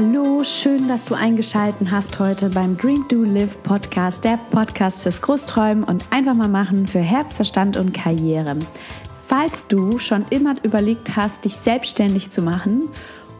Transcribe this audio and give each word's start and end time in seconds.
Hallo, 0.00 0.44
schön, 0.44 0.86
dass 0.86 1.06
du 1.06 1.14
eingeschaltet 1.14 1.90
hast 1.90 2.20
heute 2.20 2.50
beim 2.50 2.76
Dream 2.76 3.06
Do 3.08 3.24
Live 3.24 3.60
Podcast, 3.64 4.22
der 4.22 4.38
Podcast 4.52 5.02
fürs 5.02 5.20
Großträumen 5.20 5.82
und 5.82 6.04
einfach 6.10 6.34
mal 6.34 6.46
machen 6.46 6.86
für 6.86 7.00
Herz, 7.00 7.34
Verstand 7.34 7.76
und 7.76 7.92
Karriere. 7.92 8.56
Falls 9.26 9.66
du 9.66 9.98
schon 9.98 10.24
immer 10.30 10.54
überlegt 10.62 11.16
hast, 11.16 11.44
dich 11.44 11.56
selbstständig 11.56 12.30
zu 12.30 12.42
machen 12.42 12.90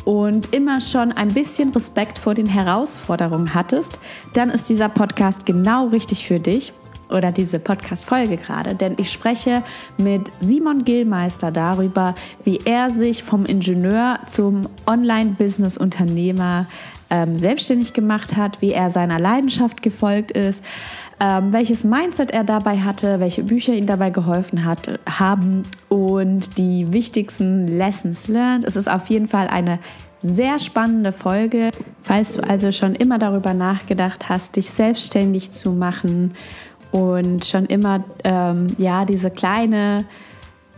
und 0.05 0.53
immer 0.53 0.81
schon 0.81 1.13
ein 1.13 1.33
bisschen 1.33 1.71
Respekt 1.71 2.19
vor 2.19 2.35
den 2.35 2.47
Herausforderungen 2.47 3.55
hattest, 3.55 3.97
dann 4.33 4.51
ist 4.51 4.69
dieser 4.69 4.89
Podcast 4.89 5.47
genau 5.47 5.87
richtig 5.87 6.27
für 6.27 6.41
dich 6.41 6.73
oder 7.11 7.33
diese 7.33 7.59
Podcast-Folge 7.59 8.37
gerade, 8.37 8.75
denn 8.75 8.95
ich 8.99 9.11
spreche 9.11 9.63
mit 9.97 10.31
Simon 10.41 10.85
Gillmeister 10.85 11.51
darüber, 11.51 12.15
wie 12.45 12.61
er 12.65 12.91
sich 12.91 13.23
vom 13.23 13.47
Ingenieur 13.47 14.19
zum 14.27 14.69
Online-Business-Unternehmer 14.87 16.67
ähm, 17.11 17.37
selbstständig 17.37 17.93
gemacht 17.93 18.37
hat, 18.37 18.61
wie 18.61 18.73
er 18.73 18.91
seiner 18.91 19.19
Leidenschaft 19.19 19.83
gefolgt 19.83 20.31
ist, 20.31 20.63
ähm, 21.21 21.53
welches 21.53 21.85
Mindset 21.85 22.31
er 22.31 22.45
dabei 22.45 22.79
hatte, 22.79 23.21
welche 23.21 23.43
Bücher 23.43 23.73
ihm 23.73 23.87
dabei 23.87 24.11
geholfen 24.11 24.65
hat, 24.65 25.01
haben 25.09 25.63
und 25.89 26.59
die 26.59 26.93
wichtigsten 26.93 27.79
Lessons 27.79 28.29
learned. 28.29 28.65
Es 28.65 28.77
ist 28.77 28.91
auf 28.91 29.09
jeden 29.09 29.29
Fall 29.29 29.49
eine 29.49 29.79
sehr 30.21 30.59
spannende 30.59 31.13
Folge. 31.13 31.71
Falls 32.03 32.35
du 32.35 32.43
also 32.43 32.73
schon 32.73 32.95
immer 32.95 33.19
darüber 33.19 33.55
nachgedacht 33.55 34.29
hast, 34.29 34.57
dich 34.57 34.71
selbstständig 34.71 35.51
zu 35.51 35.71
machen 35.71 36.35
und 36.91 37.45
schon 37.45 37.67
immer 37.67 38.05
ähm, 38.25 38.69
ja 38.79 39.05
diese 39.05 39.31
kleine 39.31 40.05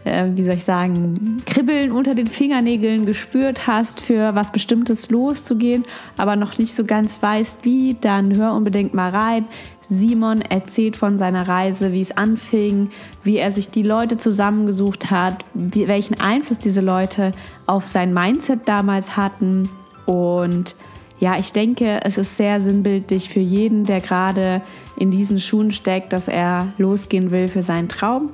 äh, 0.04 0.26
wie 0.34 0.44
soll 0.44 0.54
ich 0.54 0.64
sagen, 0.64 1.42
Kribbeln 1.46 1.92
unter 1.92 2.14
den 2.14 2.26
Fingernägeln 2.26 3.04
gespürt 3.06 3.66
hast, 3.66 4.00
für 4.00 4.34
was 4.34 4.52
Bestimmtes 4.52 5.10
loszugehen, 5.10 5.84
aber 6.16 6.36
noch 6.36 6.58
nicht 6.58 6.74
so 6.74 6.84
ganz 6.84 7.22
weißt, 7.22 7.64
wie, 7.64 7.96
dann 8.00 8.34
hör 8.34 8.54
unbedingt 8.54 8.94
mal 8.94 9.10
rein. 9.10 9.44
Simon 9.88 10.40
erzählt 10.40 10.96
von 10.96 11.18
seiner 11.18 11.48
Reise, 11.48 11.92
wie 11.92 12.00
es 12.00 12.16
anfing, 12.16 12.90
wie 13.24 13.38
er 13.38 13.50
sich 13.50 13.70
die 13.70 13.82
Leute 13.82 14.18
zusammengesucht 14.18 15.10
hat, 15.10 15.44
wie, 15.52 15.88
welchen 15.88 16.20
Einfluss 16.20 16.58
diese 16.58 16.80
Leute 16.80 17.32
auf 17.66 17.86
sein 17.86 18.14
Mindset 18.14 18.60
damals 18.66 19.16
hatten 19.16 19.68
und 20.06 20.76
ja, 21.20 21.38
ich 21.38 21.52
denke, 21.52 22.00
es 22.02 22.16
ist 22.16 22.38
sehr 22.38 22.60
sinnbildlich 22.60 23.28
für 23.28 23.40
jeden, 23.40 23.84
der 23.84 24.00
gerade 24.00 24.62
in 24.96 25.10
diesen 25.10 25.38
Schuhen 25.38 25.70
steckt, 25.70 26.14
dass 26.14 26.28
er 26.28 26.72
losgehen 26.78 27.30
will 27.30 27.46
für 27.46 27.62
seinen 27.62 27.90
Traum. 27.90 28.30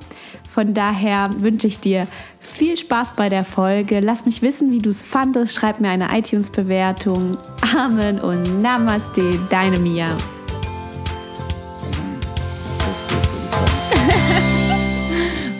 Von 0.47 0.73
daher 0.73 1.29
wünsche 1.37 1.67
ich 1.67 1.81
dir 1.81 2.07
viel 2.39 2.77
Spaß 2.77 3.17
bei 3.17 3.27
der 3.27 3.43
Folge. 3.43 3.99
Lass 3.99 4.25
mich 4.25 4.41
wissen, 4.41 4.71
wie 4.71 4.79
du 4.79 4.89
es 4.89 5.03
fandest. 5.03 5.53
Schreib 5.53 5.81
mir 5.81 5.89
eine 5.89 6.17
iTunes-Bewertung. 6.17 7.37
Amen 7.75 8.21
und 8.21 8.61
Namaste, 8.61 9.37
deine 9.49 9.79
Mia. 9.79 10.07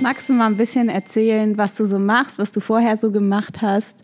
Magst 0.01 0.29
du 0.29 0.33
mal 0.33 0.45
ein 0.45 0.55
bisschen 0.55 0.87
erzählen, 0.87 1.57
was 1.57 1.75
du 1.75 1.85
so 1.85 1.99
machst, 1.99 2.39
was 2.39 2.53
du 2.53 2.61
vorher 2.61 2.95
so 2.95 3.11
gemacht 3.11 3.61
hast? 3.61 4.03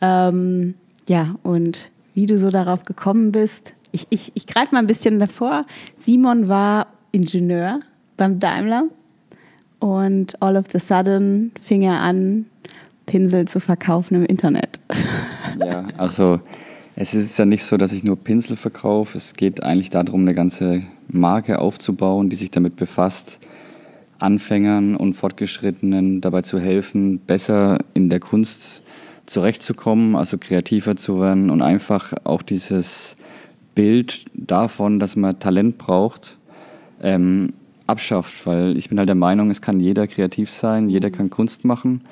Ähm, 0.00 0.76
ja, 1.06 1.34
und 1.42 1.90
wie 2.14 2.26
du 2.26 2.38
so 2.38 2.50
darauf 2.50 2.84
gekommen 2.84 3.32
bist. 3.32 3.74
Ich, 3.92 4.06
ich, 4.10 4.32
ich 4.34 4.46
greife 4.46 4.74
mal 4.74 4.80
ein 4.80 4.86
bisschen 4.86 5.18
davor. 5.18 5.62
Simon 5.94 6.48
war 6.48 6.86
Ingenieur 7.12 7.80
beim 8.16 8.38
Daimler 8.38 8.84
und 9.78 10.40
all 10.42 10.56
of 10.56 10.66
the 10.72 10.78
sudden 10.78 11.52
fing 11.60 11.82
er 11.82 12.00
an, 12.00 12.46
Pinsel 13.06 13.46
zu 13.46 13.60
verkaufen 13.60 14.14
im 14.14 14.24
Internet. 14.24 14.80
Ja, 15.58 15.84
also 15.96 16.40
es 16.96 17.14
ist 17.14 17.38
ja 17.38 17.44
nicht 17.44 17.64
so, 17.64 17.76
dass 17.76 17.92
ich 17.92 18.02
nur 18.02 18.16
Pinsel 18.16 18.56
verkaufe. 18.56 19.18
Es 19.18 19.34
geht 19.34 19.62
eigentlich 19.62 19.90
darum, 19.90 20.22
eine 20.22 20.34
ganze 20.34 20.82
Marke 21.06 21.60
aufzubauen, 21.60 22.30
die 22.30 22.36
sich 22.36 22.50
damit 22.50 22.76
befasst, 22.76 23.38
Anfängern 24.18 24.96
und 24.96 25.14
Fortgeschrittenen 25.14 26.20
dabei 26.20 26.42
zu 26.42 26.58
helfen, 26.58 27.18
besser 27.18 27.78
in 27.94 28.10
der 28.10 28.20
Kunst 28.20 28.76
zu 28.76 28.83
zurechtzukommen, 29.26 30.16
also 30.16 30.38
kreativer 30.38 30.96
zu 30.96 31.20
werden 31.20 31.50
und 31.50 31.62
einfach 31.62 32.12
auch 32.24 32.42
dieses 32.42 33.16
Bild 33.74 34.24
davon, 34.34 34.98
dass 35.00 35.16
man 35.16 35.38
Talent 35.38 35.78
braucht, 35.78 36.36
ähm, 37.02 37.52
abschafft, 37.86 38.46
weil 38.46 38.76
ich 38.76 38.88
bin 38.88 38.98
halt 38.98 39.08
der 39.08 39.16
Meinung, 39.16 39.50
es 39.50 39.60
kann 39.60 39.80
jeder 39.80 40.06
kreativ 40.06 40.50
sein, 40.50 40.88
jeder 40.88 41.10
kann 41.10 41.30
Kunst 41.30 41.64
machen. 41.64 42.02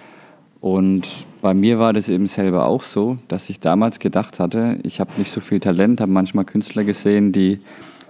Und 0.60 1.26
bei 1.40 1.54
mir 1.54 1.78
war 1.78 1.92
das 1.92 2.08
eben 2.08 2.26
selber 2.26 2.66
auch 2.66 2.84
so, 2.84 3.18
dass 3.28 3.50
ich 3.50 3.58
damals 3.58 3.98
gedacht 3.98 4.38
hatte, 4.38 4.78
ich 4.84 5.00
habe 5.00 5.10
nicht 5.16 5.32
so 5.32 5.40
viel 5.40 5.60
Talent, 5.60 6.00
habe 6.00 6.12
manchmal 6.12 6.44
Künstler 6.44 6.84
gesehen, 6.84 7.32
die 7.32 7.60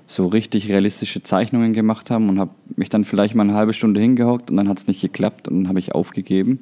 so 0.07 0.27
richtig 0.27 0.69
realistische 0.69 1.23
Zeichnungen 1.23 1.73
gemacht 1.73 2.11
haben 2.11 2.29
und 2.29 2.39
habe 2.39 2.51
mich 2.77 2.91
dann 2.91 3.05
vielleicht 3.05 3.35
mal 3.35 3.45
eine 3.45 3.55
halbe 3.55 3.73
Stunde 3.73 4.01
hingehockt 4.01 4.51
und 4.51 4.59
dann 4.59 4.69
hat 4.69 4.79
es 4.79 4.87
nicht 4.87 5.01
geklappt 5.01 5.49
und 5.49 5.63
dann 5.63 5.69
habe 5.69 5.79
ich 5.79 5.95
aufgegeben. 5.95 6.59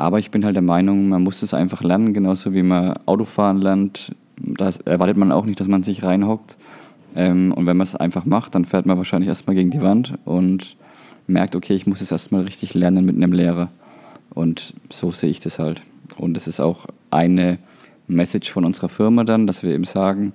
Aber 0.00 0.18
ich 0.18 0.30
bin 0.30 0.46
halt 0.46 0.56
der 0.56 0.62
Meinung, 0.62 1.10
man 1.10 1.22
muss 1.22 1.42
es 1.42 1.52
einfach 1.52 1.82
lernen, 1.82 2.14
genauso 2.14 2.54
wie 2.54 2.62
man 2.62 2.94
Autofahren 3.04 3.58
lernt. 3.58 4.14
Da 4.38 4.70
erwartet 4.86 5.18
man 5.18 5.30
auch 5.30 5.44
nicht, 5.44 5.60
dass 5.60 5.68
man 5.68 5.82
sich 5.82 6.02
reinhockt. 6.02 6.56
Ähm, 7.14 7.52
und 7.52 7.66
wenn 7.66 7.76
man 7.76 7.84
es 7.84 7.96
einfach 7.96 8.24
macht, 8.24 8.54
dann 8.54 8.64
fährt 8.64 8.86
man 8.86 8.96
wahrscheinlich 8.96 9.28
erstmal 9.28 9.54
gegen 9.54 9.70
die 9.70 9.82
Wand 9.82 10.14
und 10.24 10.76
merkt, 11.26 11.54
okay, 11.54 11.74
ich 11.74 11.86
muss 11.86 12.00
es 12.00 12.10
erstmal 12.10 12.44
richtig 12.44 12.72
lernen 12.72 13.04
mit 13.04 13.14
einem 13.14 13.32
Lehrer. 13.32 13.68
Und 14.30 14.72
so 14.88 15.12
sehe 15.12 15.28
ich 15.28 15.40
das 15.40 15.58
halt. 15.58 15.82
Und 16.16 16.32
das 16.32 16.48
ist 16.48 16.60
auch 16.60 16.86
eine 17.10 17.58
Message 18.08 18.50
von 18.50 18.64
unserer 18.64 18.88
Firma 18.88 19.24
dann, 19.24 19.46
dass 19.46 19.62
wir 19.62 19.74
eben 19.74 19.84
sagen, 19.84 20.32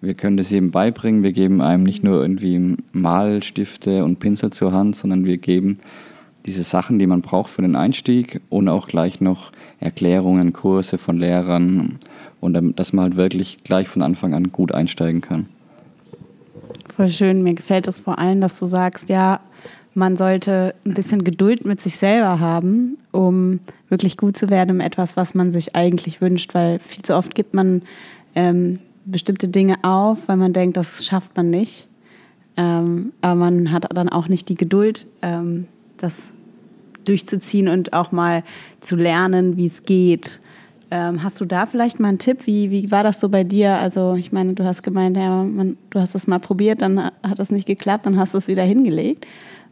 wir 0.00 0.14
können 0.14 0.36
das 0.36 0.50
jedem 0.50 0.70
beibringen. 0.70 1.24
Wir 1.24 1.32
geben 1.32 1.60
einem 1.60 1.82
nicht 1.82 2.04
nur 2.04 2.22
irgendwie 2.22 2.76
Malstifte 2.92 4.04
und 4.04 4.20
Pinsel 4.20 4.52
zur 4.52 4.72
Hand, 4.72 4.94
sondern 4.94 5.24
wir 5.24 5.38
geben 5.38 5.78
diese 6.48 6.64
Sachen, 6.64 6.98
die 6.98 7.06
man 7.06 7.20
braucht 7.20 7.50
für 7.50 7.60
den 7.60 7.76
Einstieg 7.76 8.40
und 8.48 8.68
auch 8.68 8.88
gleich 8.88 9.20
noch 9.20 9.52
Erklärungen, 9.80 10.54
Kurse 10.54 10.96
von 10.96 11.18
Lehrern 11.18 11.98
und 12.40 12.78
dass 12.78 12.94
man 12.94 13.04
halt 13.04 13.16
wirklich 13.16 13.58
gleich 13.64 13.86
von 13.86 14.00
Anfang 14.00 14.32
an 14.32 14.50
gut 14.50 14.72
einsteigen 14.72 15.20
kann. 15.20 15.46
Voll 16.86 17.10
schön. 17.10 17.42
Mir 17.42 17.52
gefällt 17.52 17.86
es 17.86 18.00
vor 18.00 18.18
allem, 18.18 18.40
dass 18.40 18.58
du 18.58 18.66
sagst, 18.66 19.10
ja, 19.10 19.40
man 19.92 20.16
sollte 20.16 20.74
ein 20.86 20.94
bisschen 20.94 21.22
Geduld 21.22 21.66
mit 21.66 21.82
sich 21.82 21.96
selber 21.96 22.40
haben, 22.40 22.96
um 23.12 23.60
wirklich 23.90 24.16
gut 24.16 24.38
zu 24.38 24.48
werden 24.48 24.70
im 24.70 24.80
etwas, 24.80 25.18
was 25.18 25.34
man 25.34 25.50
sich 25.50 25.76
eigentlich 25.76 26.22
wünscht, 26.22 26.54
weil 26.54 26.78
viel 26.78 27.02
zu 27.02 27.14
oft 27.14 27.34
gibt 27.34 27.52
man 27.52 27.82
ähm, 28.34 28.78
bestimmte 29.04 29.48
Dinge 29.48 29.76
auf, 29.82 30.28
weil 30.28 30.38
man 30.38 30.54
denkt, 30.54 30.78
das 30.78 31.04
schafft 31.04 31.36
man 31.36 31.50
nicht. 31.50 31.88
Ähm, 32.56 33.12
aber 33.20 33.34
man 33.34 33.70
hat 33.70 33.86
dann 33.94 34.08
auch 34.08 34.28
nicht 34.28 34.48
die 34.48 34.54
Geduld, 34.54 35.06
ähm, 35.20 35.66
das 35.98 36.30
durchzuziehen 37.08 37.68
und 37.68 37.92
auch 37.92 38.12
mal 38.12 38.42
zu 38.80 38.96
lernen, 38.96 39.56
wie 39.56 39.66
es 39.66 39.82
geht. 39.82 40.40
Ähm, 40.90 41.22
hast 41.22 41.40
du 41.40 41.44
da 41.44 41.66
vielleicht 41.66 42.00
mal 42.00 42.08
einen 42.08 42.18
Tipp? 42.18 42.46
Wie, 42.46 42.70
wie 42.70 42.90
war 42.90 43.02
das 43.02 43.20
so 43.20 43.28
bei 43.28 43.44
dir? 43.44 43.78
Also 43.78 44.14
ich 44.14 44.32
meine, 44.32 44.54
du 44.54 44.64
hast 44.64 44.82
gemeint, 44.82 45.16
ja, 45.16 45.42
man, 45.42 45.76
du 45.90 46.00
hast 46.00 46.14
das 46.14 46.26
mal 46.26 46.38
probiert, 46.38 46.80
dann 46.80 46.98
hat 46.98 47.38
das 47.38 47.50
nicht 47.50 47.66
geklappt, 47.66 48.06
dann 48.06 48.18
hast 48.18 48.34
du 48.34 48.38
es 48.38 48.48
wieder 48.48 48.62
hingelegt. 48.62 49.26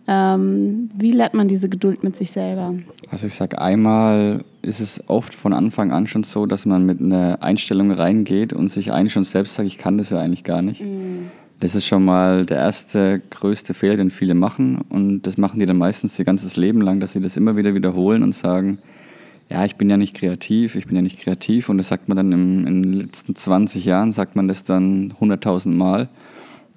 Ähm, 0.08 0.90
wie 0.94 1.12
lernt 1.12 1.34
man 1.34 1.48
diese 1.48 1.68
Geduld 1.68 2.04
mit 2.04 2.16
sich 2.16 2.30
selber? 2.30 2.74
Also 3.10 3.26
ich 3.26 3.34
sage 3.34 3.60
einmal, 3.60 4.44
ist 4.62 4.80
es 4.80 5.02
oft 5.08 5.34
von 5.34 5.52
Anfang 5.52 5.90
an 5.90 6.06
schon 6.06 6.22
so, 6.22 6.46
dass 6.46 6.64
man 6.64 6.84
mit 6.84 7.00
einer 7.00 7.42
Einstellung 7.42 7.90
reingeht 7.90 8.52
und 8.52 8.68
sich 8.68 8.92
eigentlich 8.92 9.14
schon 9.14 9.24
selbst 9.24 9.54
sagt, 9.54 9.66
ich 9.66 9.78
kann 9.78 9.98
das 9.98 10.10
ja 10.10 10.20
eigentlich 10.20 10.44
gar 10.44 10.62
nicht. 10.62 10.80
Mhm. 10.80 11.30
Das 11.60 11.74
ist 11.74 11.86
schon 11.86 12.04
mal 12.04 12.44
der 12.44 12.58
erste 12.58 13.20
größte 13.30 13.72
Fehler, 13.72 13.96
den 13.96 14.10
viele 14.10 14.34
machen. 14.34 14.84
Und 14.90 15.22
das 15.22 15.38
machen 15.38 15.58
die 15.58 15.66
dann 15.66 15.78
meistens 15.78 16.18
ihr 16.18 16.24
ganzes 16.24 16.56
Leben 16.56 16.80
lang, 16.82 17.00
dass 17.00 17.12
sie 17.12 17.20
das 17.20 17.36
immer 17.36 17.56
wieder 17.56 17.74
wiederholen 17.74 18.22
und 18.22 18.34
sagen, 18.34 18.78
ja, 19.48 19.64
ich 19.64 19.76
bin 19.76 19.88
ja 19.88 19.96
nicht 19.96 20.14
kreativ, 20.14 20.74
ich 20.74 20.86
bin 20.86 20.96
ja 20.96 21.02
nicht 21.02 21.20
kreativ. 21.20 21.68
Und 21.68 21.78
das 21.78 21.88
sagt 21.88 22.08
man 22.08 22.16
dann 22.16 22.32
im, 22.32 22.66
in 22.66 22.82
den 22.82 22.92
letzten 22.92 23.34
20 23.34 23.84
Jahren, 23.84 24.12
sagt 24.12 24.36
man 24.36 24.48
das 24.48 24.64
dann 24.64 25.14
100.000 25.20 25.68
Mal 25.70 26.08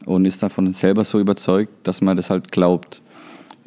und 0.06 0.26
ist 0.26 0.42
davon 0.44 0.72
selber 0.74 1.04
so 1.04 1.20
überzeugt, 1.20 1.72
dass 1.84 2.02
man 2.02 2.16
das 2.16 2.30
halt 2.30 2.52
glaubt. 2.52 3.02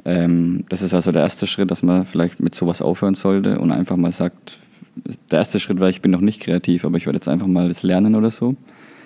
Ähm, 0.04 0.64
das 0.68 0.82
ist 0.82 0.94
also 0.94 1.12
der 1.12 1.22
erste 1.22 1.46
Schritt, 1.46 1.70
dass 1.70 1.82
man 1.82 2.06
vielleicht 2.06 2.40
mit 2.40 2.54
sowas 2.54 2.80
aufhören 2.80 3.14
sollte 3.14 3.58
und 3.58 3.70
einfach 3.70 3.96
mal 3.96 4.12
sagt, 4.12 4.58
der 5.30 5.38
erste 5.38 5.60
Schritt 5.60 5.80
war, 5.80 5.88
ich 5.88 6.00
bin 6.00 6.10
noch 6.10 6.20
nicht 6.20 6.40
kreativ, 6.40 6.84
aber 6.84 6.96
ich 6.96 7.06
werde 7.06 7.16
jetzt 7.16 7.28
einfach 7.28 7.46
mal 7.46 7.68
das 7.68 7.82
lernen 7.82 8.14
oder 8.14 8.30
so. 8.30 8.56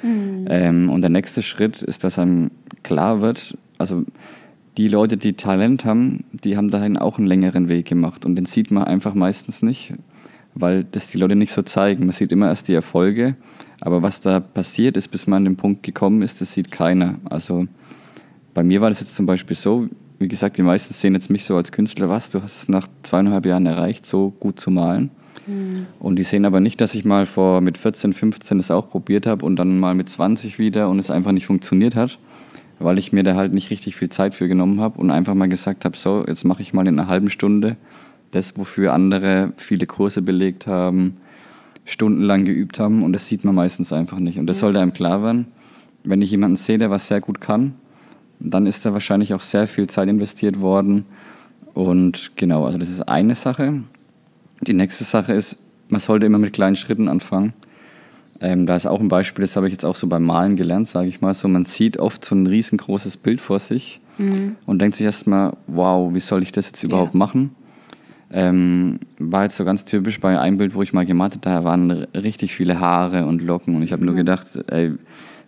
Mhm. 0.03 0.47
Ähm, 0.49 0.91
und 0.91 1.01
der 1.03 1.11
nächste 1.11 1.43
Schritt 1.43 1.83
ist, 1.83 2.05
dass 2.05 2.19
einem 2.19 2.51
klar 2.83 3.21
wird, 3.21 3.57
also 3.79 4.05
die 4.77 4.89
Leute, 4.89 5.17
die 5.17 5.33
Talent 5.33 5.85
haben, 5.85 6.25
die 6.33 6.57
haben 6.57 6.71
dahin 6.71 6.97
auch 6.97 7.19
einen 7.19 7.27
längeren 7.27 7.69
Weg 7.69 7.87
gemacht 7.87 8.25
und 8.27 8.37
den 8.37 8.45
sieht 8.45 8.71
man 8.71 8.85
einfach 8.85 9.15
meistens 9.15 9.63
nicht, 9.63 9.95
weil 10.55 10.85
das 10.85 11.09
die 11.09 11.19
Leute 11.19 11.37
nicht 11.37 11.53
so 11.53 11.63
zeigen. 11.63 12.05
Man 12.05 12.13
sieht 12.13 12.33
immer 12.33 12.49
erst 12.49 12.69
die 12.69 12.75
Erfolge, 12.75 13.37
aber 13.81 14.03
was 14.03 14.21
da 14.21 14.41
passiert 14.41 14.97
ist, 14.97 15.09
bis 15.11 15.27
man 15.27 15.39
an 15.39 15.45
den 15.45 15.57
Punkt 15.57 15.83
gekommen 15.83 16.23
ist, 16.23 16.41
das 16.41 16.53
sieht 16.53 16.71
keiner. 16.71 17.17
Also 17.25 17.67
bei 18.53 18.63
mir 18.63 18.81
war 18.81 18.91
das 18.91 19.01
jetzt 19.01 19.15
zum 19.15 19.27
Beispiel 19.27 19.57
so, 19.57 19.89
wie 20.19 20.29
gesagt, 20.29 20.59
die 20.59 20.63
meisten 20.63 20.95
sehen 20.95 21.15
jetzt 21.15 21.31
mich 21.31 21.45
so 21.45 21.57
als 21.57 21.73
Künstler, 21.73 22.09
was, 22.09 22.31
du 22.31 22.43
hast 22.43 22.63
es 22.63 22.69
nach 22.69 22.89
zweieinhalb 23.03 23.47
Jahren 23.47 23.67
erreicht, 23.67 24.07
so 24.07 24.31
gut 24.31 24.61
zu 24.61 24.71
malen. 24.71 25.11
Mhm. 25.47 25.87
Und 25.99 26.17
die 26.17 26.25
sehen 26.25 26.45
aber 26.45 26.61
nicht, 26.61 26.81
dass 26.81 26.95
ich 26.95 27.05
mal 27.05 27.27
vor 27.27 27.61
mit 27.61 27.79
14, 27.79 28.13
15 28.13 28.59
das 28.59 28.71
auch 28.71 28.89
probiert 28.89 29.27
habe 29.27 29.45
und 29.45 29.57
dann 29.57 29.79
mal 29.79 29.95
mit 29.95 30.09
20 30.09 30.59
wieder 30.59 30.89
und 30.89 30.99
es 30.99 31.11
einfach 31.11 31.33
nicht 31.33 31.47
funktioniert 31.47 31.97
hat, 31.97 32.19
weil 32.79 32.99
ich 32.99 33.13
mir 33.13 33.23
da 33.23 33.35
halt 33.35 33.53
nicht 33.53 33.71
richtig 33.71 33.97
viel 33.97 34.09
Zeit 34.09 34.35
für 34.35 34.49
genommen 34.49 34.81
habe 34.81 34.99
und 34.99 35.11
einfach 35.11 35.35
mal 35.35 35.49
gesagt 35.49 35.85
habe, 35.85 35.97
so, 35.97 36.25
jetzt 36.27 36.45
mache 36.45 36.63
ich 36.63 36.73
mal 36.73 36.87
in 36.87 36.99
einer 36.99 37.09
halben 37.09 37.31
Stunde 37.31 37.77
das, 38.33 38.57
wofür 38.57 38.93
andere 38.93 39.53
viele 39.57 39.87
Kurse 39.87 40.23
belegt 40.23 40.67
haben, 40.67 41.17
stundenlang 41.85 42.45
geübt 42.45 42.79
haben 42.79 43.03
und 43.03 43.13
das 43.13 43.29
sieht 43.29 43.45
man 43.45 43.55
meistens 43.55 43.93
einfach 43.93 44.19
nicht. 44.19 44.39
Und 44.39 44.47
das 44.47 44.59
ja. 44.59 44.63
sollte 44.63 44.81
einem 44.81 44.93
klar 44.93 45.23
werden, 45.23 45.47
wenn 46.05 46.23
ich 46.23 46.31
jemanden 46.31 46.57
sehe, 46.57 46.79
der 46.79 46.91
was 46.91 47.09
sehr 47.09 47.21
gut 47.21 47.41
kann, 47.41 47.75
dann 48.39 48.67
ist 48.67 48.85
da 48.85 48.93
wahrscheinlich 48.93 49.35
auch 49.35 49.41
sehr 49.41 49.67
viel 49.67 49.87
Zeit 49.87 50.09
investiert 50.09 50.61
worden. 50.61 51.07
Und 51.75 52.33
genau, 52.37 52.65
also 52.65 52.79
das 52.79 52.89
ist 52.89 53.09
eine 53.09 53.35
Sache. 53.35 53.83
Die 54.61 54.73
nächste 54.73 55.05
Sache 55.05 55.33
ist, 55.33 55.57
man 55.89 56.01
sollte 56.01 56.27
immer 56.27 56.39
mit 56.39 56.53
kleinen 56.53 56.77
Schritten 56.77 57.09
anfangen. 57.09 57.53
Ähm, 58.41 58.67
da 58.67 58.77
ist 58.77 58.87
auch 58.87 59.01
ein 59.01 59.09
Beispiel, 59.09 59.43
das 59.43 59.57
habe 59.57 59.67
ich 59.67 59.73
jetzt 59.73 59.85
auch 59.85 59.97
so 59.97 60.07
beim 60.07 60.25
Malen 60.25 60.57
gelernt, 60.57 60.89
sage 60.89 61.09
ich 61.09 61.21
mal. 61.21 61.35
So, 61.35 61.49
man 61.49 61.65
sieht 61.65 61.99
oft 61.99 62.25
so 62.25 62.35
ein 62.35 62.47
riesengroßes 62.47 63.17
Bild 63.17 63.41
vor 63.41 63.59
sich 63.59 64.01
mhm. 64.19 64.57
und 64.67 64.81
denkt 64.81 64.97
sich 64.97 65.07
erstmal, 65.07 65.53
wow, 65.67 66.13
wie 66.13 66.21
soll 66.21 66.43
ich 66.43 66.53
das 66.53 66.67
jetzt 66.67 66.83
überhaupt 66.83 67.15
ja. 67.15 67.19
machen? 67.19 67.55
Ähm, 68.31 68.99
war 69.19 69.45
jetzt 69.45 69.57
so 69.57 69.65
ganz 69.65 69.85
typisch 69.85 70.21
bei 70.21 70.39
einem 70.39 70.57
Bild, 70.57 70.75
wo 70.75 70.83
ich 70.83 70.93
mal 70.93 71.07
gemalt 71.07 71.33
habe, 71.33 71.43
da 71.43 71.65
waren 71.65 71.91
richtig 72.13 72.55
viele 72.55 72.81
Haare 72.81 73.25
und 73.25 73.41
Locken 73.41 73.77
und 73.77 73.83
ich 73.83 73.93
habe 73.93 74.03
mhm. 74.03 74.07
nur 74.07 74.17
gedacht, 74.17 74.49
ey, 74.67 74.93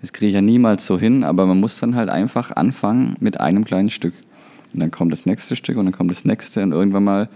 das 0.01 0.13
kriege 0.13 0.29
ich 0.29 0.35
ja 0.35 0.41
niemals 0.41 0.87
so 0.87 0.99
hin, 0.99 1.25
aber 1.25 1.45
man 1.45 1.59
muss 1.59 1.81
dann 1.81 1.97
halt 1.97 2.09
einfach 2.09 2.53
anfangen 2.53 3.17
mit 3.21 3.41
einem 3.41 3.65
kleinen 3.65 3.91
Stück. 3.91 4.15
Und 4.73 4.81
dann 4.81 4.91
kommt 4.91 5.13
das 5.13 5.27
nächste 5.27 5.57
Stück 5.57 5.77
und 5.77 5.87
dann 5.87 5.95
kommt 5.95 6.11
das 6.11 6.25
nächste 6.25 6.63
und 6.63 6.73
irgendwann 6.73 7.05
mal 7.05 7.29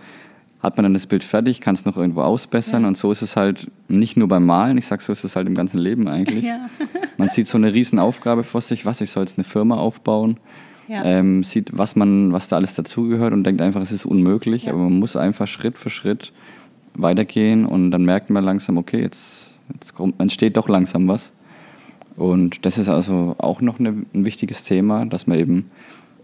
hat 0.62 0.76
man 0.76 0.84
dann 0.84 0.94
das 0.94 1.06
Bild 1.06 1.24
fertig, 1.24 1.60
kann 1.60 1.74
es 1.74 1.84
noch 1.84 1.96
irgendwo 1.96 2.22
ausbessern 2.22 2.82
ja. 2.82 2.88
und 2.88 2.96
so 2.96 3.10
ist 3.10 3.22
es 3.22 3.36
halt 3.36 3.70
nicht 3.88 4.16
nur 4.16 4.28
beim 4.28 4.46
Malen, 4.46 4.78
ich 4.78 4.86
sage 4.86 5.02
so 5.02 5.12
ist 5.12 5.24
es 5.24 5.34
halt 5.34 5.48
im 5.48 5.54
ganzen 5.54 5.78
Leben 5.78 6.06
eigentlich. 6.06 6.44
Ja. 6.44 6.70
man 7.18 7.28
sieht 7.30 7.48
so 7.48 7.58
eine 7.58 7.72
riesen 7.72 7.98
Aufgabe 7.98 8.44
vor 8.44 8.60
sich, 8.60 8.86
was 8.86 9.00
ich 9.00 9.10
soll 9.10 9.24
jetzt 9.24 9.38
eine 9.38 9.44
Firma 9.44 9.76
aufbauen, 9.76 10.36
ja. 10.86 11.04
ähm, 11.04 11.42
sieht, 11.42 11.76
was 11.76 11.96
man, 11.96 12.32
was 12.32 12.46
da 12.46 12.56
alles 12.56 12.74
dazugehört 12.74 13.32
und 13.32 13.44
denkt 13.44 13.60
einfach, 13.60 13.80
es 13.80 13.90
ist 13.90 14.06
unmöglich, 14.06 14.68
aber 14.68 14.78
man 14.78 14.98
muss 14.98 15.16
einfach 15.16 15.48
Schritt 15.48 15.78
für 15.78 15.90
Schritt 15.90 16.32
weitergehen 16.94 17.66
und 17.66 17.90
dann 17.90 18.04
merkt 18.04 18.30
man 18.30 18.44
langsam, 18.44 18.76
okay, 18.76 19.00
jetzt, 19.00 19.60
jetzt 19.74 19.94
kommt, 19.94 20.20
entsteht 20.20 20.56
doch 20.56 20.68
langsam 20.68 21.08
was. 21.08 21.32
Und 22.16 22.66
das 22.66 22.78
ist 22.78 22.88
also 22.88 23.34
auch 23.38 23.60
noch 23.60 23.80
eine, 23.80 24.04
ein 24.14 24.24
wichtiges 24.24 24.62
Thema, 24.62 25.06
dass 25.06 25.26
man 25.26 25.38
eben 25.38 25.70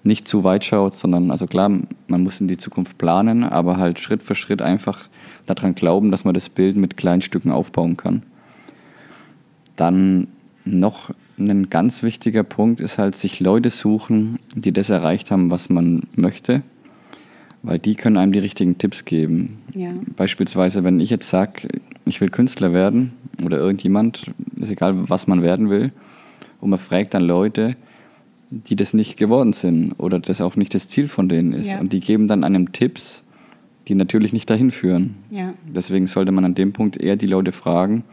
nicht 0.09 0.27
zu 0.27 0.43
weit 0.43 0.65
schaut, 0.65 0.97
sondern, 0.97 1.31
also 1.31 1.47
klar, 1.47 1.71
man 2.09 2.23
muss 2.23 2.41
in 2.41 2.49
die 2.49 2.57
Zukunft 2.57 2.99
planen, 2.99 3.45
aber 3.45 3.77
halt 3.77 4.01
Schritt 4.01 4.25
für 4.25 4.35
Schritt 4.35 4.61
einfach 4.61 5.09
daran 5.47 5.77
glauben, 5.77 6.11
dass 6.11 6.25
man 6.25 6.35
das 6.35 6.49
Bild 6.49 6.77
mit 6.77 6.97
kleinen 6.97 7.23
Stücken 7.23 7.53
aufbauen 7.53 7.97
kann. 7.97 8.23
Dann 9.77 10.27
noch 10.65 11.11
ein 11.39 11.71
ganz 11.71 12.03
wichtiger 12.03 12.43
Punkt 12.43 12.81
ist 12.81 12.99
halt, 12.99 13.15
sich 13.15 13.39
Leute 13.39 13.71
suchen, 13.71 14.41
die 14.55 14.73
das 14.73 14.91
erreicht 14.91 15.31
haben, 15.31 15.51
was 15.51 15.69
man 15.69 16.03
möchte, 16.17 16.63
weil 17.63 17.79
die 17.79 17.95
können 17.95 18.17
einem 18.17 18.33
die 18.33 18.41
richtigen 18.41 18.79
Tipps 18.79 19.05
geben. 19.05 19.59
Ja. 19.75 19.93
Beispielsweise, 20.17 20.83
wenn 20.83 20.99
ich 20.99 21.11
jetzt 21.11 21.31
sage, 21.31 21.69
ich 22.07 22.21
will 22.21 22.31
Künstler 22.31 22.73
werden 22.73 23.13
oder 23.45 23.59
irgendjemand, 23.59 24.33
ist 24.57 24.73
egal, 24.73 25.09
was 25.09 25.27
man 25.27 25.43
werden 25.43 25.71
will, 25.71 25.93
und 26.61 26.71
man 26.71 26.79
fragt 26.81 27.15
dann 27.15 27.23
Leute, 27.23 27.77
die 28.51 28.77
das 28.77 28.95
nicht 28.95 29.17
geworden 29.17 29.53
sind 29.53 29.93
oder 29.99 30.19
das 30.19 30.41
auch 30.41 30.57
nicht 30.57 30.75
das 30.75 30.89
Ziel 30.89 31.09
von 31.09 31.29
denen 31.29 31.53
ist. 31.53 31.69
Ja. 31.69 31.81
Und 31.81 31.93
die 31.93 32.01
geben 32.01 32.29
dann 32.29 32.45
einem 32.45 32.73
Tipps, 32.73 33.23
die 33.89 33.95
natürlich 33.95 34.33
nicht 34.33 34.49
dahin 34.49 34.71
führen. 34.71 35.17
Ja. 35.31 35.53
Deswegen 35.67 36.07
sollte 36.07 36.33
man 36.33 36.45
an 36.45 36.55
dem 36.55 36.73
Punkt 36.73 36.97
eher 36.97 37.17
die 37.17 37.27
Leute 37.27 37.53
fragen, 37.53 38.05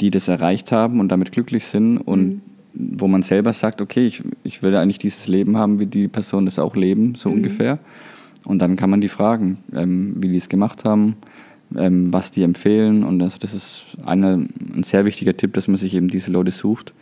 die 0.00 0.10
das 0.10 0.28
erreicht 0.28 0.72
haben 0.72 1.00
und 1.00 1.08
damit 1.08 1.32
glücklich 1.32 1.64
sind 1.64 1.98
und 1.98 2.26
mhm. 2.26 2.40
wo 2.74 3.08
man 3.08 3.22
selber 3.22 3.52
sagt, 3.52 3.80
okay, 3.80 4.06
ich, 4.06 4.22
ich 4.42 4.62
will 4.62 4.74
eigentlich 4.76 4.98
dieses 4.98 5.28
Leben 5.28 5.56
haben, 5.56 5.78
wie 5.78 5.86
die 5.86 6.08
Person 6.08 6.44
das 6.44 6.58
auch 6.58 6.76
leben, 6.76 7.14
so 7.14 7.28
mhm. 7.28 7.36
ungefähr. 7.36 7.78
Und 8.44 8.60
dann 8.60 8.76
kann 8.76 8.90
man 8.90 9.00
die 9.00 9.08
fragen, 9.08 9.58
ähm, 9.74 10.14
wie 10.18 10.28
die 10.28 10.36
es 10.36 10.48
gemacht 10.48 10.84
haben, 10.84 11.16
ähm, 11.76 12.12
was 12.12 12.30
die 12.30 12.42
empfehlen. 12.42 13.02
Und 13.02 13.20
also 13.22 13.38
das 13.38 13.54
ist 13.54 13.84
eine, 14.04 14.48
ein 14.74 14.82
sehr 14.84 15.04
wichtiger 15.04 15.36
Tipp, 15.36 15.52
dass 15.54 15.68
man 15.68 15.76
sich 15.76 15.94
eben 15.94 16.08
diese 16.08 16.30
Leute 16.30 16.52
sucht, 16.52 16.94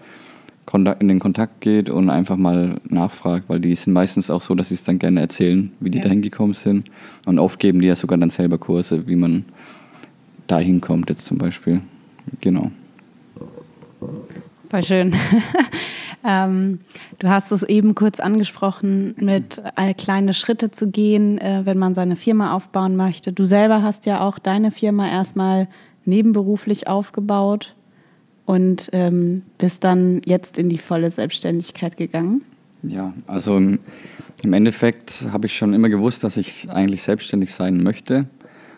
in 0.72 1.08
den 1.08 1.20
Kontakt 1.20 1.60
geht 1.60 1.90
und 1.90 2.10
einfach 2.10 2.36
mal 2.36 2.76
nachfragt, 2.88 3.44
weil 3.48 3.60
die 3.60 3.74
sind 3.74 3.92
meistens 3.92 4.30
auch 4.30 4.42
so, 4.42 4.54
dass 4.54 4.68
sie 4.68 4.74
es 4.74 4.84
dann 4.84 4.98
gerne 4.98 5.20
erzählen, 5.20 5.72
wie 5.80 5.90
die 5.90 5.98
ja. 5.98 6.04
dahin 6.04 6.22
gekommen 6.22 6.54
sind. 6.54 6.90
Und 7.26 7.38
oft 7.38 7.58
geben 7.58 7.80
die 7.80 7.86
ja 7.86 7.96
sogar 7.96 8.18
dann 8.18 8.30
selber 8.30 8.58
Kurse, 8.58 9.06
wie 9.06 9.16
man 9.16 9.44
da 10.46 10.58
hinkommt 10.58 11.10
jetzt 11.10 11.26
zum 11.26 11.38
Beispiel. 11.38 11.80
Genau. 12.40 12.70
Voll 14.70 14.82
schön. 14.82 15.14
ähm, 16.24 16.80
du 17.18 17.28
hast 17.28 17.52
es 17.52 17.62
eben 17.62 17.94
kurz 17.94 18.18
angesprochen, 18.18 19.14
mit 19.18 19.62
äh, 19.76 19.94
kleine 19.94 20.34
Schritte 20.34 20.70
zu 20.70 20.90
gehen, 20.90 21.38
äh, 21.38 21.62
wenn 21.64 21.78
man 21.78 21.94
seine 21.94 22.16
Firma 22.16 22.54
aufbauen 22.54 22.96
möchte. 22.96 23.32
Du 23.32 23.44
selber 23.44 23.82
hast 23.82 24.06
ja 24.06 24.20
auch 24.20 24.38
deine 24.38 24.70
Firma 24.70 25.08
erstmal 25.08 25.68
nebenberuflich 26.04 26.88
aufgebaut 26.88 27.74
und 28.46 28.90
ähm, 28.92 29.42
bist 29.58 29.84
dann 29.84 30.20
jetzt 30.24 30.58
in 30.58 30.68
die 30.68 30.78
volle 30.78 31.10
Selbstständigkeit 31.10 31.96
gegangen. 31.96 32.42
Ja, 32.82 33.14
also 33.26 33.56
im, 33.56 33.78
Endeffekt 34.52 35.24
habe 35.32 35.46
ich 35.46 35.56
schon 35.56 35.72
immer 35.72 35.88
gewusst, 35.88 36.22
dass 36.22 36.36
ich 36.36 36.68
eigentlich 36.70 37.02
selbstständig 37.02 37.52
sein 37.52 37.82
möchte 37.82 38.26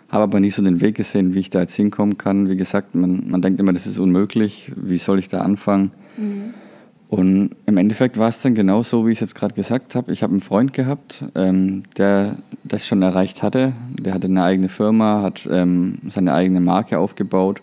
habe 0.08 0.22
aber 0.22 0.40
nie 0.40 0.50
so 0.50 0.62
den 0.62 0.80
Weg 0.80 0.94
gesehen, 0.96 1.34
wie 1.34 1.40
ich 1.40 1.50
da 1.50 1.60
jetzt 1.60 1.74
hinkommen 1.74 2.18
kann. 2.18 2.48
Wie 2.48 2.56
gesagt, 2.56 2.94
man, 2.94 3.28
man 3.28 3.42
denkt 3.42 3.58
immer, 3.58 3.72
das 3.72 3.86
ist 3.86 3.98
unmöglich. 3.98 4.72
Wie 4.76 4.98
soll 4.98 5.18
ich 5.18 5.28
da 5.28 5.40
anfangen? 5.40 5.90
Mhm. 6.16 6.54
Und 7.08 7.50
im 7.66 7.76
Endeffekt 7.76 8.18
war 8.18 8.28
es 8.28 8.42
dann 8.42 8.54
genau 8.54 8.82
so, 8.82 9.06
wie 9.06 9.12
ich 9.12 9.18
es 9.18 9.20
jetzt 9.20 9.34
gerade 9.36 9.54
gesagt 9.54 9.94
habe. 9.94 10.12
Ich 10.12 10.22
habe 10.22 10.32
einen 10.32 10.40
Freund 10.40 10.72
gehabt, 10.72 11.24
ähm, 11.34 11.84
der 11.96 12.36
das 12.64 12.86
schon 12.86 13.02
erreicht 13.02 13.42
hatte. 13.42 13.74
Der 13.98 14.12
hatte 14.12 14.26
eine 14.26 14.42
eigene 14.42 14.68
Firma, 14.68 15.22
hat 15.22 15.46
ähm, 15.50 15.98
seine 16.08 16.34
eigene 16.34 16.60
Marke 16.60 16.98
aufgebaut 16.98 17.62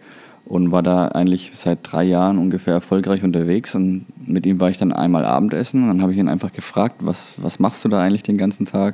und 0.53 0.71
war 0.71 0.83
da 0.83 1.07
eigentlich 1.07 1.51
seit 1.55 1.79
drei 1.81 2.03
Jahren 2.03 2.37
ungefähr 2.37 2.75
erfolgreich 2.75 3.23
unterwegs. 3.23 3.73
Und 3.73 4.05
mit 4.23 4.45
ihm 4.45 4.59
war 4.59 4.69
ich 4.69 4.77
dann 4.77 4.93
einmal 4.93 5.25
Abendessen 5.25 5.81
und 5.81 5.87
dann 5.87 6.01
habe 6.03 6.11
ich 6.11 6.19
ihn 6.19 6.29
einfach 6.29 6.53
gefragt, 6.53 6.97
was, 6.99 7.31
was 7.37 7.57
machst 7.57 7.83
du 7.83 7.89
da 7.89 7.99
eigentlich 7.99 8.21
den 8.21 8.37
ganzen 8.37 8.67
Tag? 8.67 8.93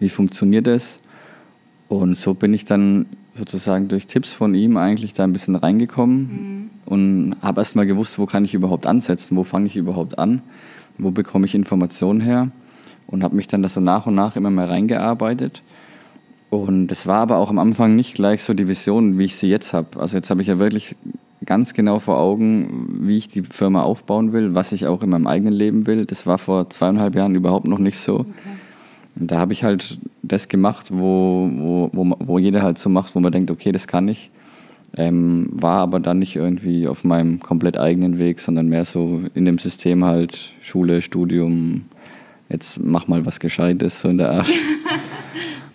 Wie 0.00 0.08
funktioniert 0.08 0.66
das? 0.66 0.98
Und 1.86 2.16
so 2.16 2.34
bin 2.34 2.52
ich 2.52 2.64
dann 2.64 3.06
sozusagen 3.36 3.86
durch 3.86 4.08
Tipps 4.08 4.32
von 4.32 4.56
ihm 4.56 4.76
eigentlich 4.76 5.12
da 5.12 5.22
ein 5.22 5.32
bisschen 5.32 5.54
reingekommen 5.54 6.18
mhm. 6.18 6.70
und 6.84 7.36
habe 7.42 7.60
erst 7.60 7.76
mal 7.76 7.86
gewusst, 7.86 8.18
wo 8.18 8.26
kann 8.26 8.44
ich 8.44 8.54
überhaupt 8.54 8.84
ansetzen, 8.84 9.36
wo 9.36 9.44
fange 9.44 9.68
ich 9.68 9.76
überhaupt 9.76 10.18
an, 10.18 10.42
wo 10.98 11.12
bekomme 11.12 11.46
ich 11.46 11.54
Informationen 11.54 12.20
her 12.20 12.50
und 13.06 13.22
habe 13.22 13.36
mich 13.36 13.46
dann 13.46 13.62
da 13.62 13.68
so 13.68 13.78
nach 13.78 14.06
und 14.06 14.16
nach 14.16 14.34
immer 14.34 14.50
mehr 14.50 14.68
reingearbeitet. 14.68 15.62
Und 16.50 16.90
es 16.90 17.06
war 17.06 17.20
aber 17.20 17.36
auch 17.36 17.50
am 17.50 17.58
Anfang 17.58 17.94
nicht 17.94 18.14
gleich 18.14 18.42
so 18.42 18.54
die 18.54 18.68
Vision, 18.68 19.18
wie 19.18 19.24
ich 19.24 19.36
sie 19.36 19.48
jetzt 19.48 19.72
habe. 19.74 20.00
Also 20.00 20.16
jetzt 20.16 20.30
habe 20.30 20.40
ich 20.40 20.48
ja 20.48 20.58
wirklich 20.58 20.96
ganz 21.44 21.74
genau 21.74 21.98
vor 21.98 22.18
Augen, 22.18 23.06
wie 23.06 23.16
ich 23.16 23.28
die 23.28 23.42
Firma 23.42 23.82
aufbauen 23.82 24.32
will, 24.32 24.54
was 24.54 24.72
ich 24.72 24.86
auch 24.86 25.02
in 25.02 25.10
meinem 25.10 25.26
eigenen 25.26 25.52
Leben 25.52 25.86
will. 25.86 26.06
Das 26.06 26.26
war 26.26 26.38
vor 26.38 26.70
zweieinhalb 26.70 27.14
Jahren 27.14 27.34
überhaupt 27.34 27.66
noch 27.66 27.78
nicht 27.78 27.98
so. 27.98 28.20
Okay. 28.20 28.28
Und 29.18 29.30
da 29.30 29.38
habe 29.38 29.52
ich 29.52 29.64
halt 29.64 29.98
das 30.22 30.48
gemacht, 30.48 30.86
wo, 30.90 31.50
wo, 31.52 31.90
wo, 31.92 32.16
wo 32.18 32.38
jeder 32.38 32.62
halt 32.62 32.78
so 32.78 32.88
macht, 32.88 33.14
wo 33.14 33.20
man 33.20 33.32
denkt, 33.32 33.50
okay, 33.50 33.72
das 33.72 33.86
kann 33.86 34.08
ich. 34.08 34.30
Ähm, 34.96 35.50
war 35.52 35.80
aber 35.80 36.00
dann 36.00 36.18
nicht 36.18 36.36
irgendwie 36.36 36.88
auf 36.88 37.04
meinem 37.04 37.40
komplett 37.40 37.78
eigenen 37.78 38.18
Weg, 38.18 38.40
sondern 38.40 38.68
mehr 38.68 38.84
so 38.84 39.22
in 39.34 39.44
dem 39.44 39.58
System 39.58 40.04
halt 40.04 40.52
Schule, 40.62 41.02
Studium, 41.02 41.84
jetzt 42.48 42.80
mach 42.82 43.06
mal 43.06 43.26
was 43.26 43.38
Gescheites, 43.38 44.00
so 44.00 44.08
in 44.08 44.18
der 44.18 44.30
Art. 44.30 44.48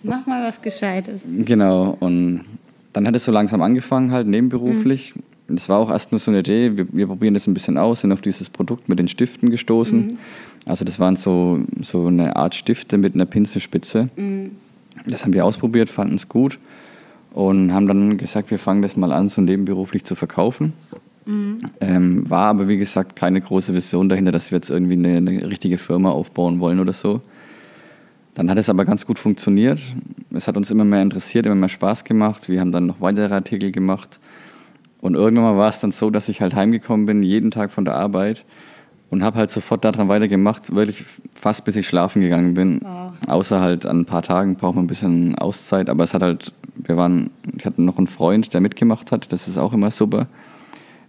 mach 0.04 0.26
mal 0.26 0.44
was 0.44 0.62
Gescheites. 0.62 1.22
Genau, 1.26 1.96
und 2.00 2.44
dann 2.92 3.06
hat 3.06 3.16
es 3.16 3.24
so 3.24 3.32
langsam 3.32 3.62
angefangen, 3.62 4.12
halt 4.12 4.26
nebenberuflich. 4.26 5.14
Mhm. 5.16 5.56
Es 5.56 5.68
war 5.68 5.78
auch 5.78 5.90
erst 5.90 6.12
nur 6.12 6.18
so 6.18 6.30
eine 6.30 6.40
Idee, 6.40 6.76
wir, 6.76 6.86
wir, 6.90 7.06
probieren 7.06 7.34
das 7.34 7.46
ein 7.46 7.54
bisschen 7.54 7.76
aus, 7.76 8.00
sind 8.00 8.12
auf 8.12 8.22
dieses 8.22 8.48
Produkt 8.48 8.88
mit 8.88 8.98
den 8.98 9.08
Stiften 9.08 9.50
gestoßen. 9.50 10.06
Mhm. 10.06 10.18
Also 10.66 10.84
das 10.84 10.98
waren 10.98 11.16
so, 11.16 11.60
so 11.82 12.06
eine 12.06 12.36
Art 12.36 12.54
Stifte 12.54 12.96
mit 12.96 13.14
einer 13.14 13.26
Pinselspitze. 13.26 14.08
Mhm. 14.16 14.52
Das 15.06 15.24
haben 15.24 15.32
wir 15.32 15.44
ausprobiert, 15.44 15.90
fanden 15.90 16.14
es 16.14 16.28
gut 16.28 16.58
und 17.34 17.74
haben 17.74 17.86
dann 17.86 18.16
gesagt, 18.16 18.50
wir 18.50 18.58
fangen 18.58 18.80
das 18.80 18.96
mal 18.96 19.12
an, 19.12 19.28
so 19.28 19.42
nebenberuflich 19.42 20.04
zu 20.04 20.14
verkaufen. 20.14 20.72
Mhm. 21.26 21.58
Ähm, 21.80 22.30
war 22.30 22.46
aber, 22.46 22.68
wie 22.68 22.76
gesagt, 22.78 23.16
keine 23.16 23.40
große 23.40 23.74
Vision 23.74 24.08
dahinter, 24.08 24.32
dass 24.32 24.50
wir 24.50 24.56
jetzt 24.56 24.70
irgendwie 24.70 24.94
eine, 24.94 25.16
eine, 25.16 25.48
richtige 25.48 25.78
Firma 25.78 26.10
aufbauen 26.10 26.60
wollen 26.60 26.80
oder 26.80 26.92
so. 26.92 27.22
Dann 28.34 28.50
hat 28.50 28.58
es 28.58 28.68
aber 28.68 28.84
ganz 28.84 29.06
gut 29.06 29.18
funktioniert. 29.18 29.80
Es 30.32 30.48
hat 30.48 30.56
uns 30.56 30.70
immer 30.70 30.84
mehr 30.84 31.02
interessiert, 31.02 31.46
immer 31.46 31.54
mehr 31.54 31.68
Spaß 31.68 32.04
gemacht. 32.04 32.48
Wir 32.48 32.60
haben 32.60 32.72
dann 32.72 32.86
noch 32.86 33.00
weitere 33.00 33.32
Artikel 33.32 33.70
gemacht. 33.70 34.18
Und 35.00 35.14
irgendwann 35.14 35.44
mal 35.44 35.56
war 35.56 35.68
es 35.68 35.80
dann 35.80 35.92
so, 35.92 36.10
dass 36.10 36.28
ich 36.28 36.40
halt 36.40 36.54
heimgekommen 36.54 37.06
bin, 37.06 37.22
jeden 37.22 37.50
Tag 37.50 37.70
von 37.70 37.84
der 37.84 37.94
Arbeit 37.94 38.44
und 39.10 39.22
habe 39.22 39.38
halt 39.38 39.50
sofort 39.50 39.84
daran 39.84 40.08
weitergemacht, 40.08 40.74
wirklich 40.74 41.04
fast 41.36 41.64
bis 41.64 41.76
ich 41.76 41.86
schlafen 41.86 42.20
gegangen 42.22 42.54
bin. 42.54 42.80
Wow. 42.82 43.12
Außer 43.26 43.60
halt 43.60 43.86
an 43.86 44.00
ein 44.00 44.04
paar 44.06 44.22
Tagen 44.22 44.56
braucht 44.56 44.74
man 44.74 44.84
ein 44.84 44.88
bisschen 44.88 45.36
Auszeit, 45.36 45.88
aber 45.88 46.04
es 46.04 46.14
hat 46.14 46.22
halt, 46.22 46.52
wir 46.74 46.96
waren, 46.96 47.30
ich 47.56 47.64
hatte 47.64 47.82
noch 47.82 47.98
einen 47.98 48.06
Freund, 48.06 48.52
der 48.54 48.60
mitgemacht 48.60 49.12
hat, 49.12 49.30
das 49.30 49.46
ist 49.46 49.58
auch 49.58 49.72
immer 49.72 49.90
super. 49.90 50.26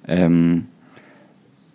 Ähm, 0.07 0.65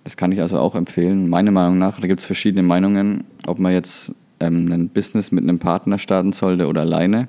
das 0.04 0.16
kann 0.16 0.30
ich 0.30 0.40
also 0.40 0.58
auch 0.58 0.74
empfehlen. 0.74 1.28
Meiner 1.28 1.50
Meinung 1.50 1.78
nach, 1.78 2.00
da 2.00 2.06
gibt 2.06 2.20
es 2.20 2.26
verschiedene 2.26 2.62
Meinungen, 2.62 3.24
ob 3.46 3.58
man 3.58 3.72
jetzt 3.72 4.14
ähm, 4.40 4.70
ein 4.72 4.88
Business 4.88 5.30
mit 5.30 5.44
einem 5.44 5.58
Partner 5.58 5.98
starten 5.98 6.32
sollte 6.32 6.66
oder 6.66 6.82
alleine. 6.82 7.28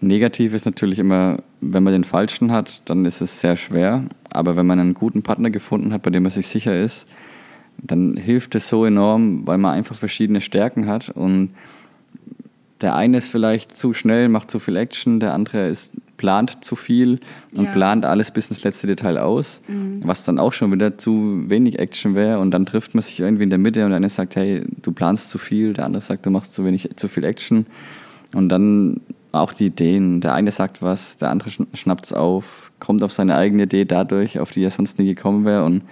Negativ 0.00 0.54
ist 0.54 0.66
natürlich 0.66 0.98
immer, 0.98 1.38
wenn 1.60 1.82
man 1.82 1.92
den 1.92 2.04
falschen 2.04 2.52
hat, 2.52 2.82
dann 2.84 3.04
ist 3.04 3.20
es 3.20 3.40
sehr 3.40 3.56
schwer. 3.56 4.04
Aber 4.30 4.56
wenn 4.56 4.66
man 4.66 4.78
einen 4.78 4.94
guten 4.94 5.22
Partner 5.22 5.50
gefunden 5.50 5.92
hat, 5.92 6.02
bei 6.02 6.10
dem 6.10 6.22
man 6.22 6.32
sich 6.32 6.46
sicher 6.46 6.78
ist, 6.78 7.06
dann 7.78 8.16
hilft 8.16 8.54
es 8.54 8.68
so 8.68 8.84
enorm, 8.84 9.46
weil 9.46 9.58
man 9.58 9.74
einfach 9.74 9.96
verschiedene 9.96 10.40
Stärken 10.40 10.86
hat. 10.86 11.10
Und 11.10 11.50
der 12.80 12.94
eine 12.94 13.18
ist 13.18 13.28
vielleicht 13.28 13.76
zu 13.76 13.94
schnell, 13.94 14.28
macht 14.28 14.50
zu 14.50 14.58
viel 14.58 14.76
Action, 14.76 15.20
der 15.20 15.34
andere 15.34 15.68
ist, 15.68 15.92
plant 16.16 16.64
zu 16.64 16.76
viel 16.76 17.20
und 17.54 17.64
ja. 17.64 17.70
plant 17.70 18.04
alles 18.04 18.30
bis 18.30 18.48
ins 18.48 18.64
letzte 18.64 18.86
Detail 18.86 19.18
aus, 19.18 19.60
mhm. 19.68 20.00
was 20.04 20.24
dann 20.24 20.38
auch 20.38 20.52
schon 20.52 20.72
wieder 20.72 20.98
zu 20.98 21.44
wenig 21.48 21.78
Action 21.78 22.14
wäre. 22.14 22.38
Und 22.38 22.50
dann 22.50 22.66
trifft 22.66 22.94
man 22.94 23.02
sich 23.02 23.20
irgendwie 23.20 23.44
in 23.44 23.50
der 23.50 23.58
Mitte 23.58 23.84
und 23.84 23.90
der 23.90 23.96
eine 23.96 24.08
sagt, 24.08 24.36
hey, 24.36 24.64
du 24.82 24.92
planst 24.92 25.30
zu 25.30 25.38
viel, 25.38 25.72
der 25.72 25.84
andere 25.84 26.02
sagt, 26.02 26.26
du 26.26 26.30
machst 26.30 26.54
zu 26.54 26.64
wenig, 26.64 26.90
zu 26.96 27.08
viel 27.08 27.24
Action. 27.24 27.66
Und 28.32 28.48
dann 28.48 29.00
auch 29.32 29.52
die 29.52 29.66
Ideen. 29.66 30.20
Der 30.20 30.34
eine 30.34 30.50
sagt 30.50 30.82
was, 30.82 31.16
der 31.16 31.30
andere 31.30 31.50
schnappt 31.74 32.06
es 32.06 32.12
auf, 32.12 32.72
kommt 32.80 33.02
auf 33.02 33.12
seine 33.12 33.36
eigene 33.36 33.64
Idee 33.64 33.84
dadurch, 33.84 34.40
auf 34.40 34.50
die 34.50 34.64
er 34.64 34.70
sonst 34.70 34.98
nie 34.98 35.06
gekommen 35.06 35.44
wäre. 35.44 35.64
Und 35.64 35.82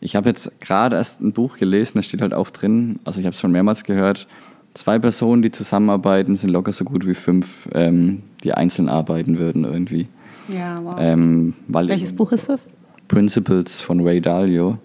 ich 0.00 0.14
habe 0.14 0.28
jetzt 0.28 0.60
gerade 0.60 0.96
erst 0.96 1.20
ein 1.20 1.32
Buch 1.32 1.56
gelesen, 1.56 1.92
da 1.96 2.02
steht 2.02 2.20
halt 2.20 2.34
auch 2.34 2.50
drin, 2.50 2.98
also 3.04 3.18
ich 3.18 3.26
habe 3.26 3.34
es 3.34 3.40
schon 3.40 3.52
mehrmals 3.52 3.84
gehört, 3.84 4.26
zwei 4.76 4.98
Personen, 4.98 5.42
die 5.42 5.50
zusammenarbeiten, 5.50 6.36
sind 6.36 6.50
locker 6.50 6.72
so 6.72 6.84
gut 6.84 7.06
wie 7.06 7.14
fünf, 7.14 7.68
ähm, 7.74 8.22
die 8.44 8.52
einzeln 8.52 8.88
arbeiten 8.88 9.38
würden 9.38 9.64
irgendwie. 9.64 10.08
Ja, 10.48 10.80
wow. 10.82 10.96
Ähm, 10.98 11.54
Welches 11.68 12.14
Buch 12.14 12.32
ist 12.32 12.48
das? 12.48 12.66
Principles 13.08 13.80
von 13.80 14.00
Ray 14.00 14.20
Dalio. 14.20 14.78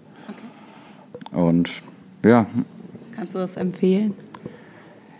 Okay. 1.31 1.39
Und 1.39 1.71
ja. 2.23 2.47
Kannst 3.15 3.35
du 3.35 3.39
das 3.39 3.57
empfehlen? 3.57 4.13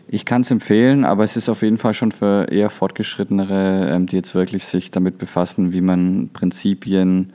Ich 0.08 0.26
kann 0.26 0.42
es 0.42 0.52
empfehlen, 0.52 1.06
aber 1.06 1.24
es 1.24 1.38
ist 1.38 1.48
auf 1.48 1.62
jeden 1.62 1.78
Fall 1.78 1.94
schon 1.94 2.12
für 2.12 2.48
eher 2.52 2.70
Fortgeschrittenere, 2.70 3.90
ähm, 3.92 4.08
die 4.08 4.18
jetzt 4.18 4.36
wirklich 4.36 4.66
sich 4.66 4.92
damit 4.92 5.18
befassen, 5.18 5.74
wie 5.74 5.82
man 5.82 6.30
Prinzipien 6.34 7.32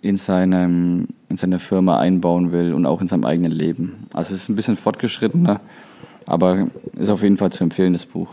in, 0.00 0.16
seinem, 0.16 1.08
in 1.28 1.36
seiner 1.36 1.58
Firma 1.58 1.98
einbauen 1.98 2.52
will 2.52 2.72
und 2.72 2.86
auch 2.86 3.00
in 3.00 3.06
seinem 3.06 3.24
eigenen 3.24 3.52
Leben. 3.52 4.06
Also 4.12 4.34
es 4.34 4.42
ist 4.42 4.48
ein 4.48 4.56
bisschen 4.56 4.76
fortgeschrittener, 4.76 5.60
aber 6.26 6.68
ist 6.94 7.08
auf 7.08 7.22
jeden 7.22 7.36
Fall 7.36 7.52
zu 7.52 7.64
empfehlen, 7.64 7.92
das 7.92 8.06
Buch. 8.06 8.28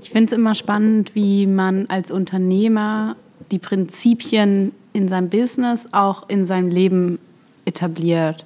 Ich 0.00 0.10
finde 0.10 0.32
es 0.32 0.38
immer 0.38 0.54
spannend, 0.54 1.14
wie 1.14 1.46
man 1.46 1.86
als 1.88 2.10
Unternehmer 2.10 3.16
die 3.50 3.58
Prinzipien 3.58 4.72
in 4.92 5.08
seinem 5.08 5.28
Business 5.28 5.86
auch 5.92 6.28
in 6.28 6.44
seinem 6.44 6.68
Leben 6.68 7.18
etabliert. 7.64 8.44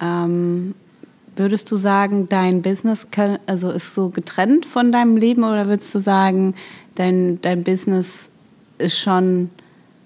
Ähm, 0.00 0.74
Würdest 1.38 1.70
du 1.70 1.76
sagen, 1.76 2.28
dein 2.28 2.62
Business 2.62 3.12
kann, 3.12 3.38
also 3.46 3.70
ist 3.70 3.94
so 3.94 4.08
getrennt 4.08 4.66
von 4.66 4.90
deinem 4.90 5.16
Leben 5.16 5.44
oder 5.44 5.68
würdest 5.68 5.94
du 5.94 6.00
sagen, 6.00 6.56
dein, 6.96 7.40
dein 7.42 7.62
Business 7.62 8.28
ist 8.78 8.98
schon 8.98 9.48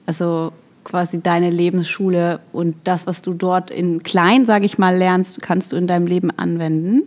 also 0.04 0.52
quasi 0.84 1.22
deine 1.22 1.48
Lebensschule 1.48 2.40
und 2.52 2.76
das, 2.84 3.06
was 3.06 3.22
du 3.22 3.32
dort 3.32 3.70
in 3.70 4.02
klein, 4.02 4.44
sage 4.44 4.66
ich 4.66 4.76
mal, 4.76 4.94
lernst, 4.94 5.40
kannst 5.40 5.72
du 5.72 5.76
in 5.76 5.86
deinem 5.86 6.06
Leben 6.06 6.30
anwenden? 6.36 7.04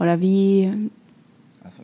Oder 0.00 0.20
wie? 0.20 0.72
Also, 1.62 1.82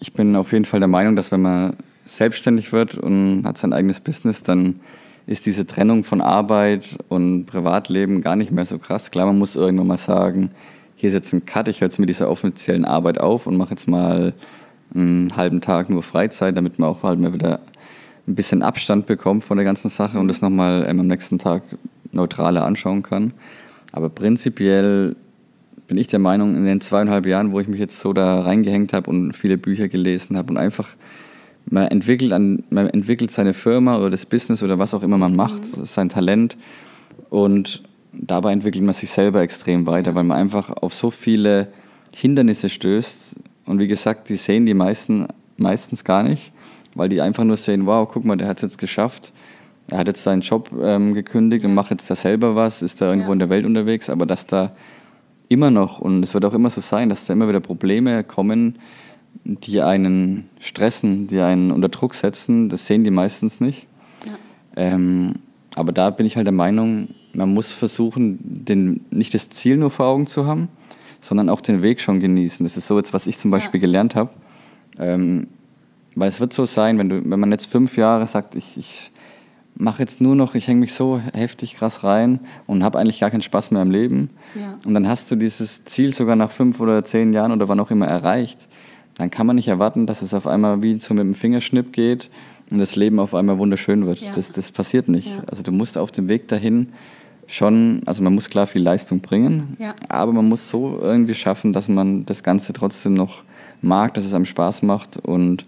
ich 0.00 0.12
bin 0.12 0.36
auf 0.36 0.52
jeden 0.52 0.64
Fall 0.64 0.80
der 0.80 0.88
Meinung, 0.88 1.16
dass 1.16 1.32
wenn 1.32 1.42
man 1.42 1.76
selbstständig 2.04 2.72
wird 2.72 2.96
und 2.96 3.44
hat 3.46 3.56
sein 3.56 3.72
eigenes 3.72 4.00
Business, 4.00 4.42
dann 4.42 4.80
ist 5.26 5.46
diese 5.46 5.64
Trennung 5.64 6.04
von 6.04 6.20
Arbeit 6.20 6.98
und 7.08 7.46
Privatleben 7.46 8.20
gar 8.20 8.36
nicht 8.36 8.50
mehr 8.50 8.66
so 8.66 8.78
krass. 8.78 9.10
Klar, 9.10 9.26
man 9.26 9.38
muss 9.38 9.56
irgendwann 9.56 9.86
mal 9.86 9.96
sagen, 9.96 10.50
hier 10.96 11.08
ist 11.08 11.14
jetzt 11.14 11.32
ein 11.32 11.46
Cut, 11.46 11.68
ich 11.68 11.80
höre 11.80 11.86
jetzt 11.86 11.98
mit 11.98 12.08
dieser 12.08 12.28
offiziellen 12.28 12.84
Arbeit 12.84 13.18
auf 13.18 13.46
und 13.46 13.56
mache 13.56 13.70
jetzt 13.70 13.88
mal 13.88 14.34
einen 14.94 15.34
halben 15.36 15.60
Tag 15.60 15.88
nur 15.88 16.02
Freizeit, 16.02 16.56
damit 16.56 16.78
man 16.78 16.90
auch 16.90 17.02
halt 17.02 17.18
mal 17.18 17.32
wieder 17.32 17.60
ein 18.26 18.34
bisschen 18.34 18.62
Abstand 18.62 19.06
bekommt 19.06 19.44
von 19.44 19.56
der 19.56 19.64
ganzen 19.64 19.88
Sache 19.88 20.18
und 20.18 20.28
das 20.28 20.42
nochmal 20.42 20.86
ähm, 20.88 21.00
am 21.00 21.06
nächsten 21.06 21.38
Tag 21.38 21.62
neutraler 22.12 22.64
anschauen 22.64 23.02
kann. 23.02 23.32
Aber 23.92 24.08
prinzipiell 24.08 25.16
bin 25.86 25.98
ich 25.98 26.06
der 26.06 26.18
Meinung, 26.18 26.56
in 26.56 26.64
den 26.64 26.80
zweieinhalb 26.80 27.26
Jahren, 27.26 27.52
wo 27.52 27.60
ich 27.60 27.68
mich 27.68 27.80
jetzt 27.80 28.00
so 28.00 28.12
da 28.12 28.40
reingehängt 28.40 28.92
habe 28.92 29.10
und 29.10 29.32
viele 29.34 29.58
Bücher 29.58 29.88
gelesen 29.88 30.36
habe 30.36 30.50
und 30.50 30.56
einfach 30.56 30.88
man 31.66 31.88
entwickelt, 31.88 32.32
an, 32.32 32.64
man 32.70 32.88
entwickelt 32.88 33.30
seine 33.30 33.54
Firma 33.54 33.98
oder 33.98 34.10
das 34.10 34.26
Business 34.26 34.62
oder 34.62 34.78
was 34.78 34.94
auch 34.94 35.02
immer 35.02 35.18
man 35.18 35.34
macht, 35.34 35.76
mhm. 35.76 35.84
sein 35.84 36.08
Talent 36.08 36.56
und 37.30 37.82
dabei 38.12 38.52
entwickelt 38.52 38.84
man 38.84 38.94
sich 38.94 39.10
selber 39.10 39.40
extrem 39.40 39.86
weiter, 39.86 40.14
weil 40.14 40.24
man 40.24 40.38
einfach 40.38 40.70
auf 40.70 40.94
so 40.94 41.10
viele 41.10 41.68
Hindernisse 42.14 42.68
stößt. 42.68 43.34
Und 43.66 43.78
wie 43.78 43.88
gesagt, 43.88 44.28
die 44.28 44.36
sehen 44.36 44.66
die 44.66 44.74
meisten 44.74 45.26
meistens 45.56 46.04
gar 46.04 46.22
nicht, 46.22 46.52
weil 46.94 47.08
die 47.08 47.20
einfach 47.20 47.44
nur 47.44 47.56
sehen, 47.56 47.86
wow, 47.86 48.08
guck 48.10 48.24
mal, 48.24 48.36
der 48.36 48.48
hat 48.48 48.58
es 48.58 48.62
jetzt 48.62 48.78
geschafft. 48.78 49.32
Er 49.88 49.98
hat 49.98 50.06
jetzt 50.06 50.22
seinen 50.22 50.40
Job 50.40 50.70
ähm, 50.80 51.14
gekündigt 51.14 51.64
und 51.64 51.74
macht 51.74 51.90
jetzt 51.90 52.08
da 52.08 52.14
selber 52.14 52.54
was, 52.54 52.82
ist 52.82 53.00
da 53.00 53.10
irgendwo 53.10 53.28
ja. 53.28 53.32
in 53.34 53.38
der 53.38 53.50
Welt 53.50 53.66
unterwegs, 53.66 54.08
aber 54.08 54.26
dass 54.26 54.46
da 54.46 54.72
immer 55.48 55.70
noch, 55.70 56.00
und 56.00 56.22
es 56.22 56.34
wird 56.34 56.44
auch 56.44 56.54
immer 56.54 56.70
so 56.70 56.80
sein, 56.80 57.08
dass 57.08 57.26
da 57.26 57.32
immer 57.32 57.48
wieder 57.48 57.60
Probleme 57.60 58.24
kommen, 58.24 58.78
die 59.44 59.82
einen 59.82 60.48
stressen, 60.60 61.26
die 61.26 61.40
einen 61.40 61.70
unter 61.70 61.88
Druck 61.88 62.14
setzen, 62.14 62.68
das 62.68 62.86
sehen 62.86 63.04
die 63.04 63.10
meistens 63.10 63.60
nicht. 63.60 63.86
Ja. 64.24 64.32
Ähm, 64.76 65.34
aber 65.74 65.92
da 65.92 66.10
bin 66.10 66.24
ich 66.24 66.36
halt 66.36 66.46
der 66.46 66.52
Meinung, 66.52 67.08
man 67.32 67.52
muss 67.52 67.70
versuchen, 67.70 68.38
den, 68.42 69.04
nicht 69.10 69.34
das 69.34 69.50
Ziel 69.50 69.76
nur 69.76 69.90
vor 69.90 70.06
Augen 70.06 70.26
zu 70.26 70.46
haben, 70.46 70.68
sondern 71.20 71.48
auch 71.48 71.60
den 71.60 71.82
Weg 71.82 72.00
schon 72.00 72.20
genießen. 72.20 72.64
Das 72.64 72.76
ist 72.76 72.86
so 72.86 72.96
jetzt, 72.96 73.12
was 73.12 73.26
ich 73.26 73.38
zum 73.38 73.50
Beispiel 73.50 73.80
ja. 73.80 73.86
gelernt 73.86 74.14
habe. 74.14 74.30
Ähm, 74.98 75.48
weil 76.14 76.28
es 76.28 76.38
wird 76.38 76.52
so 76.52 76.64
sein, 76.64 76.98
wenn, 76.98 77.08
du, 77.08 77.28
wenn 77.28 77.40
man 77.40 77.50
jetzt 77.50 77.66
fünf 77.66 77.96
Jahre 77.96 78.26
sagt, 78.26 78.54
ich, 78.54 78.78
ich 78.78 79.10
mache 79.76 80.02
jetzt 80.02 80.20
nur 80.20 80.34
noch, 80.34 80.54
ich 80.54 80.68
hänge 80.68 80.80
mich 80.80 80.94
so 80.94 81.20
heftig 81.32 81.74
krass 81.74 82.04
rein 82.04 82.40
und 82.66 82.84
habe 82.84 82.98
eigentlich 82.98 83.20
gar 83.20 83.30
keinen 83.30 83.42
Spaß 83.42 83.70
mehr 83.70 83.82
am 83.82 83.90
Leben. 83.90 84.30
Ja. 84.54 84.78
Und 84.84 84.94
dann 84.94 85.08
hast 85.08 85.30
du 85.30 85.36
dieses 85.36 85.84
Ziel 85.84 86.14
sogar 86.14 86.36
nach 86.36 86.50
fünf 86.50 86.80
oder 86.80 87.04
zehn 87.04 87.32
Jahren 87.32 87.52
oder 87.52 87.68
wann 87.68 87.80
auch 87.80 87.90
immer 87.90 88.06
erreicht. 88.06 88.68
Dann 89.16 89.30
kann 89.30 89.46
man 89.46 89.56
nicht 89.56 89.68
erwarten, 89.68 90.06
dass 90.06 90.22
es 90.22 90.34
auf 90.34 90.46
einmal 90.46 90.82
wie 90.82 90.98
so 90.98 91.14
mit 91.14 91.22
dem 91.22 91.34
Fingerschnipp 91.34 91.92
geht 91.92 92.30
und 92.70 92.78
das 92.78 92.96
Leben 92.96 93.18
auf 93.18 93.34
einmal 93.34 93.58
wunderschön 93.58 94.06
wird. 94.06 94.20
Ja. 94.20 94.32
Das, 94.32 94.52
das 94.52 94.72
passiert 94.72 95.08
nicht. 95.08 95.28
Ja. 95.28 95.42
Also 95.46 95.62
du 95.62 95.72
musst 95.72 95.98
auf 95.98 96.12
dem 96.12 96.28
Weg 96.28 96.48
dahin 96.48 96.92
schon, 97.46 98.02
also 98.06 98.22
man 98.22 98.34
muss 98.34 98.48
klar 98.48 98.66
viel 98.66 98.82
Leistung 98.82 99.20
bringen, 99.20 99.76
aber 100.08 100.32
man 100.32 100.48
muss 100.48 100.68
so 100.68 100.98
irgendwie 101.00 101.34
schaffen, 101.34 101.72
dass 101.72 101.88
man 101.88 102.24
das 102.24 102.42
Ganze 102.42 102.72
trotzdem 102.72 103.14
noch 103.14 103.42
mag, 103.82 104.14
dass 104.14 104.24
es 104.24 104.32
einem 104.32 104.46
Spaß 104.46 104.82
macht 104.82 105.18
und 105.18 105.66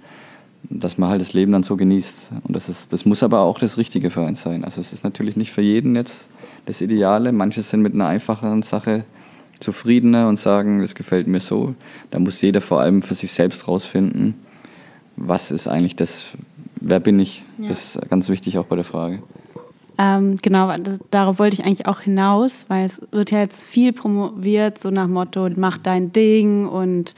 dass 0.70 0.98
man 0.98 1.08
halt 1.08 1.20
das 1.20 1.32
Leben 1.32 1.52
dann 1.52 1.62
so 1.62 1.76
genießt. 1.76 2.32
Und 2.44 2.54
das, 2.54 2.68
ist, 2.68 2.92
das 2.92 3.04
muss 3.04 3.22
aber 3.22 3.40
auch 3.40 3.58
das 3.58 3.76
Richtige 3.76 4.10
für 4.10 4.22
einen 4.22 4.36
sein. 4.36 4.64
Also 4.64 4.80
es 4.80 4.92
ist 4.92 5.04
natürlich 5.04 5.36
nicht 5.36 5.52
für 5.52 5.62
jeden 5.62 5.94
jetzt 5.96 6.28
das 6.66 6.80
Ideale. 6.80 7.32
Manche 7.32 7.62
sind 7.62 7.82
mit 7.82 7.94
einer 7.94 8.06
einfacheren 8.06 8.62
Sache 8.62 9.04
zufriedener 9.60 10.28
und 10.28 10.38
sagen, 10.38 10.80
das 10.80 10.94
gefällt 10.94 11.26
mir 11.26 11.40
so. 11.40 11.74
Da 12.10 12.18
muss 12.18 12.40
jeder 12.42 12.60
vor 12.60 12.80
allem 12.80 13.02
für 13.02 13.14
sich 13.14 13.32
selbst 13.32 13.68
rausfinden, 13.68 14.34
was 15.16 15.50
ist 15.50 15.66
eigentlich 15.66 15.96
das, 15.96 16.26
wer 16.80 17.00
bin 17.00 17.18
ich. 17.18 17.42
Ja. 17.58 17.68
Das 17.68 17.96
ist 17.96 18.10
ganz 18.10 18.28
wichtig 18.28 18.58
auch 18.58 18.66
bei 18.66 18.76
der 18.76 18.84
Frage. 18.84 19.22
Ähm, 19.98 20.36
genau, 20.42 20.76
das, 20.76 21.00
darauf 21.10 21.38
wollte 21.38 21.54
ich 21.54 21.64
eigentlich 21.64 21.86
auch 21.86 22.00
hinaus, 22.00 22.66
weil 22.68 22.84
es 22.84 23.00
wird 23.12 23.30
ja 23.30 23.38
jetzt 23.38 23.62
viel 23.62 23.94
promoviert, 23.94 24.78
so 24.78 24.90
nach 24.90 25.08
Motto, 25.08 25.48
mach 25.56 25.78
dein 25.78 26.12
Ding 26.12 26.66
und 26.66 27.14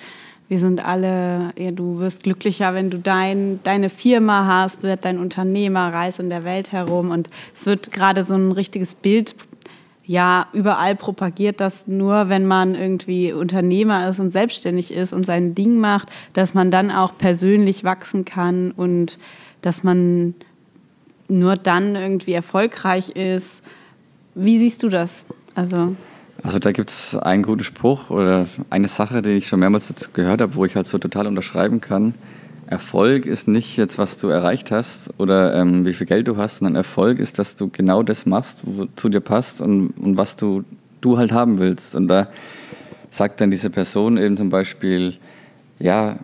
wir 0.49 0.59
sind 0.59 0.85
alle, 0.85 1.52
ja, 1.59 1.71
du 1.71 1.99
wirst 1.99 2.23
glücklicher, 2.23 2.75
wenn 2.75 2.90
du 2.90 2.99
dein, 2.99 3.61
deine 3.64 3.90
Firma 3.90 4.47
hast, 4.47 4.83
wird 4.83 5.05
dein 5.05 5.19
Unternehmer, 5.19 5.93
reist 5.93 6.21
in 6.21 6.31
der 6.31 6.45
Welt 6.45 6.73
herum 6.73 7.11
und 7.11 7.28
es 7.55 7.67
wird 7.67 7.93
gerade 7.93 8.25
so 8.25 8.35
ein 8.35 8.52
richtiges 8.52 8.95
Bild 8.95 9.35
ja 10.09 10.47
überall 10.55 10.97
propagiert, 10.97 11.61
dass 11.61 11.87
nur 11.87 12.31
wenn 12.31 12.47
man 12.47 12.75
irgendwie 12.75 13.31
Unternehmer 13.35 14.09
ist 14.09 14.19
und 14.19 14.31
selbstständig 14.31 14.90
ist 14.93 15.12
und 15.12 15.26
sein 15.26 15.55
Ding 15.55 15.78
macht, 15.78 16.09
dass 16.33 16.55
man 16.55 16.71
dann 16.71 16.90
auch 16.90 17.19
persönlich 17.19 17.85
wachsen 17.85 18.25
kann 18.25 18.71
und 18.71 19.19
dass 19.61 19.85
man 19.85 20.35
nur 21.28 21.57
dann 21.57 21.95
irgendwie 21.95 22.33
erfolgreich 22.33 23.11
ist. 23.11 23.62
Wie 24.35 24.59
siehst 24.59 24.83
du 24.83 24.88
das? 24.88 25.25
Also, 25.55 25.95
also 26.42 26.59
da 26.59 26.73
gibt 26.73 26.90
es 26.90 27.16
einen 27.16 27.42
guten 27.42 27.64
Spruch 27.64 28.11
oder 28.11 28.47
eine 28.71 28.88
Sache, 28.88 29.23
die 29.23 29.30
ich 29.30 29.49
schon 29.49 29.61
mehrmals 29.61 29.88
dazu 29.88 30.11
gehört 30.12 30.40
habe, 30.40 30.54
wo 30.54 30.64
ich 30.64 30.76
halt 30.76 30.87
so 30.87 30.99
total 30.99 31.26
unterschreiben 31.26 31.80
kann. 31.80 32.14
Erfolg 32.66 33.25
ist 33.26 33.49
nicht 33.49 33.76
jetzt, 33.76 33.99
was 33.99 34.18
du 34.18 34.28
erreicht 34.28 34.71
hast 34.71 35.11
oder 35.18 35.54
ähm, 35.54 35.87
wie 35.87 35.95
viel 35.95 36.07
Geld 36.07 36.28
du 36.28 36.37
hast, 36.37 36.59
sondern 36.59 36.76
Erfolg 36.76 37.18
ist, 37.18 37.38
dass 37.38 37.57
du 37.57 37.68
genau 37.68 38.02
das 38.02 38.26
machst, 38.26 38.61
was 38.64 38.88
zu 38.97 39.09
dir 39.09 39.21
passt 39.21 39.61
und, 39.61 39.90
und 39.90 40.16
was 40.16 40.37
du 40.37 40.64
du 41.00 41.18
halt 41.18 41.33
haben 41.33 41.59
willst. 41.59 41.95
Und 41.95 42.09
da 42.09 42.28
sagt 43.11 43.40
dann 43.40 43.50
diese 43.50 43.71
Person 43.71 44.16
eben 44.16 44.37
zum 44.37 44.50
Beispiel, 44.50 45.14
ja, 45.78 46.16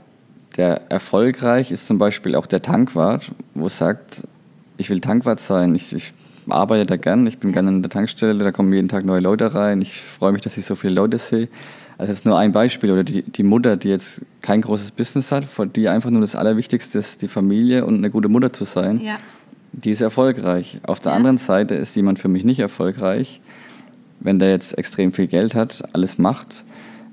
der 0.57 0.91
erfolgreich 0.91 1.71
ist 1.71 1.87
zum 1.87 1.99
Beispiel 1.99 2.35
auch 2.35 2.47
der 2.47 2.63
Tankwart, 2.63 3.33
wo 3.55 3.69
sagt, 3.69 4.23
ich 4.77 4.91
will 4.91 5.01
Tankwart 5.01 5.41
sein, 5.41 5.75
ich, 5.75 5.93
ich 5.93 6.13
arbeite 6.49 6.87
da 6.87 6.97
gern, 6.97 7.27
ich 7.27 7.39
bin 7.39 7.53
gerne 7.53 7.69
an 7.69 7.83
der 7.83 7.91
Tankstelle, 7.91 8.43
da 8.43 8.53
kommen 8.53 8.73
jeden 8.73 8.89
Tag 8.89 9.05
neue 9.05 9.21
Leute 9.21 9.55
rein, 9.55 9.83
ich 9.83 10.01
freue 10.01 10.33
mich, 10.33 10.43
dass 10.43 10.57
ich 10.57 10.65
so 10.65 10.75
viele 10.75 10.95
Leute 10.95 11.19
sehe. 11.19 11.49
Also 11.97 12.11
das 12.11 12.19
ist 12.19 12.25
nur 12.25 12.39
ein 12.39 12.53
Beispiel. 12.53 12.91
Oder 12.91 13.05
die, 13.05 13.23
die 13.23 13.43
Mutter, 13.43 13.77
die 13.77 13.89
jetzt 13.89 14.23
kein 14.43 14.63
großes 14.63 14.93
Business 14.93 15.31
hat, 15.31 15.45
für 15.45 15.67
die 15.67 15.89
einfach 15.89 16.11
nur 16.11 16.21
das 16.21 16.35
Allerwichtigste 16.35 16.99
ist, 16.99 17.23
die 17.23 17.29
Familie 17.29 17.85
und 17.85 17.97
eine 17.97 18.11
gute 18.11 18.29
Mutter 18.29 18.53
zu 18.53 18.65
sein, 18.65 19.01
ja. 19.01 19.17
die 19.73 19.91
ist 19.91 20.01
erfolgreich. 20.01 20.81
Auf 20.83 21.01
der 21.01 21.13
ja. 21.13 21.17
anderen 21.17 21.39
Seite 21.39 21.75
ist 21.75 21.95
jemand 21.95 22.19
für 22.19 22.29
mich 22.29 22.45
nicht 22.45 22.59
erfolgreich, 22.59 23.41
wenn 24.21 24.39
der 24.39 24.51
jetzt 24.51 24.77
extrem 24.77 25.13
viel 25.13 25.27
Geld 25.27 25.55
hat, 25.55 25.85
alles 25.93 26.19
macht, 26.19 26.65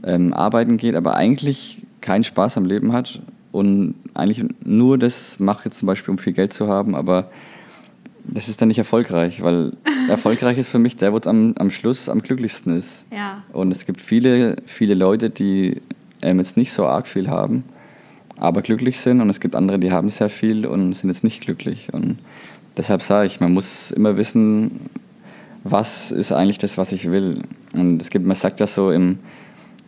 ähm, 0.04 0.34
arbeiten 0.34 0.78
geht, 0.78 0.96
aber 0.96 1.16
eigentlich 1.16 1.84
keinen 2.00 2.24
Spaß 2.24 2.58
am 2.58 2.66
Leben 2.66 2.94
hat 2.94 3.22
und 3.52 3.96
eigentlich 4.14 4.46
nur 4.64 4.98
das 4.98 5.40
macht 5.40 5.66
jetzt 5.66 5.80
zum 5.80 5.88
Beispiel, 5.88 6.12
um 6.12 6.18
viel 6.18 6.34
Geld 6.34 6.54
zu 6.54 6.68
haben, 6.68 6.96
aber 6.96 7.30
das 8.32 8.48
ist 8.48 8.62
dann 8.62 8.70
nicht 8.70 8.78
erfolgreich, 8.78 9.42
weil 9.44 9.74
erfolgreich 10.10 10.58
ist 10.58 10.70
für 10.70 10.80
mich 10.80 10.96
der, 10.96 11.14
wo 11.14 11.18
es 11.18 11.28
am, 11.28 11.54
am 11.58 11.70
Schluss 11.70 12.10
am 12.10 12.22
glücklichsten 12.22 12.78
ist. 12.78 13.06
Ja. 13.12 13.44
Und 13.54 13.72
es 13.72 13.86
gibt 13.86 14.02
viele, 14.02 14.56
viele 14.66 14.94
Leute, 14.94 15.30
die 15.30 15.82
ähm, 16.22 16.40
jetzt 16.40 16.58
nicht 16.58 16.72
so 16.72 16.86
arg 16.86 17.08
viel 17.08 17.30
haben, 17.30 17.64
aber 18.38 18.62
glücklich 18.62 19.00
sind 19.00 19.22
und 19.22 19.30
es 19.30 19.40
gibt 19.40 19.56
andere, 19.56 19.80
die 19.80 19.92
haben 19.92 20.10
sehr 20.10 20.30
viel 20.30 20.66
und 20.66 20.94
sind 20.94 21.10
jetzt 21.10 21.24
nicht 21.24 21.42
glücklich. 21.42 21.90
Und 21.94 22.18
deshalb 22.78 23.02
sage 23.02 23.28
ich, 23.28 23.40
man 23.40 23.54
muss 23.54 23.92
immer 23.92 24.18
wissen, 24.18 24.90
was 25.64 26.12
ist 26.12 26.32
eigentlich 26.32 26.58
das, 26.58 26.78
was 26.78 26.92
ich 26.92 27.12
will. 27.12 27.44
Und 27.78 28.02
es 28.02 28.10
gibt, 28.10 28.26
man 28.26 28.36
sagt 28.36 28.60
ja 28.60 28.68
so 28.68 28.92
im, 28.92 29.20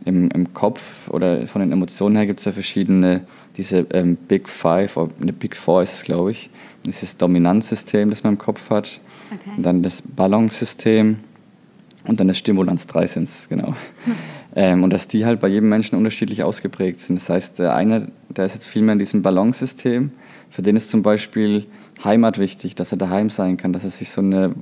im, 0.06 0.30
im 0.32 0.54
Kopf 0.54 1.10
oder 1.10 1.48
von 1.48 1.62
den 1.62 1.72
Emotionen 1.72 2.16
her 2.16 2.26
gibt 2.26 2.40
es 2.40 2.46
ja 2.46 2.52
verschiedene, 2.52 3.22
diese 3.58 3.86
ähm, 3.92 4.16
Big 4.16 4.50
Five, 4.50 4.98
oder 4.98 5.12
eine 5.22 5.34
Big 5.34 5.56
Four 5.56 5.84
ist 5.84 5.94
es, 5.94 6.04
glaube 6.04 6.32
ich. 6.32 6.50
Dieses 6.86 7.18
Dominanzsystem, 7.18 8.10
das 8.10 8.24
man 8.24 8.34
im 8.34 8.40
Kopf 8.40 8.70
hat. 8.70 9.00
Okay. 9.32 9.52
Und 9.58 9.64
dann 9.64 9.84
das 9.84 10.02
Balancesystem 10.02 11.20
und 12.06 12.20
dann 12.20 12.28
das 12.28 12.38
Stimulanz 12.38 12.88
3 12.88 13.08
sind 13.08 13.24
es, 13.24 13.50
genau. 13.50 13.70
Hm. 14.06 14.16
Ähm, 14.56 14.84
und 14.84 14.94
dass 14.94 15.08
die 15.08 15.26
halt 15.26 15.42
bei 15.42 15.48
jedem 15.48 15.68
Menschen 15.70 15.98
unterschiedlich 15.98 16.44
ausgeprägt 16.44 17.00
sind. 17.00 17.16
Das 17.16 17.28
heißt, 17.28 17.58
der 17.58 17.74
eine, 17.74 18.12
der 18.30 18.46
ist 18.46 18.54
jetzt 18.54 18.68
viel 18.68 18.84
mehr 18.84 18.94
in 18.94 19.00
diesem 19.00 19.24
Balancesystem. 19.24 20.12
Für 20.52 20.62
den 20.62 20.76
ist 20.76 20.92
zum 20.92 21.02
Beispiel 21.02 21.66
Heimat 22.04 22.38
wichtig, 22.38 22.76
dass 22.76 22.92
er 22.92 22.98
daheim 22.98 23.30
sein 23.30 23.58
kann, 23.58 23.74
dass 23.74 23.84
er 23.84 23.90
sich 23.90 24.10
so 24.10 24.22
eine, 24.22 24.54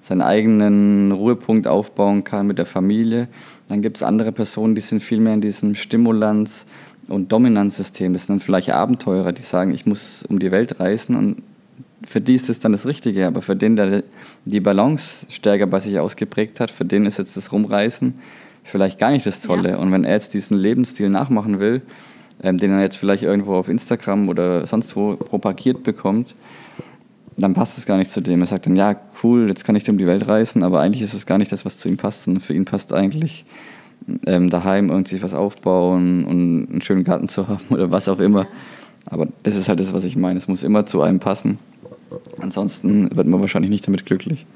seinen 0.00 0.22
eigenen 0.22 1.12
Ruhepunkt 1.12 1.66
aufbauen 1.66 2.24
kann 2.24 2.46
mit 2.46 2.58
der 2.58 2.66
Familie. 2.66 3.28
Dann 3.68 3.82
gibt 3.82 3.96
es 3.96 4.02
andere 4.02 4.32
Personen, 4.32 4.74
die 4.74 4.80
sind 4.80 5.02
viel 5.02 5.20
mehr 5.20 5.34
in 5.34 5.40
diesem 5.40 5.74
Stimulanz- 5.74 6.66
und 7.08 7.32
Dominanzsystem. 7.32 8.12
Das 8.12 8.24
sind 8.24 8.34
dann 8.34 8.40
vielleicht 8.40 8.70
Abenteurer, 8.70 9.32
die 9.32 9.42
sagen, 9.42 9.72
ich 9.72 9.86
muss 9.86 10.24
um 10.28 10.38
die 10.38 10.50
Welt 10.50 10.80
reisen 10.80 11.16
und 11.16 11.42
für 12.06 12.20
die 12.20 12.34
ist 12.34 12.48
das 12.48 12.58
dann 12.58 12.72
das 12.72 12.86
Richtige. 12.86 13.26
Aber 13.26 13.42
für 13.42 13.56
den, 13.56 13.76
der 13.76 14.02
die 14.44 14.60
Balance 14.60 15.26
stärker 15.28 15.66
bei 15.66 15.80
sich 15.80 15.98
ausgeprägt 15.98 16.60
hat, 16.60 16.70
für 16.70 16.84
den 16.84 17.06
ist 17.06 17.18
jetzt 17.18 17.36
das 17.36 17.52
Rumreisen 17.52 18.14
vielleicht 18.64 18.98
gar 18.98 19.10
nicht 19.10 19.26
das 19.26 19.40
Tolle. 19.40 19.70
Ja. 19.70 19.76
Und 19.76 19.92
wenn 19.92 20.04
er 20.04 20.14
jetzt 20.14 20.34
diesen 20.34 20.56
Lebensstil 20.56 21.08
nachmachen 21.08 21.60
will, 21.60 21.82
ähm, 22.42 22.58
den 22.58 22.70
er 22.70 22.82
jetzt 22.82 22.96
vielleicht 22.96 23.22
irgendwo 23.22 23.54
auf 23.54 23.68
Instagram 23.68 24.28
oder 24.28 24.66
sonst 24.66 24.96
wo 24.96 25.16
propagiert 25.16 25.82
bekommt, 25.82 26.34
dann 27.36 27.54
passt 27.54 27.78
es 27.78 27.86
gar 27.86 27.96
nicht 27.96 28.10
zu 28.10 28.20
dem. 28.20 28.40
Er 28.40 28.46
sagt 28.46 28.66
dann, 28.66 28.76
ja, 28.76 28.96
cool, 29.22 29.48
jetzt 29.48 29.64
kann 29.64 29.76
ich 29.76 29.88
um 29.88 29.98
die 29.98 30.06
Welt 30.06 30.26
reisen, 30.28 30.62
aber 30.62 30.80
eigentlich 30.80 31.02
ist 31.02 31.14
es 31.14 31.26
gar 31.26 31.38
nicht 31.38 31.52
das, 31.52 31.64
was 31.64 31.78
zu 31.78 31.88
ihm 31.88 31.96
passt, 31.96 32.24
sondern 32.24 32.42
für 32.42 32.54
ihn 32.54 32.64
passt 32.64 32.92
eigentlich 32.92 33.44
ähm, 34.26 34.50
daheim 34.50 34.90
irgendwie 34.90 35.22
was 35.22 35.34
aufbauen 35.34 36.24
und 36.24 36.70
einen 36.70 36.82
schönen 36.82 37.04
Garten 37.04 37.28
zu 37.28 37.48
haben 37.48 37.64
oder 37.70 37.90
was 37.90 38.08
auch 38.08 38.18
immer. 38.18 38.46
Aber 39.06 39.28
das 39.42 39.56
ist 39.56 39.68
halt 39.68 39.80
das, 39.80 39.92
was 39.92 40.04
ich 40.04 40.16
meine. 40.16 40.38
Es 40.38 40.48
muss 40.48 40.62
immer 40.62 40.86
zu 40.86 41.02
einem 41.02 41.18
passen. 41.18 41.58
Ansonsten 42.40 43.14
wird 43.16 43.26
man 43.26 43.40
wahrscheinlich 43.40 43.70
nicht 43.70 43.86
damit 43.86 44.06
glücklich. 44.06 44.46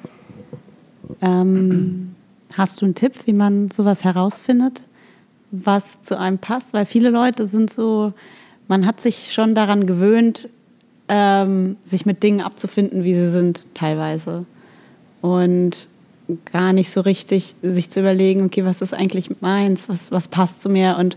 Ähm, 1.20 2.14
hast 2.54 2.80
du 2.80 2.86
einen 2.86 2.94
Tipp, 2.94 3.12
wie 3.24 3.32
man 3.32 3.70
sowas 3.70 4.04
herausfindet, 4.04 4.82
was 5.50 6.02
zu 6.02 6.18
einem 6.18 6.38
passt? 6.38 6.74
Weil 6.74 6.86
viele 6.86 7.10
Leute 7.10 7.48
sind 7.48 7.72
so, 7.72 8.12
man 8.68 8.86
hat 8.86 9.00
sich 9.00 9.32
schon 9.32 9.54
daran 9.54 9.86
gewöhnt, 9.86 10.48
ähm, 11.08 11.76
sich 11.84 12.06
mit 12.06 12.22
Dingen 12.22 12.40
abzufinden, 12.40 13.04
wie 13.04 13.14
sie 13.14 13.30
sind, 13.30 13.66
teilweise. 13.74 14.44
Und 15.20 15.88
gar 16.52 16.72
nicht 16.72 16.90
so 16.90 17.00
richtig 17.00 17.54
sich 17.62 17.90
zu 17.90 18.00
überlegen, 18.00 18.44
okay, 18.44 18.64
was 18.64 18.82
ist 18.82 18.94
eigentlich 18.94 19.40
meins, 19.40 19.88
was, 19.88 20.10
was 20.10 20.28
passt 20.28 20.62
zu 20.62 20.68
mir 20.68 20.96
und 20.98 21.16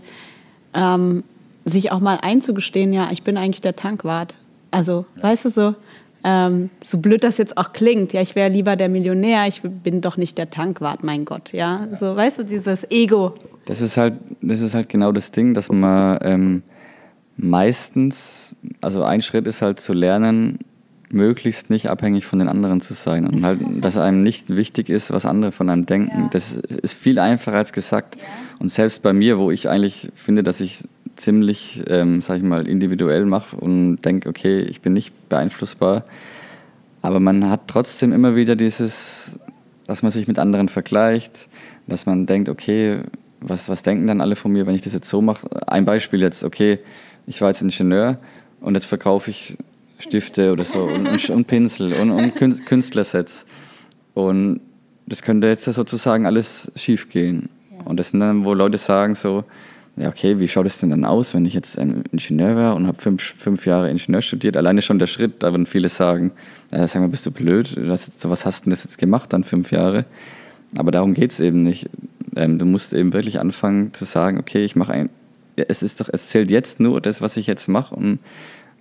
ähm, 0.74 1.24
sich 1.64 1.90
auch 1.92 2.00
mal 2.00 2.18
einzugestehen, 2.22 2.92
ja, 2.92 3.08
ich 3.10 3.22
bin 3.22 3.36
eigentlich 3.36 3.60
der 3.60 3.76
Tankwart. 3.76 4.34
Also, 4.70 5.04
ja. 5.16 5.22
weißt 5.24 5.46
du 5.46 5.50
so, 5.50 5.74
ähm, 6.22 6.70
so 6.84 6.98
blöd 6.98 7.24
das 7.24 7.38
jetzt 7.38 7.56
auch 7.56 7.72
klingt, 7.72 8.12
ja, 8.12 8.20
ich 8.20 8.34
wäre 8.34 8.50
lieber 8.50 8.76
der 8.76 8.88
Millionär, 8.88 9.46
ich 9.46 9.62
bin 9.62 10.00
doch 10.00 10.16
nicht 10.16 10.38
der 10.38 10.50
Tankwart, 10.50 11.02
mein 11.02 11.24
Gott, 11.24 11.52
ja, 11.52 11.86
ja. 11.90 11.96
so, 11.96 12.14
weißt 12.14 12.38
du, 12.38 12.44
dieses 12.44 12.88
Ego. 12.90 13.34
Das 13.64 13.80
ist 13.80 13.96
halt, 13.96 14.14
das 14.40 14.60
ist 14.60 14.74
halt 14.74 14.88
genau 14.88 15.12
das 15.12 15.30
Ding, 15.30 15.54
dass 15.54 15.70
man 15.70 16.18
ähm, 16.22 16.62
meistens, 17.42 18.54
also 18.80 19.02
ein 19.02 19.22
Schritt 19.22 19.46
ist 19.46 19.62
halt 19.62 19.80
zu 19.80 19.92
lernen, 19.92 20.58
möglichst 21.12 21.70
nicht 21.70 21.90
abhängig 21.90 22.24
von 22.24 22.38
den 22.38 22.48
anderen 22.48 22.80
zu 22.80 22.94
sein 22.94 23.26
und 23.26 23.44
halt, 23.44 23.60
dass 23.80 23.96
einem 23.96 24.22
nicht 24.22 24.48
wichtig 24.48 24.88
ist, 24.88 25.10
was 25.10 25.26
andere 25.26 25.52
von 25.52 25.68
einem 25.68 25.86
denken. 25.86 26.22
Ja. 26.24 26.28
Das 26.32 26.52
ist 26.52 26.94
viel 26.94 27.18
einfacher 27.18 27.56
als 27.56 27.72
gesagt. 27.72 28.16
Ja. 28.16 28.22
Und 28.58 28.70
selbst 28.70 29.02
bei 29.02 29.12
mir, 29.12 29.38
wo 29.38 29.50
ich 29.50 29.68
eigentlich 29.68 30.08
finde, 30.14 30.42
dass 30.42 30.60
ich 30.60 30.84
ziemlich, 31.16 31.82
ähm, 31.88 32.20
sag 32.20 32.38
ich 32.38 32.42
mal, 32.42 32.66
individuell 32.66 33.26
mache 33.26 33.56
und 33.56 34.02
denke, 34.02 34.28
okay, 34.28 34.60
ich 34.60 34.80
bin 34.80 34.92
nicht 34.92 35.12
beeinflussbar, 35.28 36.04
aber 37.02 37.20
man 37.20 37.48
hat 37.48 37.62
trotzdem 37.66 38.12
immer 38.12 38.36
wieder 38.36 38.56
dieses, 38.56 39.38
dass 39.86 40.02
man 40.02 40.12
sich 40.12 40.28
mit 40.28 40.38
anderen 40.38 40.68
vergleicht, 40.68 41.48
dass 41.86 42.06
man 42.06 42.26
denkt, 42.26 42.48
okay, 42.48 43.00
was, 43.40 43.68
was 43.68 43.82
denken 43.82 44.06
dann 44.06 44.20
alle 44.20 44.36
von 44.36 44.52
mir, 44.52 44.66
wenn 44.66 44.74
ich 44.74 44.82
das 44.82 44.92
jetzt 44.92 45.08
so 45.08 45.20
mache? 45.22 45.48
Ein 45.66 45.84
Beispiel 45.84 46.20
jetzt, 46.20 46.44
okay, 46.44 46.78
ich 47.30 47.40
war 47.40 47.48
jetzt 47.48 47.62
Ingenieur 47.62 48.18
und 48.60 48.74
jetzt 48.74 48.86
verkaufe 48.86 49.30
ich 49.30 49.56
Stifte 50.00 50.52
oder 50.52 50.64
so 50.64 50.80
und, 50.80 51.30
und, 51.30 51.46
Pinsel 51.46 51.92
und, 51.92 52.10
und 52.10 52.34
Künstlersets. 52.66 53.46
Und 54.14 54.60
das 55.06 55.22
könnte 55.22 55.46
jetzt 55.46 55.64
sozusagen 55.64 56.26
alles 56.26 56.72
schief 56.74 57.08
gehen. 57.08 57.50
Und 57.84 57.98
das 57.98 58.08
sind 58.08 58.20
dann, 58.20 58.44
wo 58.44 58.52
Leute 58.52 58.78
sagen 58.78 59.14
so, 59.14 59.44
ja 59.96 60.08
okay, 60.08 60.40
wie 60.40 60.48
schaut 60.48 60.66
es 60.66 60.78
denn 60.78 60.90
dann 60.90 61.04
aus, 61.04 61.32
wenn 61.32 61.46
ich 61.46 61.54
jetzt 61.54 61.78
ein 61.78 62.02
Ingenieur 62.10 62.56
wäre 62.56 62.74
und 62.74 62.88
habe 62.88 63.00
fünf, 63.00 63.22
fünf 63.22 63.64
Jahre 63.64 63.88
Ingenieur 63.90 64.22
studiert? 64.22 64.56
Alleine 64.56 64.82
schon 64.82 64.98
der 64.98 65.06
Schritt, 65.06 65.44
da 65.44 65.52
würden 65.52 65.66
viele 65.66 65.88
sagen, 65.88 66.32
ja, 66.72 66.86
sag 66.88 67.00
mal, 67.00 67.08
bist 67.08 67.26
du 67.26 67.30
blöd, 67.30 67.76
was, 67.76 68.10
was 68.28 68.44
hast 68.44 68.62
du 68.62 68.64
denn 68.64 68.70
das 68.72 68.82
jetzt 68.82 68.98
gemacht 68.98 69.32
dann 69.32 69.44
fünf 69.44 69.70
Jahre? 69.70 70.04
Aber 70.76 70.90
darum 70.90 71.14
geht 71.14 71.30
es 71.30 71.38
eben 71.38 71.62
nicht. 71.62 71.88
Ähm, 72.34 72.58
du 72.58 72.66
musst 72.66 72.92
eben 72.92 73.12
wirklich 73.12 73.38
anfangen 73.38 73.94
zu 73.94 74.04
sagen, 74.04 74.38
okay, 74.38 74.64
ich 74.64 74.74
mache 74.74 74.92
ein, 74.92 75.10
es 75.68 75.82
ist 75.82 76.00
doch, 76.00 76.08
es 76.12 76.28
zählt 76.28 76.50
jetzt 76.50 76.80
nur 76.80 77.00
das, 77.00 77.20
was 77.20 77.36
ich 77.36 77.46
jetzt 77.46 77.68
mache 77.68 77.94
und 77.94 78.18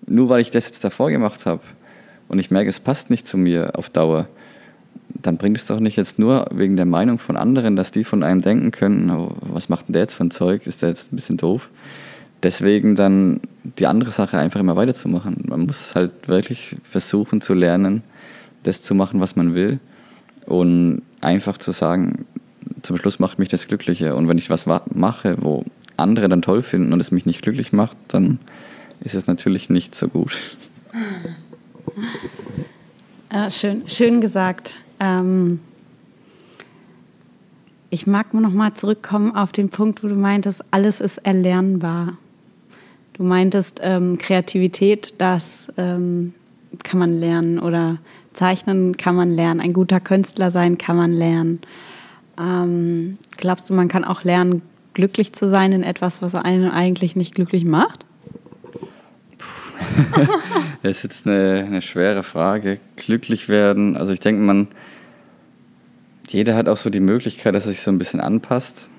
nur 0.08 0.30
weil 0.30 0.42
ich 0.42 0.52
das 0.52 0.68
jetzt 0.68 0.84
davor 0.84 1.10
gemacht 1.10 1.46
habe 1.46 1.62
und 2.28 2.40
ich 2.40 2.52
merke, 2.52 2.70
es 2.70 2.80
passt 2.80 3.10
nicht 3.10 3.28
zu 3.28 3.38
mir 3.38 3.72
auf 3.76 3.90
Dauer, 3.90 4.28
dann 5.10 5.38
bringt 5.38 5.58
es 5.58 5.66
doch 5.66 5.80
nicht 5.80 5.98
jetzt 5.98 6.20
nur 6.20 6.46
wegen 6.52 6.76
der 6.76 6.86
Meinung 6.86 7.20
von 7.20 7.36
anderen, 7.36 7.76
dass 7.76 7.92
die 7.92 8.04
von 8.04 8.24
einem 8.24 8.42
denken 8.42 8.72
können, 8.72 9.10
oh, 9.10 9.36
was 9.42 9.70
macht 9.70 9.88
denn 9.88 9.94
der 9.94 10.04
jetzt 10.04 10.14
für 10.14 10.24
ein 10.24 10.32
Zeug, 10.32 10.68
ist 10.68 10.82
der 10.82 10.90
jetzt 10.90 11.12
ein 11.12 11.16
bisschen 11.16 11.38
doof. 11.38 11.70
Deswegen 12.42 12.96
dann 12.96 13.42
die 13.64 13.88
andere 13.88 14.12
Sache 14.12 14.38
einfach 14.38 14.60
immer 14.60 14.76
weiterzumachen. 14.76 15.44
Man 15.48 15.62
muss 15.62 15.94
halt 15.96 16.28
wirklich 16.28 16.78
versuchen 16.84 17.42
zu 17.42 17.54
lernen, 17.54 18.02
das 18.64 18.82
zu 18.82 18.96
machen, 18.96 19.20
was 19.20 19.36
man 19.36 19.56
will 19.56 19.80
und 20.46 21.02
einfach 21.22 21.58
zu 21.58 21.72
sagen, 21.72 22.26
zum 22.82 22.98
Schluss 22.98 23.20
macht 23.20 23.40
mich 23.40 23.50
das 23.50 23.68
glücklicher. 23.68 24.16
Und 24.16 24.28
wenn 24.28 24.38
ich 24.38 24.50
was 24.50 24.66
mache, 24.66 25.38
wo 25.42 25.66
andere 26.00 26.30
dann 26.30 26.42
toll 26.42 26.62
finden 26.62 26.94
und 26.94 27.00
es 27.00 27.12
mich 27.12 27.26
nicht 27.26 27.42
glücklich 27.42 27.74
macht, 27.74 27.98
dann 28.10 28.40
ist 29.02 29.16
es 29.16 29.28
natürlich 29.28 29.70
nicht 29.70 29.96
so 29.96 30.08
gut. 30.08 30.38
Ja, 33.32 33.50
schön, 33.52 33.84
schön 33.88 34.22
gesagt. 34.22 34.76
Ähm, 35.00 35.60
ich 37.90 38.06
mag 38.06 38.34
nur 38.34 38.42
noch 38.42 38.54
mal 38.54 38.74
zurückkommen 38.74 39.36
auf 39.36 39.52
den 39.52 39.70
Punkt, 39.70 40.04
wo 40.04 40.08
du 40.08 40.16
meintest, 40.16 40.64
alles 40.72 41.00
ist 41.00 41.18
erlernbar. 41.20 42.18
Du 43.14 43.24
meintest 43.24 43.80
ähm, 43.84 44.18
Kreativität, 44.18 45.16
das 45.18 45.68
ähm, 45.78 46.34
kann 46.84 47.00
man 47.00 47.10
lernen 47.10 47.60
oder 47.60 47.98
Zeichnen 48.34 48.96
kann 48.96 49.16
man 49.16 49.32
lernen, 49.32 49.60
ein 49.60 49.74
guter 49.74 50.00
Künstler 50.00 50.52
sein 50.52 50.78
kann 50.78 50.96
man 50.96 51.12
lernen. 51.12 51.60
Ähm, 52.40 53.18
glaubst 53.38 53.70
du, 53.70 53.74
man 53.74 53.88
kann 53.88 54.06
auch 54.06 54.24
lernen, 54.24 54.62
glücklich 55.00 55.32
zu 55.32 55.48
sein 55.48 55.72
in 55.72 55.82
etwas, 55.82 56.22
was 56.22 56.36
einen 56.36 56.70
eigentlich 56.70 57.16
nicht 57.16 57.34
glücklich 57.34 57.64
macht? 57.64 58.06
das 60.84 60.98
ist 60.98 61.04
jetzt 61.04 61.26
eine, 61.26 61.64
eine 61.66 61.82
schwere 61.82 62.22
Frage. 62.22 62.80
Glücklich 62.98 63.48
werden, 63.48 63.96
also 63.96 64.12
ich 64.12 64.20
denke, 64.20 64.42
man, 64.42 64.68
jeder 66.28 66.54
hat 66.54 66.68
auch 66.68 66.76
so 66.76 66.90
die 66.90 67.00
Möglichkeit, 67.00 67.56
dass 67.56 67.66
er 67.66 67.72
sich 67.72 67.80
so 67.80 67.92
ein 67.92 67.98
bisschen 67.98 68.20
anpasst. 68.20 68.90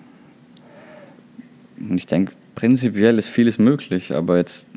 Und 1.79 1.99
ich 1.99 2.07
denke, 2.07 2.33
prinzipiell 2.55 3.19
ist 3.19 3.29
vieles 3.29 3.59
möglich, 3.59 4.15
aber 4.15 4.39
jetzt, 4.39 4.69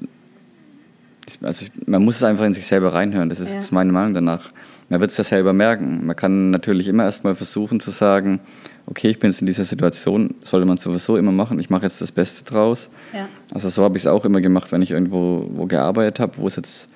also 1.42 1.66
ich, 1.66 1.88
man 1.88 2.04
muss 2.04 2.18
es 2.18 2.24
einfach 2.24 2.44
in 2.44 2.54
sich 2.54 2.68
selber 2.68 2.92
reinhören. 2.92 3.30
Das 3.30 3.40
ist 3.40 3.54
ja. 3.54 3.62
meine 3.72 3.94
Meinung 3.94 4.14
danach. 4.14 4.52
Man 4.90 5.00
wird 5.00 5.12
es 5.12 5.18
ja 5.18 5.24
selber 5.24 5.54
merken. 5.54 6.06
Man 6.06 6.18
kann 6.18 6.52
natürlich 6.52 6.90
immer 6.90 7.06
erstmal 7.06 7.36
versuchen 7.36 7.80
zu 7.80 7.92
sagen, 7.92 8.42
okay, 8.86 9.10
ich 9.10 9.20
bin 9.20 9.32
jetzt 9.32 9.42
in 9.42 9.48
dieser 9.48 9.66
Situation, 9.66 10.36
sollte 10.44 10.66
man 10.66 10.78
sowieso 10.78 11.18
immer 11.18 11.32
machen, 11.32 11.60
ich 11.60 11.70
mache 11.70 11.84
jetzt 11.84 12.02
das 12.02 12.12
Beste 12.12 12.44
draus. 12.44 12.90
Ja. 13.14 13.28
Also 13.54 13.70
so 13.70 13.84
habe 13.84 13.98
ich 13.98 14.04
es 14.04 14.08
auch 14.08 14.26
immer 14.26 14.42
gemacht, 14.42 14.72
wenn 14.72 14.82
ich 14.82 14.92
irgendwo 14.92 15.50
wo 15.54 15.66
gearbeitet 15.66 16.20
habe, 16.20 16.38
wo 16.38 16.48
es 16.48 16.56
jetzt 16.56 16.90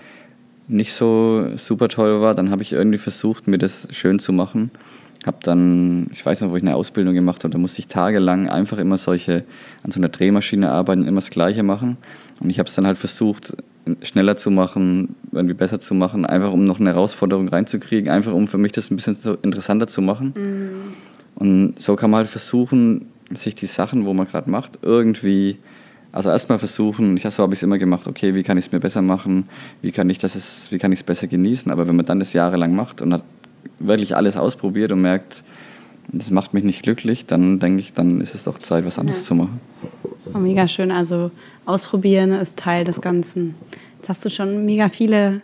nicht 0.68 0.94
so 0.94 1.48
super 1.56 1.88
toll 1.88 2.22
war, 2.22 2.36
dann 2.36 2.52
habe 2.52 2.62
ich 2.62 2.74
irgendwie 2.74 2.98
versucht, 2.98 3.48
mir 3.48 3.58
das 3.58 3.88
schön 3.92 4.20
zu 4.20 4.34
machen. 4.34 4.72
Habe 5.26 5.38
dann, 5.44 6.10
ich 6.12 6.26
weiß 6.26 6.42
noch, 6.42 6.52
wo 6.52 6.58
ich 6.58 6.62
eine 6.62 6.76
Ausbildung 6.76 7.14
gemacht 7.14 7.44
habe, 7.44 7.52
da 7.52 7.58
musste 7.58 7.80
ich 7.80 7.88
tagelang 7.88 8.50
einfach 8.50 8.78
immer 8.78 8.98
solche, 8.98 9.44
an 9.84 9.92
so 9.92 10.00
einer 10.00 10.10
Drehmaschine 10.10 10.70
arbeiten, 10.70 11.06
immer 11.06 11.22
das 11.22 11.30
Gleiche 11.30 11.64
machen. 11.64 11.98
Und 12.40 12.50
ich 12.50 12.60
habe 12.60 12.70
es 12.70 12.76
dann 12.76 12.86
halt 12.86 12.98
versucht, 12.98 13.56
schneller 14.02 14.38
zu 14.38 14.52
machen, 14.52 15.16
irgendwie 15.32 15.54
besser 15.54 15.80
zu 15.80 15.94
machen, 15.94 16.26
einfach 16.26 16.52
um 16.52 16.66
noch 16.66 16.80
eine 16.80 16.90
Herausforderung 16.90 17.48
reinzukriegen, 17.48 18.10
einfach 18.10 18.34
um 18.34 18.48
für 18.48 18.58
mich 18.58 18.74
das 18.74 18.92
ein 18.92 18.96
bisschen 18.96 19.16
so 19.16 19.34
interessanter 19.36 19.88
zu 19.88 20.02
machen. 20.02 20.34
Mhm. 20.36 20.70
Und 21.38 21.76
so 21.78 21.96
kann 21.96 22.10
man 22.10 22.20
halt 22.20 22.28
versuchen, 22.28 23.08
sich 23.32 23.56
die 23.56 23.68
Sachen, 23.68 24.06
wo 24.06 24.14
man 24.14 24.28
gerade 24.28 24.50
macht, 24.50 24.80
irgendwie, 24.82 25.58
also 26.12 26.30
erstmal 26.30 26.60
versuchen, 26.60 27.16
ich 27.16 27.24
so 27.24 27.44
habe 27.44 27.54
ich 27.54 27.60
es 27.60 27.64
immer 27.64 27.78
gemacht, 27.78 28.08
okay, 28.08 28.34
wie 28.34 28.44
kann 28.44 28.58
ich 28.58 28.66
es 28.66 28.72
mir 28.72 28.80
besser 28.80 29.02
machen, 29.02 29.48
wie 29.82 29.92
kann 29.92 30.10
ich 30.10 30.18
das, 30.18 30.72
wie 30.72 30.80
kann 30.80 30.92
ich 30.92 31.00
es 31.00 31.04
besser 31.04 31.28
genießen, 31.28 31.72
aber 31.72 31.88
wenn 31.88 31.96
man 31.96 32.06
dann 32.06 32.20
das 32.20 32.34
jahrelang 32.34 32.76
macht 32.76 33.02
und 33.02 33.14
hat 33.14 33.24
wirklich 33.80 34.16
alles 34.16 34.36
ausprobiert 34.36 34.92
und 34.92 35.02
merkt, 35.02 35.44
das 36.08 36.32
macht 36.32 36.54
mich 36.54 36.64
nicht 36.64 36.84
glücklich, 36.84 37.26
dann 37.26 37.60
denke 37.60 37.82
ich, 37.82 37.94
dann 37.94 38.22
ist 38.22 38.34
es 38.34 38.46
doch 38.46 38.60
Zeit, 38.60 38.86
was 38.86 38.98
anderes 38.98 39.20
ja. 39.22 39.26
zu 39.26 39.36
machen. 39.36 39.60
Oh, 40.34 40.38
mega 40.38 40.68
schön. 40.68 40.92
Also 40.92 41.32
ausprobieren 41.66 42.32
ist 42.32 42.58
Teil 42.58 42.86
des 42.86 43.02
Ganzen. 43.02 43.56
Jetzt 43.98 44.10
hast 44.10 44.26
du 44.26 44.30
schon 44.30 44.66
mega 44.66 44.90
viele 44.90 45.42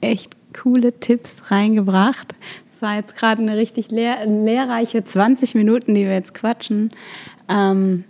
echt 0.00 0.36
coole 0.52 0.98
Tipps 1.00 1.36
reingebracht. 1.50 2.34
Das 2.80 2.88
war 2.88 2.96
jetzt 2.96 3.14
gerade 3.14 3.42
eine 3.42 3.58
richtig 3.58 3.90
lehr 3.90 4.24
lehrreiche 4.24 5.04
20 5.04 5.54
Minuten, 5.54 5.94
die 5.94 6.06
wir 6.06 6.14
jetzt 6.14 6.32
quatschen. 6.32 6.88
Ähm, 7.46 8.04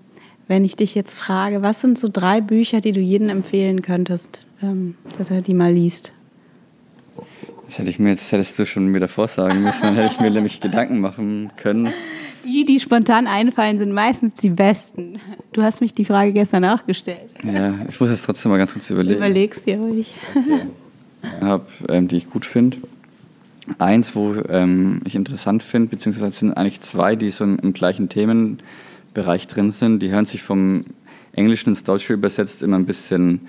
wenn 0.47 0.65
ich 0.65 0.77
dich 0.77 0.95
jetzt 0.95 1.19
frage, 1.19 1.61
was 1.61 1.81
sind 1.81 1.99
so 1.99 2.09
drei 2.09 2.41
Bücher, 2.41 2.81
die 2.81 2.93
du 2.93 3.01
jedem 3.01 3.31
empfehlen 3.31 3.83
könntest, 3.83 4.45
ähm, 4.63 4.95
dass 5.19 5.33
er 5.33 5.43
die 5.43 5.55
mal 5.55 5.73
liest? 5.73 6.13
Das 7.67 7.81
hätte 7.81 7.91
ich 7.91 7.99
mir 7.99 8.11
jetzt, 8.11 8.31
hättest 8.31 8.61
du 8.61 8.65
schon 8.65 8.87
mir 8.87 9.01
davor 9.01 9.27
sagen 9.27 9.61
müssen, 9.65 9.83
dann 9.83 9.97
hätte 9.97 10.15
ich 10.15 10.21
mir 10.21 10.31
nämlich 10.31 10.61
Gedanken 10.61 11.01
machen 11.01 11.51
können. 11.57 11.93
Die, 12.45 12.65
die 12.65 12.79
spontan 12.79 13.27
einfallen, 13.27 13.77
sind 13.77 13.93
meistens 13.93 14.35
die 14.35 14.51
besten. 14.51 15.19
Du 15.53 15.63
hast 15.63 15.81
mich 15.81 15.95
die 15.95 16.05
Frage 16.05 16.33
gestern 16.33 16.65
auch 16.65 16.87
gestellt. 16.87 17.31
Ja, 17.43 17.75
ich 17.89 17.99
muss 17.99 18.09
jetzt 18.09 18.25
trotzdem 18.25 18.53
mal 18.53 18.59
ganz 18.59 18.73
kurz 18.73 18.89
überlegen. 18.89 19.19
Überlegst 19.19 19.67
dir 19.67 19.79
ruhig. 19.79 20.13
Okay. 20.31 20.67
Ich 21.23 21.45
habe, 21.45 21.67
ähm, 21.89 22.07
die 22.07 22.19
ich 22.19 22.31
gut 22.31 22.47
finde. 22.47 22.79
Eins, 23.79 24.15
wo 24.15 24.35
ähm, 24.49 25.01
ich 25.05 25.15
interessant 25.15 25.63
finde, 25.63 25.89
beziehungsweise 25.89 26.33
sind 26.33 26.53
eigentlich 26.55 26.81
zwei, 26.81 27.17
die 27.17 27.31
so 27.31 27.45
im, 27.45 27.73
gleichen 27.73 28.09
Themenbereich 28.09 29.47
drin 29.47 29.71
sind. 29.71 30.01
Die 30.01 30.11
hören 30.11 30.25
sich 30.25 30.43
vom 30.43 30.85
Englischen 31.33 31.71
ins 31.71 31.85
Deutsche 31.85 32.13
übersetzt 32.13 32.63
immer 32.63 32.79
ein 32.79 32.87
bisschen 32.87 33.43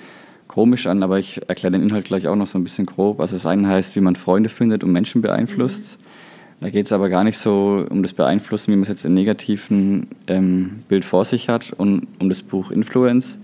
komisch 0.48 0.86
an, 0.88 1.02
aber 1.02 1.18
ich 1.18 1.42
erkläre 1.48 1.72
den 1.72 1.82
Inhalt 1.82 2.06
gleich 2.06 2.28
auch 2.28 2.36
noch 2.36 2.48
so 2.48 2.60
ein 2.60 2.64
bisschen 2.64 2.86
grob. 2.86 3.20
Also 3.20 3.36
das 3.36 3.46
eine 3.46 3.68
heißt, 3.68 3.96
wie 3.96 4.02
man 4.02 4.16
Freunde 4.16 4.50
findet 4.50 4.84
und 4.84 4.92
Menschen 4.92 5.22
beeinflusst. 5.22 5.98
Mhm. 5.98 6.02
Da 6.62 6.70
geht 6.70 6.86
es 6.86 6.92
aber 6.92 7.10
gar 7.10 7.24
nicht 7.24 7.40
so 7.40 7.88
um 7.90 8.04
das 8.04 8.14
Beeinflussen, 8.14 8.72
wie 8.72 8.76
man 8.76 8.84
es 8.84 8.90
jetzt 8.90 9.04
im 9.04 9.16
negativen 9.16 10.10
ähm, 10.28 10.84
Bild 10.88 11.06
vor 11.06 11.26
sich 11.26 11.50
hat, 11.50 11.74
und 11.74 12.08
um 12.20 12.30
das 12.30 12.44
Buch 12.44 12.70
Influence. 12.70 13.40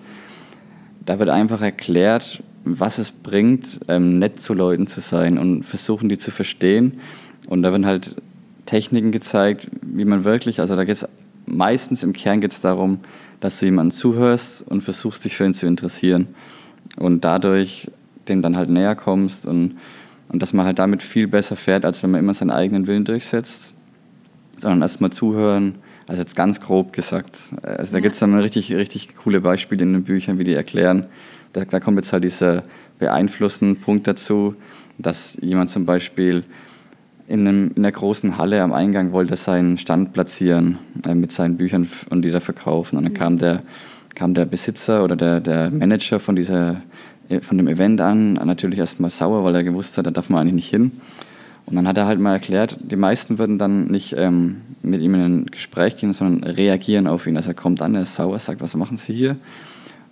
Da 1.04 1.18
wird 1.18 1.30
einfach 1.30 1.62
erklärt, 1.62 2.44
was 2.80 2.98
es 2.98 3.12
bringt, 3.12 3.80
ähm, 3.88 4.20
nett 4.20 4.40
zu 4.40 4.54
Leuten 4.54 4.88
zu 4.88 5.02
sein 5.02 5.38
und 5.38 5.64
versuchen, 5.64 6.10
die 6.10 6.18
zu 6.18 6.32
verstehen. 6.32 7.00
Und 7.48 7.64
da 7.64 7.72
werden 7.72 7.86
halt 7.86 8.16
Techniken 8.66 9.12
gezeigt, 9.12 9.70
wie 9.82 10.06
man 10.06 10.24
wirklich, 10.24 10.60
also 10.60 10.76
da 10.76 10.84
geht 10.84 10.98
es 10.98 11.08
meistens 11.46 12.04
im 12.04 12.14
Kern 12.14 12.42
geht 12.42 12.64
darum, 12.64 13.00
dass 13.40 13.60
du 13.60 13.66
jemandem 13.66 13.96
zuhörst 13.96 14.68
und 14.68 14.82
versuchst, 14.82 15.24
dich 15.26 15.38
für 15.38 15.46
ihn 15.46 15.54
zu 15.54 15.66
interessieren 15.66 16.28
und 16.98 17.24
dadurch 17.24 17.90
dem 18.28 18.42
dann 18.42 18.58
halt 18.58 18.70
näher 18.70 18.96
kommst 18.96 19.46
und, 19.46 19.78
und 20.30 20.42
dass 20.42 20.54
man 20.54 20.66
halt 20.66 20.80
damit 20.80 21.02
viel 21.02 21.28
besser 21.28 21.56
fährt, 21.56 21.86
als 21.86 22.04
wenn 22.04 22.12
man 22.12 22.20
immer 22.20 22.34
seinen 22.34 22.52
eigenen 22.52 22.88
Willen 22.88 23.06
durchsetzt, 23.06 23.74
sondern 24.58 24.82
erstmal 24.82 25.12
zuhören, 25.12 25.76
also 26.08 26.22
jetzt 26.22 26.36
ganz 26.36 26.62
grob 26.62 26.94
gesagt. 26.94 27.38
Also 27.62 27.94
da 27.94 28.00
gibt 28.00 28.14
es 28.14 28.20
dann 28.20 28.38
richtig, 28.38 28.74
richtig 28.74 29.16
coole 29.16 29.42
Beispiele 29.42 29.84
in 29.84 29.94
den 29.94 30.04
Büchern, 30.04 30.40
wie 30.40 30.44
die 30.44 30.54
erklären. 30.54 31.06
Da, 31.58 31.66
da 31.66 31.80
kommt 31.80 31.98
jetzt 31.98 32.14
halt 32.14 32.24
dieser 32.24 32.64
beeinflussende 33.00 33.80
Punkt 33.80 34.08
dazu, 34.08 34.56
dass 34.98 35.38
jemand 35.42 35.70
zum 35.70 35.86
Beispiel 35.86 36.44
in, 37.28 37.48
einem, 37.48 37.72
in 37.76 37.84
einer 37.84 37.92
großen 37.92 38.38
Halle 38.38 38.62
am 38.62 38.74
Eingang 38.74 39.12
wollte 39.12 39.36
seinen 39.36 39.78
Stand 39.78 40.14
platzieren 40.14 40.80
äh, 41.06 41.14
mit 41.14 41.32
seinen 41.32 41.58
Büchern 41.58 41.90
und 42.10 42.22
die 42.24 42.32
da 42.32 42.40
verkaufen. 42.40 42.98
Und 42.98 43.04
dann 43.04 43.14
kam 43.14 43.38
der 43.38 43.64
kam 44.18 44.34
der 44.34 44.46
Besitzer 44.46 45.04
oder 45.04 45.16
der, 45.16 45.40
der 45.40 45.70
Manager 45.70 46.20
von, 46.20 46.36
dieser, 46.36 46.82
von 47.42 47.58
dem 47.58 47.68
Event 47.68 48.02
an, 48.02 48.34
natürlich 48.34 48.80
erstmal 48.80 49.12
sauer, 49.12 49.44
weil 49.44 49.54
er 49.54 49.64
gewusst 49.64 49.96
hat, 49.98 50.08
da 50.08 50.12
darf 50.12 50.30
man 50.30 50.42
eigentlich 50.42 50.56
nicht 50.56 50.70
hin. 50.70 50.92
Und 51.68 51.76
dann 51.76 51.88
hat 51.88 51.98
er 51.98 52.08
halt 52.08 52.20
mal 52.20 52.34
erklärt, 52.34 52.78
die 52.80 52.96
meisten 52.96 53.38
würden 53.38 53.60
dann 53.60 53.88
nicht 53.88 54.16
ähm, 54.18 54.62
mit 54.82 55.02
ihm 55.02 55.14
in 55.14 55.22
ein 55.22 55.46
Gespräch 55.46 55.98
gehen, 55.98 56.14
sondern 56.14 56.50
reagieren 56.50 57.06
auf 57.06 57.28
ihn. 57.28 57.38
Also 57.38 57.52
er 57.52 57.54
kommt 57.54 57.82
an, 57.82 57.94
er 57.94 58.02
ist 58.04 58.16
sauer, 58.16 58.40
sagt, 58.40 58.60
was 58.60 58.74
machen 58.74 58.98
Sie 58.98 59.14
hier? 59.14 59.36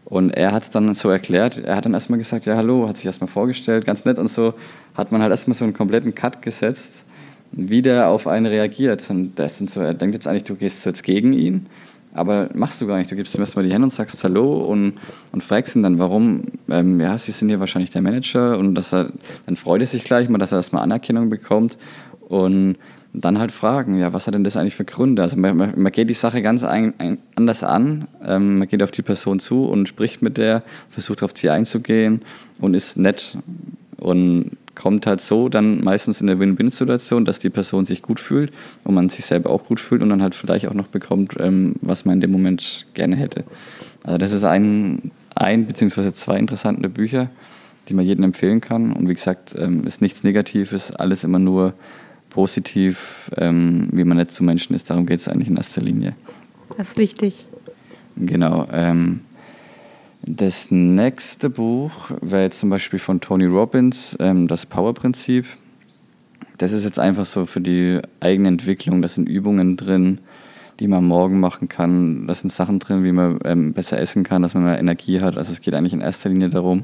Und 0.06 0.30
er 0.32 0.52
hat 0.52 0.64
es 0.64 0.70
dann 0.70 0.94
so 0.94 1.10
erklärt, 1.10 1.58
er 1.58 1.76
hat 1.76 1.86
dann 1.86 1.96
erstmal 1.96 2.20
gesagt, 2.20 2.46
ja 2.46 2.56
hallo, 2.56 2.88
hat 2.88 2.98
sich 2.98 3.08
erstmal 3.08 3.28
vorgestellt, 3.28 3.86
ganz 3.86 4.06
nett 4.06 4.20
und 4.20 4.30
so, 4.30 4.54
hat 4.94 5.12
man 5.12 5.22
halt 5.22 5.32
erstmal 5.32 5.56
so 5.56 5.66
einen 5.66 5.74
kompletten 5.74 6.14
Cut 6.14 6.42
gesetzt, 6.44 7.06
wie 7.52 7.82
der 7.82 8.10
auf 8.10 8.28
einen 8.28 8.46
reagiert. 8.46 9.10
Und 9.10 9.36
der 9.40 9.48
ist 9.48 9.68
so, 9.70 9.82
er 9.82 9.96
denkt 9.96 10.14
jetzt 10.14 10.28
eigentlich, 10.28 10.44
du 10.44 10.56
gehst 10.56 10.86
jetzt 10.86 11.04
gegen 11.04 11.34
ihn 11.34 11.68
aber 12.16 12.50
machst 12.54 12.82
du 12.82 12.88
gar 12.88 12.98
nicht. 12.98 13.12
Du 13.12 13.16
gibst 13.16 13.36
ihm 13.36 13.42
erstmal 13.42 13.66
die 13.66 13.74
Hände 13.74 13.86
und 13.86 13.94
sagst 13.94 14.24
Hallo 14.24 14.64
und, 14.64 14.94
und 15.34 15.44
fragst 15.44 15.76
ihn 15.76 15.84
dann, 15.84 16.00
warum. 16.00 16.44
Ähm, 16.70 17.00
ja, 17.00 17.18
Sie 17.18 17.32
sind 17.32 17.50
hier 17.50 17.60
wahrscheinlich 17.60 17.92
der 17.92 18.02
Manager 18.02 18.58
und 18.58 18.74
dass 18.74 18.94
er, 18.94 19.12
dann 19.46 19.58
freut 19.58 19.82
er 19.82 19.88
sich 19.88 20.04
gleich 20.04 20.30
mal, 20.30 20.38
dass 20.38 20.54
er 20.54 20.60
erstmal 20.60 20.82
Anerkennung 20.82 21.30
bekommt 21.30 21.78
und 22.22 22.78
dann 23.22 23.40
halt 23.40 23.52
fragen, 23.52 23.98
ja, 23.98 24.14
was 24.14 24.28
hat 24.28 24.34
denn 24.34 24.44
das 24.44 24.58
eigentlich 24.58 24.76
für 24.76 24.86
Gründe? 24.86 25.22
Also 25.22 25.38
man, 25.38 25.56
man 25.58 25.92
geht 25.92 26.10
die 26.10 26.14
Sache 26.14 26.42
ganz 26.42 26.64
ein, 26.64 26.94
ein, 26.98 27.18
anders 27.36 27.64
an. 27.64 28.08
Ähm, 28.24 28.60
man 28.60 28.68
geht 28.68 28.84
auf 28.84 28.92
die 28.92 29.02
Person 29.02 29.40
zu 29.40 29.66
und 29.66 29.88
spricht 29.88 30.22
mit 30.22 30.38
der, 30.38 30.64
versucht 30.90 31.24
auf 31.24 31.32
sie 31.36 31.50
einzugehen 31.50 32.22
und 32.60 32.74
ist 32.74 32.98
nett 32.98 33.38
und 33.98 34.52
kommt 34.76 35.08
halt 35.08 35.22
so 35.22 35.48
dann 35.48 35.84
meistens 35.84 36.20
in 36.20 36.28
der 36.28 36.40
Win-Win-Situation, 36.40 37.24
dass 37.24 37.40
die 37.40 37.50
Person 37.50 37.86
sich 37.86 38.02
gut 38.02 38.20
fühlt 38.20 38.52
und 38.84 38.94
man 38.94 39.10
sich 39.10 39.26
selber 39.26 39.50
auch 39.50 39.64
gut 39.66 39.80
fühlt 39.80 40.02
und 40.02 40.10
dann 40.10 40.22
halt 40.22 40.36
vielleicht 40.36 40.68
auch 40.68 40.74
noch 40.74 40.88
bekommt, 40.88 41.36
ähm, 41.40 41.76
was 41.82 42.06
man 42.06 42.16
in 42.16 42.22
dem 42.22 42.32
Moment 42.32 42.86
gerne 42.94 43.16
hätte. 43.16 43.46
Also 44.04 44.18
das 44.18 44.34
ist 44.34 44.44
ein, 44.44 45.12
ein 45.34 45.66
beziehungsweise 45.66 46.14
zwei 46.14 46.38
interessante 46.38 46.90
Bücher, 46.90 47.30
die 47.88 47.94
man 47.94 48.06
jedem 48.06 48.26
empfehlen 48.26 48.62
kann. 48.62 48.92
Und 48.92 49.08
wie 49.08 49.14
gesagt, 49.14 49.56
ähm, 49.58 49.86
ist 49.88 50.02
nichts 50.02 50.24
Negatives, 50.24 50.92
alles 50.92 51.24
immer 51.24 51.40
nur 51.40 51.74
positiv, 52.36 53.32
ähm, 53.38 53.88
wie 53.94 54.04
man 54.04 54.18
nett 54.18 54.30
zu 54.30 54.44
Menschen 54.44 54.76
ist. 54.76 54.90
Darum 54.90 55.06
geht 55.06 55.22
es 55.22 55.30
eigentlich 55.30 55.48
in 55.48 55.56
erster 55.56 55.82
Linie. 55.82 56.16
Das 56.78 56.90
ist 56.90 56.98
wichtig. 56.98 57.46
Genau. 58.18 58.68
Ähm, 58.74 59.22
das 60.22 60.70
nächste 60.70 61.50
Buch 61.50 62.12
wäre 62.20 62.44
jetzt 62.44 62.60
zum 62.60 62.70
Beispiel 62.70 63.00
von 63.00 63.22
Tony 63.22 63.46
Robbins, 63.46 64.18
ähm, 64.20 64.50
das 64.50 64.66
Power-Prinzip. 64.66 65.46
Das 66.58 66.74
ist 66.74 66.84
jetzt 66.84 67.00
einfach 67.00 67.26
so 67.26 67.46
für 67.46 67.62
die 67.62 68.02
eigene 68.20 68.50
Entwicklung. 68.50 69.02
Da 69.02 69.08
sind 69.08 69.30
Übungen 69.30 69.78
drin, 69.78 70.20
die 70.82 70.90
man 70.90 71.06
morgen 71.06 71.40
machen 71.40 71.70
kann. 71.70 72.28
Da 72.28 72.34
sind 72.34 72.52
Sachen 72.52 72.80
drin, 72.80 73.06
wie 73.06 73.14
man 73.14 73.40
ähm, 73.46 73.72
besser 73.72 73.98
essen 73.98 74.24
kann, 74.24 74.42
dass 74.42 74.54
man 74.54 74.66
mehr 74.66 74.78
Energie 74.78 75.22
hat. 75.22 75.38
Also 75.38 75.54
es 75.54 75.62
geht 75.62 75.74
eigentlich 75.74 75.94
in 75.94 76.02
erster 76.02 76.28
Linie 76.28 76.50
darum, 76.50 76.84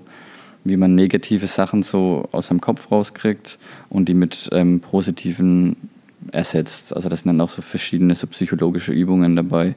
wie 0.63 0.78
man 0.78 0.95
negative 0.95 1.47
Sachen 1.47 1.84
so 1.84 2.28
aus 2.32 2.47
seinem 2.47 2.62
Kopf 2.62 2.91
rauskriegt 2.91 3.58
und 3.89 4.08
die 4.08 4.13
mit 4.13 4.50
ähm, 4.52 4.80
positiven 4.80 5.89
ersetzt. 6.32 6.95
Also 6.95 7.10
das 7.10 7.21
sind 7.21 7.30
dann 7.30 7.41
auch 7.41 7.50
so 7.50 7.62
verschiedene 7.62 8.15
so 8.15 8.28
psychologische 8.28 8.91
Übungen 8.91 9.36
dabei. 9.36 9.76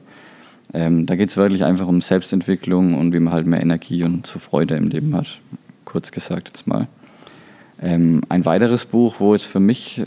Ähm, 0.73 1.05
da 1.05 1.15
geht 1.15 1.29
es 1.29 1.37
wirklich 1.37 1.63
einfach 1.63 1.87
um 1.87 2.01
Selbstentwicklung 2.01 2.95
und 2.95 3.13
wie 3.13 3.19
man 3.19 3.33
halt 3.33 3.47
mehr 3.47 3.61
Energie 3.61 4.03
und 4.03 4.27
so 4.27 4.39
Freude 4.39 4.75
im 4.75 4.89
Leben 4.89 5.15
hat. 5.15 5.39
Kurz 5.85 6.11
gesagt 6.11 6.49
jetzt 6.49 6.67
mal. 6.67 6.87
Ähm, 7.81 8.21
ein 8.29 8.45
weiteres 8.45 8.85
Buch, 8.85 9.15
wo 9.19 9.33
es 9.33 9.45
für 9.45 9.59
mich 9.59 10.03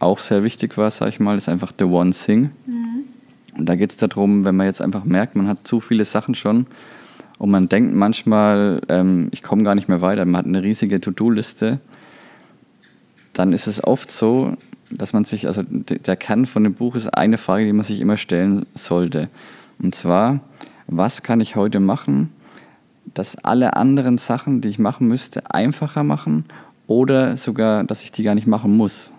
auch 0.00 0.18
sehr 0.18 0.44
wichtig 0.44 0.76
war, 0.76 0.90
sag 0.90 1.08
ich 1.08 1.20
mal, 1.20 1.36
ist 1.36 1.48
einfach 1.48 1.72
The 1.76 1.84
One 1.84 2.12
Thing. 2.12 2.50
Mhm. 2.66 3.04
Und 3.56 3.66
da 3.66 3.74
geht 3.74 3.90
es 3.90 3.96
darum, 3.96 4.44
wenn 4.44 4.56
man 4.56 4.66
jetzt 4.66 4.80
einfach 4.80 5.04
merkt, 5.04 5.34
man 5.34 5.48
hat 5.48 5.66
zu 5.66 5.80
viele 5.80 6.04
Sachen 6.04 6.34
schon 6.34 6.66
und 7.38 7.50
man 7.50 7.68
denkt 7.68 7.94
manchmal, 7.94 8.82
ähm, 8.88 9.28
ich 9.30 9.42
komme 9.42 9.62
gar 9.62 9.74
nicht 9.74 9.88
mehr 9.88 10.00
weiter, 10.00 10.24
man 10.24 10.36
hat 10.36 10.46
eine 10.46 10.62
riesige 10.62 11.00
To-Do-Liste, 11.00 11.80
dann 13.32 13.52
ist 13.52 13.66
es 13.66 13.82
oft 13.82 14.10
so, 14.10 14.56
dass 14.90 15.12
man 15.12 15.24
sich, 15.24 15.46
also 15.46 15.62
der 15.68 16.16
Kern 16.16 16.46
von 16.46 16.64
dem 16.64 16.74
Buch 16.74 16.94
ist 16.94 17.08
eine 17.08 17.38
Frage, 17.38 17.66
die 17.66 17.72
man 17.72 17.84
sich 17.84 18.00
immer 18.00 18.16
stellen 18.16 18.66
sollte. 18.74 19.28
Und 19.80 19.94
zwar, 19.94 20.40
was 20.86 21.22
kann 21.22 21.40
ich 21.40 21.54
heute 21.54 21.78
machen, 21.78 22.32
dass 23.14 23.36
alle 23.36 23.76
anderen 23.76 24.18
Sachen, 24.18 24.60
die 24.60 24.68
ich 24.68 24.78
machen 24.78 25.06
müsste, 25.06 25.54
einfacher 25.54 26.02
machen 26.02 26.46
oder 26.86 27.36
sogar, 27.36 27.84
dass 27.84 28.02
ich 28.02 28.12
die 28.12 28.22
gar 28.22 28.34
nicht 28.34 28.46
machen 28.46 28.76
muss. 28.76 29.10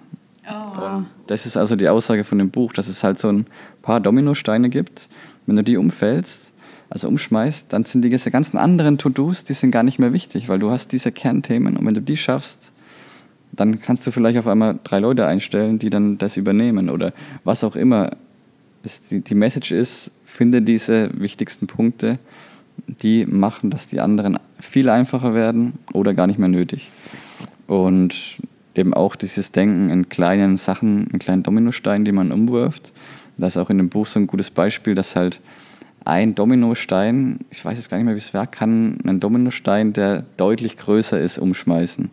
Oh. 0.52 1.04
das 1.28 1.46
ist 1.46 1.58
also 1.58 1.76
die 1.76 1.90
Aussage 1.90 2.24
von 2.24 2.40
dem 2.40 2.50
Buch, 2.50 2.74
dass 2.74 2.88
es 2.88 3.04
halt 3.04 3.20
so 3.20 3.30
ein 3.32 3.46
paar 3.84 4.00
Dominosteine 4.00 4.70
gibt. 4.70 5.08
Wenn 5.46 5.58
du 5.58 5.64
die 5.64 5.78
umfällst, 5.78 6.49
also 6.90 7.08
umschmeißt, 7.08 7.68
dann 7.70 7.84
sind 7.86 8.02
diese 8.02 8.32
ganzen 8.32 8.58
anderen 8.58 8.98
To-Dos, 8.98 9.44
die 9.44 9.54
sind 9.54 9.72
gar 9.72 9.84
nicht 9.84 10.00
mehr 10.00 10.14
wichtig, 10.14 10.50
weil 10.50 10.60
du 10.60 10.72
hast 10.72 10.92
diese 10.92 11.12
Kernthemen 11.12 11.78
und 11.78 11.86
wenn 11.86 11.94
du 11.94 12.02
die 12.02 12.18
schaffst, 12.18 12.72
dann 13.52 13.82
kannst 13.82 14.06
du 14.08 14.12
vielleicht 14.12 14.40
auf 14.40 14.48
einmal 14.48 14.80
drei 14.84 15.00
Leute 15.00 15.26
einstellen, 15.26 15.80
die 15.80 15.90
dann 15.90 16.18
das 16.18 16.38
übernehmen 16.38 16.90
oder 16.90 17.14
was 17.44 17.64
auch 17.64 17.76
immer. 17.76 18.12
Die 19.12 19.36
Message 19.36 19.72
ist, 19.72 20.12
finde 20.24 20.62
diese 20.62 21.10
wichtigsten 21.20 21.68
Punkte 21.68 22.20
die 23.02 23.26
machen, 23.26 23.70
dass 23.70 23.88
die 23.88 24.00
anderen 24.00 24.40
viel 24.60 24.90
einfacher 24.90 25.34
werden 25.34 25.74
oder 25.94 26.14
gar 26.14 26.28
nicht 26.28 26.40
mehr 26.40 26.50
nötig. 26.50 26.90
Und 27.68 28.38
eben 28.76 28.94
auch 28.94 29.16
dieses 29.16 29.52
Denken 29.52 29.90
in 29.90 30.10
kleinen 30.10 30.58
Sachen, 30.58 31.08
in 31.08 31.20
kleinen 31.20 31.44
Dominosteinen, 31.44 32.06
die 32.06 32.12
man 32.12 32.32
umwirft. 32.32 32.94
Das 33.38 33.56
ist 33.56 33.58
auch 33.58 33.70
in 33.70 33.78
dem 33.78 33.90
Buch 33.90 34.08
so 34.08 34.20
ein 34.20 34.28
gutes 34.28 34.50
Beispiel, 34.50 34.96
dass 34.96 35.16
halt 35.16 35.40
ein 36.06 36.36
Dominostein, 36.36 37.40
ich 37.52 37.64
weiß 37.64 37.78
jetzt 37.78 37.90
gar 37.90 37.98
nicht 37.98 38.06
mehr, 38.06 38.16
wie 38.16 38.20
es 38.20 38.34
war, 38.34 38.48
kann 38.48 39.00
einen 39.04 39.20
Dominostein, 39.20 39.94
der 39.94 40.24
deutlich 40.38 40.78
größer 40.78 41.20
ist, 41.20 41.38
umschmeißen. 41.38 42.10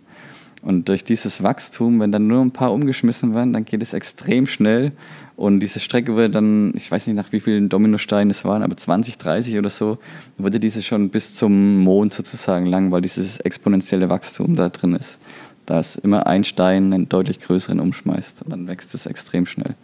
Und 0.66 0.88
durch 0.88 1.04
dieses 1.04 1.44
Wachstum, 1.44 2.00
wenn 2.00 2.10
dann 2.10 2.26
nur 2.26 2.40
ein 2.40 2.50
paar 2.50 2.72
umgeschmissen 2.72 3.34
werden, 3.36 3.52
dann 3.52 3.64
geht 3.64 3.82
es 3.82 3.92
extrem 3.92 4.48
schnell. 4.48 4.90
Und 5.36 5.60
diese 5.60 5.78
Strecke 5.78 6.14
wurde 6.14 6.28
dann, 6.28 6.72
ich 6.74 6.90
weiß 6.90 7.06
nicht 7.06 7.14
nach 7.14 7.30
wie 7.30 7.38
vielen 7.38 7.68
Dominosteinen 7.68 8.30
es 8.30 8.44
waren, 8.44 8.64
aber 8.64 8.76
20, 8.76 9.16
30 9.16 9.58
oder 9.58 9.70
so, 9.70 9.98
wurde 10.38 10.58
diese 10.58 10.82
schon 10.82 11.10
bis 11.10 11.34
zum 11.34 11.84
Mond 11.84 12.14
sozusagen 12.14 12.66
lang, 12.66 12.90
weil 12.90 13.00
dieses 13.00 13.38
exponentielle 13.38 14.08
Wachstum 14.08 14.56
da 14.56 14.68
drin 14.68 14.94
ist. 14.94 15.20
Dass 15.66 15.94
immer 15.94 16.26
ein 16.26 16.42
Stein 16.42 16.92
einen 16.92 17.08
deutlich 17.08 17.40
größeren 17.40 17.78
umschmeißt. 17.78 18.42
Und 18.42 18.50
dann 18.50 18.66
wächst 18.66 18.92
es 18.94 19.06
extrem 19.06 19.46
schnell. 19.46 19.76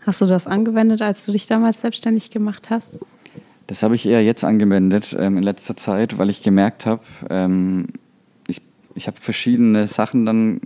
Hast 0.00 0.20
du 0.20 0.26
das 0.26 0.48
angewendet, 0.48 1.00
als 1.00 1.24
du 1.26 1.32
dich 1.32 1.46
damals 1.46 1.80
selbstständig 1.80 2.30
gemacht 2.30 2.70
hast? 2.70 2.98
Das 3.66 3.82
habe 3.82 3.94
ich 3.94 4.06
eher 4.06 4.22
jetzt 4.22 4.44
angewendet 4.44 5.16
ähm, 5.18 5.38
in 5.38 5.42
letzter 5.42 5.76
Zeit, 5.76 6.18
weil 6.18 6.30
ich 6.30 6.42
gemerkt 6.42 6.86
habe, 6.86 7.02
ähm, 7.30 7.86
ich 8.94 9.06
habe 9.06 9.16
verschiedene 9.20 9.86
Sachen 9.86 10.24
dann 10.24 10.60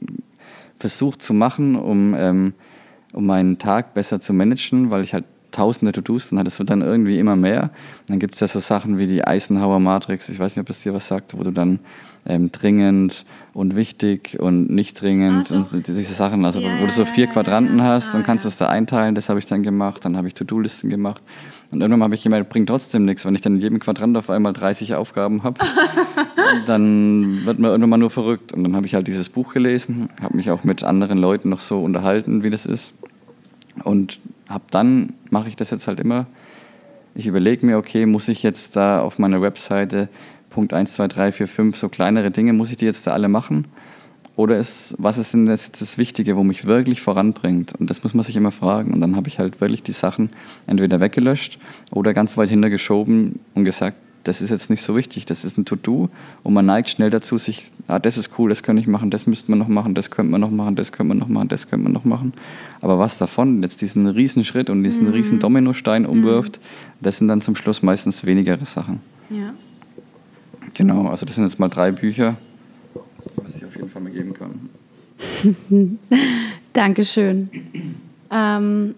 versucht 0.78 1.22
zu 1.22 1.34
machen, 1.34 1.76
um, 1.76 2.14
ähm, 2.16 2.54
um 3.12 3.26
meinen 3.26 3.58
Tag 3.58 3.94
besser 3.94 4.20
zu 4.20 4.32
managen, 4.32 4.90
weil 4.90 5.02
ich 5.02 5.14
halt 5.14 5.24
tausende 5.50 5.92
To-Dos, 5.92 6.28
dann 6.28 6.38
hat 6.38 6.46
es 6.46 6.58
dann 6.58 6.82
irgendwie 6.82 7.18
immer 7.18 7.34
mehr. 7.34 7.62
Und 7.62 8.11
dann 8.11 8.18
gibt 8.18 8.34
es 8.34 8.40
ja 8.40 8.48
so 8.48 8.58
Sachen 8.61 8.98
wie 8.98 9.06
die 9.06 9.26
Eisenhower 9.26 9.80
Matrix, 9.80 10.28
ich 10.28 10.38
weiß 10.38 10.56
nicht, 10.56 10.62
ob 10.62 10.70
es 10.70 10.82
dir 10.82 10.92
was 10.92 11.08
sagt, 11.08 11.37
wo 11.37 11.42
du 11.42 11.50
dann 11.50 11.80
ähm, 12.26 12.52
dringend 12.52 13.24
und 13.54 13.74
wichtig 13.74 14.38
und 14.38 14.70
nicht 14.70 15.00
dringend 15.00 15.50
ah, 15.50 15.56
und 15.56 15.87
diese 15.88 16.12
Sachen, 16.12 16.44
also 16.44 16.61
yeah, 16.61 16.80
wo 16.80 16.87
du 16.87 16.92
so 16.92 17.06
vier 17.06 17.28
Quadranten 17.28 17.82
hast, 17.82 18.12
dann 18.12 18.24
kannst 18.24 18.44
du 18.44 18.48
es 18.48 18.56
da 18.58 18.68
einteilen, 18.68 19.14
das 19.14 19.30
habe 19.30 19.38
ich 19.38 19.46
dann 19.46 19.62
gemacht, 19.62 20.04
dann 20.04 20.16
habe 20.16 20.28
ich 20.28 20.34
To-Do-Listen 20.34 20.90
gemacht. 20.90 21.22
Und 21.70 21.83
irgendwann 21.83 22.04
habe 22.04 22.14
ich 22.14 22.22
gemerkt, 22.22 22.48
bringt 22.48 22.68
trotzdem 22.68 23.04
nichts, 23.04 23.26
wenn 23.26 23.35
ich 23.35 23.42
dann 23.42 23.57
in 23.57 23.61
jedem 23.61 23.78
Quadrant 23.78 24.16
auf 24.16 24.31
einmal 24.31 24.54
30 24.54 24.94
Aufgaben 24.94 25.42
habe. 25.42 25.61
dann 26.66 27.44
wird 27.44 27.59
man 27.59 27.70
irgendwann 27.70 27.90
mal 27.90 27.96
nur 27.98 28.11
verrückt. 28.11 28.52
Und 28.52 28.64
dann 28.64 28.74
habe 28.74 28.87
ich 28.87 28.94
halt 28.94 29.07
dieses 29.07 29.28
Buch 29.28 29.52
gelesen, 29.52 30.09
habe 30.22 30.37
mich 30.37 30.50
auch 30.50 30.64
mit 30.64 30.83
anderen 30.83 31.18
Leuten 31.18 31.50
noch 31.50 31.61
so 31.61 31.81
unterhalten, 31.83 32.42
wie 32.42 32.50
das 32.50 32.64
ist. 32.64 32.94
Und 33.85 34.18
habe 34.48 34.64
dann, 34.70 35.14
mache 35.31 35.48
ich 35.48 35.57
das 35.57 35.70
jetzt 35.70 35.88
halt 35.88 36.00
immer, 36.00 36.26
ich 37.14 37.26
überlege 37.26 37.66
mir, 37.66 37.76
okay, 37.78 38.07
muss 38.07 38.28
ich 38.28 38.42
jetzt 38.42 38.76
da 38.76 39.00
auf 39.00 39.18
meiner 39.18 39.42
Webseite 39.42 40.09
Punkt 40.50 40.72
1, 40.72 40.94
2, 40.94 41.09
3, 41.09 41.33
4, 41.33 41.48
5, 41.48 41.76
so 41.76 41.88
kleinere 41.88 42.31
Dinge, 42.31 42.52
muss 42.52 42.70
ich 42.70 42.76
die 42.76 42.87
jetzt 42.87 43.07
da 43.07 43.12
alle 43.12 43.28
machen? 43.28 43.66
Oder 44.38 44.57
ist, 44.57 44.94
was 44.98 45.18
ist 45.18 45.35
denn 45.35 45.48
jetzt 45.48 45.81
das 45.81 45.98
Wichtige, 45.98 46.37
wo 46.37 46.44
mich 46.44 46.64
wirklich 46.64 47.01
voranbringt? 47.01 47.74
Und 47.74 47.90
das 47.90 48.05
muss 48.05 48.14
man 48.14 48.22
sich 48.24 48.37
immer 48.37 48.53
fragen. 48.53 48.94
Und 48.94 49.01
dann 49.01 49.16
habe 49.16 49.27
ich 49.27 49.40
halt 49.40 49.61
wirklich 49.61 49.83
die 49.83 49.90
Sachen 49.90 50.31
entweder 50.68 51.01
weggelöscht 51.01 51.59
oder 51.90 52.14
ganz 52.14 52.37
weit 52.37 52.48
hintergeschoben 52.48 53.40
und 53.55 53.64
gesagt, 53.64 53.96
das 54.22 54.40
ist 54.40 54.51
jetzt 54.51 54.70
nicht 54.70 54.83
so 54.83 54.94
wichtig, 54.94 55.27
das 55.27 55.44
ist 55.44 55.59
ein 55.59 55.64
To-Do 55.64 56.09
und 56.44 56.55
man 56.55 56.66
neigt 56.66 56.88
schnell 56.88 57.11
dazu, 57.11 57.37
sich, 57.37 57.72
ah, 57.88 57.98
das 57.98 58.16
ist 58.16 58.38
cool, 58.38 58.48
das 58.48 58.62
könnte 58.62 58.81
ich 58.81 58.87
machen, 58.87 59.11
das 59.11 59.27
müsste 59.27 59.51
man 59.51 59.59
noch 59.59 59.66
machen, 59.66 59.96
das 59.96 60.11
könnte 60.11 60.31
man 60.31 60.40
noch 60.40 60.51
machen, 60.51 60.77
das 60.77 60.92
könnte 60.92 61.09
man 61.09 61.18
noch 61.18 61.29
machen, 61.29 61.48
das 61.48 61.68
könnte 61.68 61.83
man 61.83 61.92
noch 61.92 62.05
machen. 62.05 62.33
Aber 62.81 62.98
was 63.01 63.16
davon 63.16 63.62
jetzt 63.62 63.81
diesen 63.81 64.07
riesen 64.07 64.44
Schritt 64.44 64.70
und 64.70 64.85
diesen 64.85 65.07
mhm. 65.07 65.14
riesen 65.14 65.40
Dominostein 65.40 66.07
umwirft, 66.07 66.59
mhm. 66.59 66.98
das 67.01 67.18
sind 67.18 67.27
dann 67.27 67.40
zum 67.40 67.57
Schluss 67.57 67.83
meistens 67.83 68.24
wenigere 68.24 68.66
Sachen. 68.66 69.01
Ja. 69.31 69.53
Genau, 70.74 71.09
also 71.09 71.27
das 71.27 71.35
sind 71.35 71.44
jetzt 71.44 71.59
mal 71.59 71.68
drei 71.68 71.90
Bücher, 71.90 72.37
jeden 73.78 73.90
Fall 73.90 74.02
mal 74.02 74.12
geben 74.12 74.34
kann. 74.34 74.68
Dankeschön. 76.72 77.48
Ähm, 78.30 78.94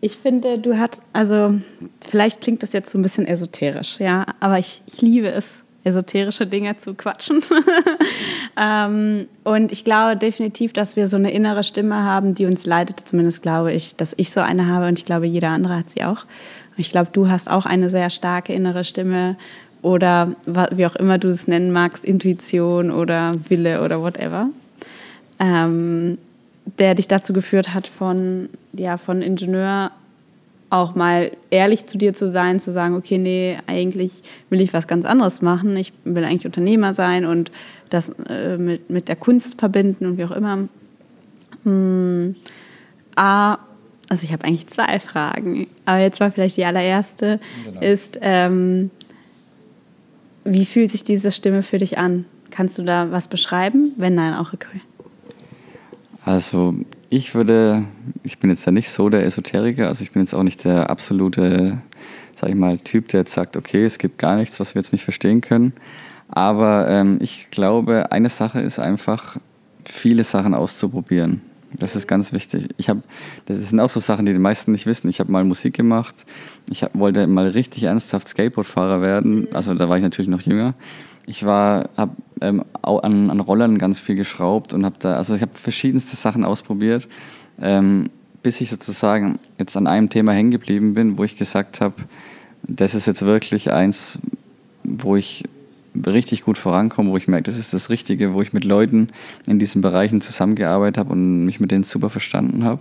ich 0.00 0.16
finde, 0.16 0.54
du 0.54 0.78
hast, 0.78 1.02
also 1.12 1.60
vielleicht 2.08 2.40
klingt 2.40 2.62
das 2.62 2.72
jetzt 2.72 2.90
so 2.90 2.98
ein 2.98 3.02
bisschen 3.02 3.26
esoterisch, 3.26 4.00
ja, 4.00 4.24
aber 4.40 4.58
ich, 4.58 4.82
ich 4.86 5.02
liebe 5.02 5.28
es, 5.28 5.60
esoterische 5.84 6.46
Dinge 6.46 6.76
zu 6.76 6.94
quatschen. 6.94 7.42
ähm, 8.56 9.28
und 9.44 9.72
ich 9.72 9.84
glaube 9.84 10.16
definitiv, 10.16 10.72
dass 10.72 10.96
wir 10.96 11.06
so 11.06 11.16
eine 11.16 11.30
innere 11.30 11.64
Stimme 11.64 12.04
haben, 12.04 12.34
die 12.34 12.46
uns 12.46 12.66
leitet. 12.66 13.00
Zumindest 13.00 13.42
glaube 13.42 13.72
ich, 13.72 13.96
dass 13.96 14.14
ich 14.16 14.30
so 14.30 14.40
eine 14.40 14.66
habe 14.66 14.88
und 14.88 14.98
ich 14.98 15.04
glaube, 15.04 15.26
jeder 15.26 15.50
andere 15.50 15.76
hat 15.76 15.90
sie 15.90 16.04
auch. 16.04 16.26
Ich 16.76 16.90
glaube, 16.90 17.10
du 17.12 17.28
hast 17.28 17.50
auch 17.50 17.66
eine 17.66 17.90
sehr 17.90 18.10
starke 18.10 18.52
innere 18.52 18.84
Stimme 18.84 19.36
oder 19.82 20.34
wie 20.72 20.86
auch 20.86 20.96
immer 20.96 21.18
du 21.18 21.28
es 21.28 21.48
nennen 21.48 21.72
magst, 21.72 22.04
Intuition 22.04 22.90
oder 22.90 23.34
Wille 23.48 23.82
oder 23.82 24.00
whatever, 24.02 24.48
ähm, 25.38 26.18
der 26.78 26.94
dich 26.94 27.08
dazu 27.08 27.32
geführt 27.32 27.74
hat, 27.74 27.86
von, 27.86 28.48
ja, 28.72 28.96
von 28.96 29.22
Ingenieur 29.22 29.90
auch 30.70 30.94
mal 30.94 31.32
ehrlich 31.50 31.86
zu 31.86 31.98
dir 31.98 32.14
zu 32.14 32.28
sein, 32.28 32.60
zu 32.60 32.70
sagen, 32.70 32.94
okay, 32.94 33.18
nee, 33.18 33.58
eigentlich 33.66 34.22
will 34.50 34.60
ich 34.60 34.72
was 34.72 34.86
ganz 34.86 35.04
anderes 35.04 35.42
machen, 35.42 35.76
ich 35.76 35.92
will 36.04 36.24
eigentlich 36.24 36.46
Unternehmer 36.46 36.94
sein 36.94 37.24
und 37.24 37.50
das 37.90 38.10
äh, 38.28 38.56
mit, 38.56 38.88
mit 38.88 39.08
der 39.08 39.16
Kunst 39.16 39.58
verbinden 39.58 40.06
und 40.06 40.18
wie 40.18 40.24
auch 40.24 40.30
immer. 40.30 40.68
Hm, 41.64 42.36
A, 43.16 43.58
also 44.08 44.24
ich 44.24 44.32
habe 44.32 44.44
eigentlich 44.44 44.68
zwei 44.68 45.00
Fragen, 45.00 45.66
aber 45.84 45.98
jetzt 45.98 46.20
war 46.20 46.30
vielleicht 46.30 46.56
die 46.56 46.64
allererste, 46.64 47.40
genau. 47.64 47.80
ist, 47.80 48.18
ähm, 48.22 48.90
wie 50.52 50.64
fühlt 50.64 50.90
sich 50.90 51.04
diese 51.04 51.30
Stimme 51.30 51.62
für 51.62 51.78
dich 51.78 51.98
an? 51.98 52.24
Kannst 52.50 52.78
du 52.78 52.82
da 52.82 53.12
was 53.12 53.28
beschreiben? 53.28 53.92
Wenn 53.96 54.14
nein, 54.14 54.34
auch 54.34 54.52
okay. 54.52 54.80
Also 56.24 56.74
ich 57.08 57.34
würde, 57.34 57.84
ich 58.22 58.38
bin 58.38 58.50
jetzt 58.50 58.66
ja 58.66 58.72
nicht 58.72 58.90
so 58.90 59.08
der 59.08 59.24
Esoteriker, 59.24 59.88
also 59.88 60.02
ich 60.02 60.12
bin 60.12 60.22
jetzt 60.22 60.34
auch 60.34 60.42
nicht 60.42 60.64
der 60.64 60.90
absolute, 60.90 61.82
sag 62.36 62.50
ich 62.50 62.56
mal, 62.56 62.78
Typ, 62.78 63.08
der 63.08 63.20
jetzt 63.20 63.32
sagt, 63.32 63.56
okay, 63.56 63.84
es 63.84 63.98
gibt 63.98 64.18
gar 64.18 64.36
nichts, 64.36 64.60
was 64.60 64.74
wir 64.74 64.82
jetzt 64.82 64.92
nicht 64.92 65.04
verstehen 65.04 65.40
können. 65.40 65.72
Aber 66.28 66.88
ähm, 66.88 67.18
ich 67.20 67.50
glaube, 67.50 68.12
eine 68.12 68.28
Sache 68.28 68.60
ist 68.60 68.78
einfach, 68.78 69.36
viele 69.84 70.24
Sachen 70.24 70.54
auszuprobieren. 70.54 71.40
Das 71.78 71.94
ist 71.94 72.08
ganz 72.08 72.32
wichtig. 72.32 72.68
Ich 72.78 72.88
habe, 72.88 73.02
das 73.46 73.58
sind 73.58 73.78
auch 73.80 73.90
so 73.90 74.00
Sachen, 74.00 74.26
die 74.26 74.32
die 74.32 74.38
meisten 74.38 74.72
nicht 74.72 74.86
wissen. 74.86 75.08
Ich 75.08 75.20
habe 75.20 75.30
mal 75.30 75.44
Musik 75.44 75.74
gemacht. 75.74 76.14
Ich 76.68 76.82
hab, 76.82 76.98
wollte 76.98 77.26
mal 77.26 77.48
richtig 77.48 77.84
ernsthaft 77.84 78.28
Skateboardfahrer 78.28 79.02
werden. 79.02 79.48
Also 79.52 79.74
da 79.74 79.88
war 79.88 79.96
ich 79.96 80.02
natürlich 80.02 80.28
noch 80.28 80.42
jünger. 80.42 80.74
Ich 81.26 81.44
war, 81.44 81.88
habe 81.96 82.16
ähm, 82.40 82.64
an, 82.82 83.30
an 83.30 83.40
Rollern 83.40 83.78
ganz 83.78 84.00
viel 84.00 84.16
geschraubt 84.16 84.74
und 84.74 84.84
habe 84.84 84.96
da, 84.98 85.14
also 85.14 85.34
ich 85.34 85.42
habe 85.42 85.52
verschiedenste 85.54 86.16
Sachen 86.16 86.44
ausprobiert, 86.44 87.06
ähm, 87.60 88.10
bis 88.42 88.60
ich 88.60 88.70
sozusagen 88.70 89.38
jetzt 89.58 89.76
an 89.76 89.86
einem 89.86 90.10
Thema 90.10 90.32
hängen 90.32 90.50
geblieben 90.50 90.94
bin, 90.94 91.18
wo 91.18 91.24
ich 91.24 91.36
gesagt 91.36 91.80
habe, 91.80 91.94
das 92.62 92.94
ist 92.94 93.06
jetzt 93.06 93.22
wirklich 93.22 93.70
eins, 93.70 94.18
wo 94.82 95.14
ich 95.14 95.44
richtig 96.06 96.42
gut 96.42 96.58
vorankomme, 96.58 97.10
wo 97.10 97.16
ich 97.16 97.28
merke, 97.28 97.44
das 97.44 97.58
ist 97.58 97.74
das 97.74 97.90
Richtige, 97.90 98.34
wo 98.34 98.42
ich 98.42 98.52
mit 98.52 98.64
Leuten 98.64 99.08
in 99.46 99.58
diesen 99.58 99.80
Bereichen 99.82 100.20
zusammengearbeitet 100.20 100.98
habe 100.98 101.12
und 101.12 101.44
mich 101.44 101.60
mit 101.60 101.70
denen 101.70 101.84
super 101.84 102.10
verstanden 102.10 102.64
habe. 102.64 102.80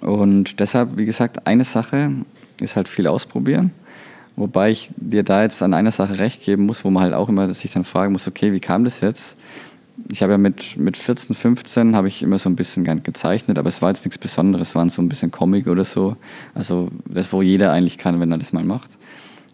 Und 0.00 0.60
deshalb, 0.60 0.96
wie 0.96 1.04
gesagt, 1.04 1.46
eine 1.46 1.64
Sache 1.64 2.12
ist 2.60 2.76
halt 2.76 2.88
viel 2.88 3.06
ausprobieren. 3.06 3.72
Wobei 4.36 4.70
ich 4.70 4.90
dir 4.96 5.24
da 5.24 5.42
jetzt 5.42 5.62
an 5.62 5.74
einer 5.74 5.90
Sache 5.90 6.18
recht 6.18 6.44
geben 6.44 6.66
muss, 6.66 6.84
wo 6.84 6.90
man 6.90 7.02
halt 7.02 7.14
auch 7.14 7.28
immer 7.28 7.52
sich 7.54 7.72
dann 7.72 7.84
fragen 7.84 8.12
muss, 8.12 8.28
okay, 8.28 8.52
wie 8.52 8.60
kam 8.60 8.84
das 8.84 9.00
jetzt? 9.00 9.36
Ich 10.12 10.22
habe 10.22 10.30
ja 10.30 10.38
mit, 10.38 10.76
mit 10.76 10.96
14, 10.96 11.34
15 11.34 11.96
habe 11.96 12.06
ich 12.06 12.22
immer 12.22 12.38
so 12.38 12.48
ein 12.48 12.54
bisschen 12.54 12.84
gezeichnet, 13.02 13.58
aber 13.58 13.68
es 13.68 13.82
war 13.82 13.88
jetzt 13.88 14.04
nichts 14.04 14.16
Besonderes, 14.16 14.68
es 14.68 14.74
waren 14.76 14.90
so 14.90 15.02
ein 15.02 15.08
bisschen 15.08 15.32
Comic 15.32 15.66
oder 15.66 15.84
so. 15.84 16.16
Also 16.54 16.88
das, 17.04 17.32
wo 17.32 17.42
jeder 17.42 17.72
eigentlich 17.72 17.98
kann, 17.98 18.20
wenn 18.20 18.30
er 18.30 18.38
das 18.38 18.52
mal 18.52 18.62
macht. 18.62 18.90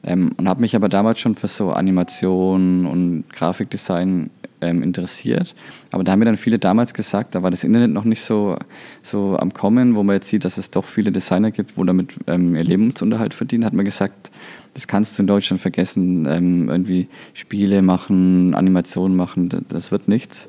Ähm, 0.04 0.32
und 0.36 0.48
habe 0.48 0.60
mich 0.60 0.76
aber 0.76 0.88
damals 0.88 1.18
schon 1.20 1.34
für 1.34 1.48
so 1.48 1.72
Animation 1.72 2.86
und 2.86 3.24
Grafikdesign 3.32 4.30
ähm, 4.60 4.82
interessiert. 4.82 5.54
Aber 5.92 6.04
da 6.04 6.12
haben 6.12 6.18
mir 6.18 6.24
dann 6.24 6.36
viele 6.36 6.58
damals 6.58 6.94
gesagt, 6.94 7.34
da 7.34 7.42
war 7.42 7.50
das 7.50 7.64
Internet 7.64 7.90
noch 7.90 8.04
nicht 8.04 8.20
so, 8.20 8.56
so 9.02 9.36
am 9.38 9.52
Kommen, 9.54 9.94
wo 9.94 10.02
man 10.02 10.16
jetzt 10.16 10.28
sieht, 10.28 10.44
dass 10.44 10.58
es 10.58 10.70
doch 10.70 10.84
viele 10.84 11.12
Designer 11.12 11.50
gibt, 11.50 11.76
wo 11.76 11.84
damit 11.84 12.14
ähm, 12.26 12.54
ihr 12.54 12.64
Lebensunterhalt 12.64 13.34
verdienen, 13.34 13.64
hat 13.64 13.72
man 13.72 13.84
gesagt, 13.84 14.30
das 14.74 14.88
kannst 14.88 15.16
du 15.16 15.22
in 15.22 15.26
Deutschland 15.26 15.60
vergessen, 15.60 16.26
ähm, 16.28 16.68
irgendwie 16.68 17.08
Spiele 17.32 17.80
machen, 17.82 18.54
Animationen 18.54 19.16
machen, 19.16 19.48
das, 19.48 19.62
das 19.68 19.92
wird 19.92 20.08
nichts. 20.08 20.48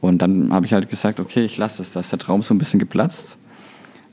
Und 0.00 0.22
dann 0.22 0.52
habe 0.52 0.64
ich 0.64 0.72
halt 0.72 0.88
gesagt, 0.88 1.20
okay, 1.20 1.44
ich 1.44 1.58
lasse 1.58 1.82
es, 1.82 1.92
da 1.92 2.00
ist 2.00 2.10
der 2.10 2.18
Traum 2.18 2.42
so 2.42 2.54
ein 2.54 2.58
bisschen 2.58 2.80
geplatzt. 2.80 3.36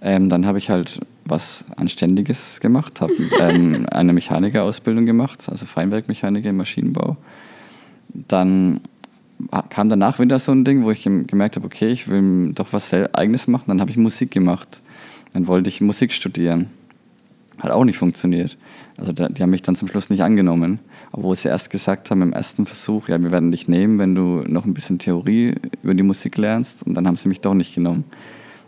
Ähm, 0.01 0.29
dann 0.29 0.45
habe 0.45 0.57
ich 0.57 0.69
halt 0.69 0.99
was 1.25 1.65
Anständiges 1.75 2.59
gemacht, 2.59 3.01
habe 3.01 3.13
ähm, 3.39 3.85
eine 3.91 4.13
Mechanikerausbildung 4.13 5.05
gemacht, 5.05 5.43
also 5.47 5.65
Feinwerkmechaniker 5.65 6.49
im 6.49 6.57
Maschinenbau. 6.57 7.17
Dann 8.13 8.81
kam 9.69 9.89
danach 9.89 10.19
wieder 10.19 10.39
so 10.39 10.51
ein 10.51 10.65
Ding, 10.65 10.83
wo 10.83 10.91
ich 10.91 11.03
gemerkt 11.03 11.55
habe, 11.55 11.65
okay, 11.65 11.89
ich 11.89 12.07
will 12.07 12.53
doch 12.53 12.73
was 12.73 12.93
Eigenes 12.93 13.47
machen. 13.47 13.65
Dann 13.67 13.81
habe 13.81 13.91
ich 13.91 13.97
Musik 13.97 14.31
gemacht. 14.31 14.81
Dann 15.33 15.47
wollte 15.47 15.69
ich 15.69 15.81
Musik 15.81 16.11
studieren. 16.11 16.69
Hat 17.59 17.71
auch 17.71 17.85
nicht 17.85 17.97
funktioniert. 17.97 18.57
Also 18.97 19.13
die 19.13 19.41
haben 19.41 19.49
mich 19.51 19.61
dann 19.61 19.75
zum 19.75 19.87
Schluss 19.87 20.09
nicht 20.09 20.23
angenommen. 20.23 20.79
Obwohl 21.11 21.35
sie 21.35 21.49
erst 21.49 21.69
gesagt 21.69 22.09
haben 22.09 22.21
im 22.21 22.33
ersten 22.33 22.65
Versuch, 22.65 23.09
ja, 23.09 23.21
wir 23.21 23.31
werden 23.31 23.51
dich 23.51 23.67
nehmen, 23.67 23.99
wenn 23.99 24.15
du 24.15 24.43
noch 24.47 24.65
ein 24.65 24.73
bisschen 24.73 24.99
Theorie 24.99 25.55
über 25.83 25.93
die 25.93 26.03
Musik 26.03 26.37
lernst. 26.37 26.83
Und 26.83 26.95
dann 26.95 27.07
haben 27.07 27.15
sie 27.15 27.29
mich 27.29 27.41
doch 27.41 27.53
nicht 27.53 27.75
genommen. 27.75 28.05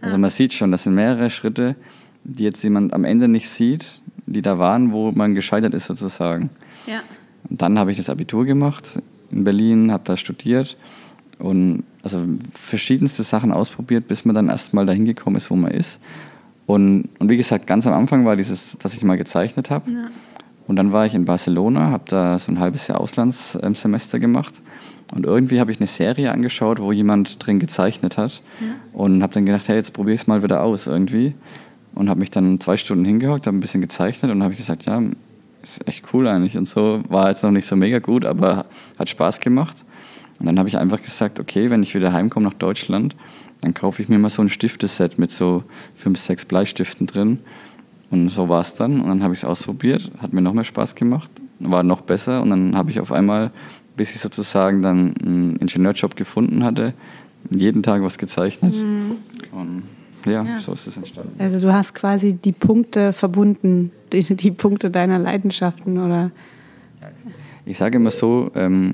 Also 0.02 0.18
man 0.18 0.30
sieht 0.30 0.54
schon, 0.54 0.72
das 0.72 0.84
sind 0.84 0.96
mehrere 0.96 1.30
Schritte, 1.30 1.76
die 2.24 2.44
jetzt 2.44 2.64
jemand 2.64 2.94
am 2.94 3.04
Ende 3.04 3.28
nicht 3.28 3.50
sieht, 3.50 4.02
die 4.26 4.42
da 4.42 4.60
waren, 4.60 4.92
wo 4.92 5.12
man 5.12 5.36
gescheitert 5.36 5.74
ist 5.74 5.86
sozusagen. 5.86 6.50
Ja. 6.86 7.02
Und 7.50 7.62
dann 7.62 7.80
habe 7.80 7.92
ich 7.92 7.98
das 7.98 8.10
Abitur 8.10 8.46
gemacht 8.46 9.02
in 9.32 9.44
Berlin, 9.44 9.92
habe 9.92 10.04
da 10.06 10.18
studiert 10.18 10.78
und 11.38 11.84
also 12.04 12.24
verschiedenste 12.54 13.24
Sachen 13.24 13.52
ausprobiert, 13.52 14.08
bis 14.08 14.26
man 14.26 14.36
dann 14.36 14.50
erstmal 14.50 14.86
dahin 14.86 15.06
gekommen 15.06 15.36
ist, 15.36 15.50
wo 15.50 15.56
man 15.56 15.72
ist. 15.72 16.00
Und, 16.66 17.10
und 17.18 17.30
wie 17.30 17.38
gesagt, 17.38 17.66
ganz 17.66 17.88
am 17.88 17.94
Anfang 17.94 18.26
war 18.26 18.36
dieses, 18.36 18.78
dass 18.78 18.94
ich 18.94 19.04
mal 19.04 19.18
gezeichnet 19.18 19.70
habe. 19.70 19.90
Ja. 19.92 20.10
Und 20.68 20.76
dann 20.76 20.92
war 20.92 21.06
ich 21.06 21.16
in 21.16 21.26
Barcelona, 21.26 21.90
habe 21.90 22.04
da 22.08 22.38
so 22.38 22.52
ein 22.52 22.60
halbes 22.60 22.88
Jahr 22.88 23.02
Auslandssemester 23.02 24.20
gemacht. 24.20 24.62
Und 25.12 25.26
irgendwie 25.26 25.60
habe 25.60 25.72
ich 25.72 25.80
eine 25.80 25.88
Serie 25.88 26.32
angeschaut, 26.32 26.80
wo 26.80 26.92
jemand 26.92 27.44
drin 27.46 27.60
gezeichnet 27.60 28.18
hat. 28.18 28.42
Ja. 28.60 28.68
Und 28.94 29.24
habe 29.24 29.34
dann 29.34 29.46
gedacht, 29.46 29.68
hey, 29.68 29.76
jetzt 29.76 29.94
probiere 29.94 30.16
ich 30.16 30.22
es 30.22 30.28
mal 30.28 30.44
wieder 30.44 30.62
aus 30.62 30.88
irgendwie. 30.88 31.34
Und 31.96 32.10
habe 32.10 32.20
mich 32.20 32.32
dann 32.32 32.60
zwei 32.60 32.78
Stunden 32.78 33.06
hingehockt, 33.06 33.48
habe 33.48 33.58
ein 33.58 33.60
bisschen 33.60 33.82
gezeichnet 33.82 34.32
und 34.32 34.44
habe 34.44 34.56
gesagt, 34.56 34.86
ja, 34.86 35.02
ist 35.62 35.88
echt 35.88 36.06
cool 36.14 36.28
eigentlich. 36.28 36.58
Und 36.58 36.68
so 36.68 37.02
war 37.10 37.30
jetzt 37.30 37.44
noch 37.44 37.52
nicht 37.52 37.66
so 37.66 37.76
mega 37.76 38.00
gut, 38.00 38.26
aber 38.26 38.66
hat 38.98 39.10
Spaß 39.10 39.40
gemacht. 39.40 39.78
Und 40.40 40.46
dann 40.46 40.58
habe 40.58 40.70
ich 40.70 40.78
einfach 40.78 41.02
gesagt, 41.02 41.40
okay, 41.40 41.70
wenn 41.70 41.84
ich 41.84 41.96
wieder 41.96 42.14
heimkomme 42.14 42.46
nach 42.46 42.54
Deutschland, 42.54 43.16
dann 43.62 43.74
kaufe 43.74 44.02
ich 44.02 44.08
mir 44.08 44.20
mal 44.20 44.30
so 44.30 44.42
ein 44.42 44.50
Stifteset 44.50 45.20
mit 45.20 45.32
so 45.32 45.64
fünf, 45.96 46.20
sechs 46.20 46.46
Bleistiften 46.46 47.08
drin. 47.08 47.40
Und 48.10 48.30
so 48.30 48.48
war 48.48 48.62
es 48.62 48.74
dann. 48.74 49.02
Und 49.02 49.10
dann 49.10 49.24
habe 49.24 49.34
ich 49.34 49.40
es 49.40 49.46
ausprobiert, 49.46 50.10
hat 50.22 50.34
mir 50.34 50.42
noch 50.42 50.54
mehr 50.54 50.64
Spaß 50.64 50.96
gemacht, 50.96 51.30
war 51.60 51.84
noch 51.84 52.02
besser. 52.02 52.42
Und 52.42 52.52
dann 52.52 52.78
habe 52.78 52.90
ich 52.90 53.00
auf 53.00 53.12
einmal, 53.12 53.52
bis 54.00 54.16
ich 54.16 54.22
sozusagen 54.22 54.82
dann 54.82 55.14
einen 55.22 55.58
Ingenieurjob 55.58 56.16
gefunden 56.16 56.64
hatte, 56.64 56.94
jeden 57.50 57.84
Tag 57.84 58.02
was 58.02 58.18
gezeichnet. 58.18 58.74
Mhm. 58.74 59.18
Und 59.52 59.84
ja, 60.26 60.42
ja, 60.42 60.60
so 60.62 60.72
ist 60.72 60.88
es 60.88 60.96
entstanden. 60.96 61.36
Also 61.38 61.60
du 61.60 61.74
hast 61.74 61.94
quasi 61.94 62.34
die 62.34 62.54
Punkte 62.54 63.12
verbunden, 63.12 63.92
die, 64.14 64.24
die 64.24 64.52
Punkte 64.52 64.90
deiner 64.90 65.20
Leidenschaften, 65.20 65.98
oder? 65.98 66.32
Ich 67.66 67.78
sage 67.78 67.98
immer 67.98 68.12
so, 68.12 68.52
ähm, 68.56 68.94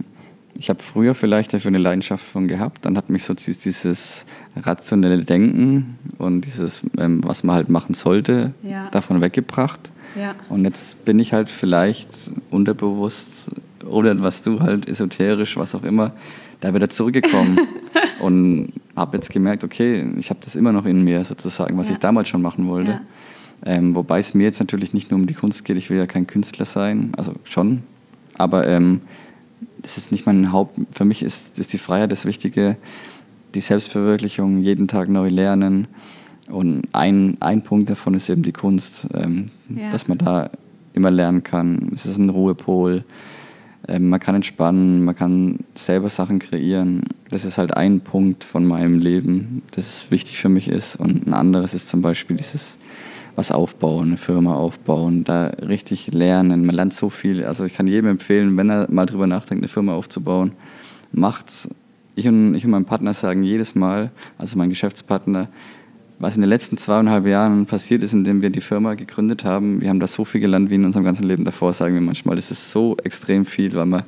ich 0.55 0.69
habe 0.69 0.81
früher 0.81 1.13
vielleicht 1.13 1.53
dafür 1.53 1.69
eine 1.69 1.77
Leidenschaft 1.77 2.25
von 2.25 2.47
gehabt, 2.47 2.83
dann 2.83 2.97
hat 2.97 3.11
mich 3.11 3.25
so 3.25 3.35
dieses 3.35 4.25
rationelle 4.55 5.23
Denken 5.23 5.99
und 6.17 6.41
dieses, 6.41 6.81
ähm, 6.97 7.21
was 7.23 7.43
man 7.43 7.55
halt 7.55 7.69
machen 7.69 7.93
sollte, 7.93 8.53
ja. 8.63 8.89
davon 8.89 9.21
weggebracht. 9.21 9.91
Ja. 10.19 10.33
Und 10.49 10.65
jetzt 10.65 11.05
bin 11.05 11.19
ich 11.19 11.31
halt 11.31 11.49
vielleicht 11.49 12.09
unterbewusst 12.49 13.51
oder 13.85 14.19
was 14.21 14.41
du 14.41 14.59
halt 14.59 14.87
esoterisch, 14.87 15.57
was 15.57 15.75
auch 15.75 15.83
immer, 15.83 16.11
da 16.61 16.73
wieder 16.73 16.89
zurückgekommen 16.89 17.59
und 18.19 18.73
habe 18.95 19.17
jetzt 19.17 19.31
gemerkt, 19.31 19.63
okay, 19.63 20.07
ich 20.17 20.29
habe 20.29 20.39
das 20.43 20.55
immer 20.55 20.71
noch 20.71 20.85
in 20.85 21.03
mir 21.03 21.23
sozusagen, 21.23 21.77
was 21.77 21.87
ja. 21.87 21.93
ich 21.93 21.99
damals 21.99 22.29
schon 22.29 22.41
machen 22.41 22.67
wollte. 22.67 22.91
Ja. 22.91 23.01
Ähm, 23.65 23.95
wobei 23.95 24.19
es 24.19 24.33
mir 24.33 24.43
jetzt 24.43 24.59
natürlich 24.59 24.93
nicht 24.93 25.11
nur 25.11 25.19
um 25.19 25.27
die 25.27 25.33
Kunst 25.33 25.65
geht, 25.65 25.77
ich 25.77 25.89
will 25.89 25.97
ja 25.97 26.05
kein 26.05 26.27
Künstler 26.27 26.65
sein, 26.65 27.13
also 27.17 27.33
schon, 27.45 27.83
aber 28.37 28.67
ähm, 28.67 29.01
es 29.81 29.97
ist 29.97 30.11
nicht 30.11 30.25
mein 30.25 30.51
Haupt, 30.51 30.79
für 30.91 31.05
mich 31.05 31.23
ist, 31.23 31.57
ist 31.57 31.73
die 31.73 31.77
Freiheit 31.77 32.11
das 32.11 32.25
Wichtige, 32.25 32.75
die 33.55 33.61
Selbstverwirklichung, 33.61 34.59
jeden 34.59 34.87
Tag 34.87 35.09
neu 35.09 35.29
lernen 35.29 35.87
und 36.47 36.83
ein, 36.91 37.37
ein 37.39 37.63
Punkt 37.63 37.89
davon 37.89 38.13
ist 38.13 38.29
eben 38.29 38.43
die 38.43 38.51
Kunst, 38.51 39.07
ähm, 39.13 39.49
ja. 39.69 39.89
dass 39.89 40.07
man 40.07 40.17
da 40.17 40.49
immer 40.93 41.11
lernen 41.11 41.43
kann. 41.43 41.91
Es 41.93 42.05
ist 42.05 42.17
ein 42.17 42.29
Ruhepol, 42.29 43.03
ähm, 43.87 44.09
man 44.09 44.19
kann 44.19 44.35
entspannen, 44.35 45.03
man 45.03 45.15
kann 45.15 45.59
selber 45.75 46.09
Sachen 46.09 46.39
kreieren. 46.39 47.03
Das 47.29 47.45
ist 47.45 47.57
halt 47.57 47.75
ein 47.75 48.01
Punkt 48.01 48.43
von 48.43 48.65
meinem 48.65 48.99
Leben, 48.99 49.63
das 49.71 50.09
wichtig 50.11 50.37
für 50.37 50.49
mich 50.49 50.67
ist. 50.67 50.95
Und 50.95 51.27
ein 51.27 51.33
anderes 51.33 51.73
ist 51.73 51.87
zum 51.87 52.01
Beispiel 52.01 52.37
dieses 52.37 52.77
was 53.35 53.51
aufbauen, 53.51 54.07
eine 54.07 54.17
Firma 54.17 54.55
aufbauen, 54.55 55.25
da 55.25 55.47
richtig 55.47 56.13
lernen. 56.13 56.65
Man 56.65 56.75
lernt 56.75 56.93
so 56.93 57.09
viel. 57.09 57.43
Also 57.43 57.65
ich 57.65 57.75
kann 57.75 57.87
jedem 57.87 58.09
empfehlen, 58.09 58.55
wenn 58.55 58.69
er 58.69 58.89
mal 58.89 59.05
drüber 59.05 59.27
nachdenkt, 59.27 59.61
eine 59.61 59.67
Firma 59.67 59.93
aufzubauen, 59.93 60.53
macht's. 61.11 61.69
Ich 62.15 62.27
und, 62.29 62.55
ich 62.55 62.63
und 62.63 62.71
mein 62.71 62.85
Partner 62.85 63.13
sagen 63.13 63.43
jedes 63.43 63.75
Mal, 63.75 64.11
also 64.37 64.57
mein 64.57 64.69
Geschäftspartner, 64.69 65.49
was 66.19 66.35
in 66.35 66.41
den 66.41 66.49
letzten 66.49 66.77
zweieinhalb 66.77 67.25
Jahren 67.25 67.65
passiert 67.65 68.03
ist, 68.03 68.13
indem 68.13 68.41
wir 68.41 68.49
die 68.49 68.61
Firma 68.61 68.93
gegründet 68.93 69.43
haben. 69.43 69.81
Wir 69.81 69.89
haben 69.89 69.99
da 69.99 70.07
so 70.07 70.23
viel 70.23 70.41
gelernt 70.41 70.69
wie 70.69 70.75
in 70.75 70.85
unserem 70.85 71.03
ganzen 71.03 71.27
Leben 71.27 71.43
davor, 71.43 71.73
sagen 71.73 71.93
wir 71.93 72.01
manchmal. 72.01 72.35
Das 72.35 72.51
ist 72.51 72.71
so 72.71 72.95
extrem 73.03 73.45
viel, 73.45 73.73
weil 73.73 73.85
man 73.85 74.03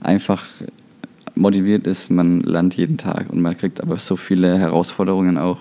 einfach 0.00 0.44
motiviert 1.36 1.86
ist, 1.86 2.10
man 2.10 2.40
lernt 2.40 2.74
jeden 2.76 2.98
Tag 2.98 3.30
und 3.30 3.40
man 3.40 3.56
kriegt 3.56 3.80
aber 3.80 3.98
so 3.98 4.16
viele 4.16 4.58
Herausforderungen 4.58 5.38
auch, 5.38 5.58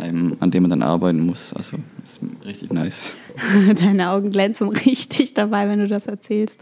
ähm, 0.00 0.36
an 0.40 0.50
denen 0.50 0.68
man 0.68 0.70
dann 0.70 0.82
arbeiten 0.82 1.24
muss. 1.24 1.52
Also 1.54 1.76
ist 2.04 2.20
richtig 2.44 2.72
nice. 2.72 3.12
Deine 3.80 4.10
Augen 4.10 4.30
glänzen 4.30 4.68
richtig 4.68 5.34
dabei, 5.34 5.68
wenn 5.68 5.78
du 5.78 5.86
das 5.86 6.06
erzählst. 6.06 6.60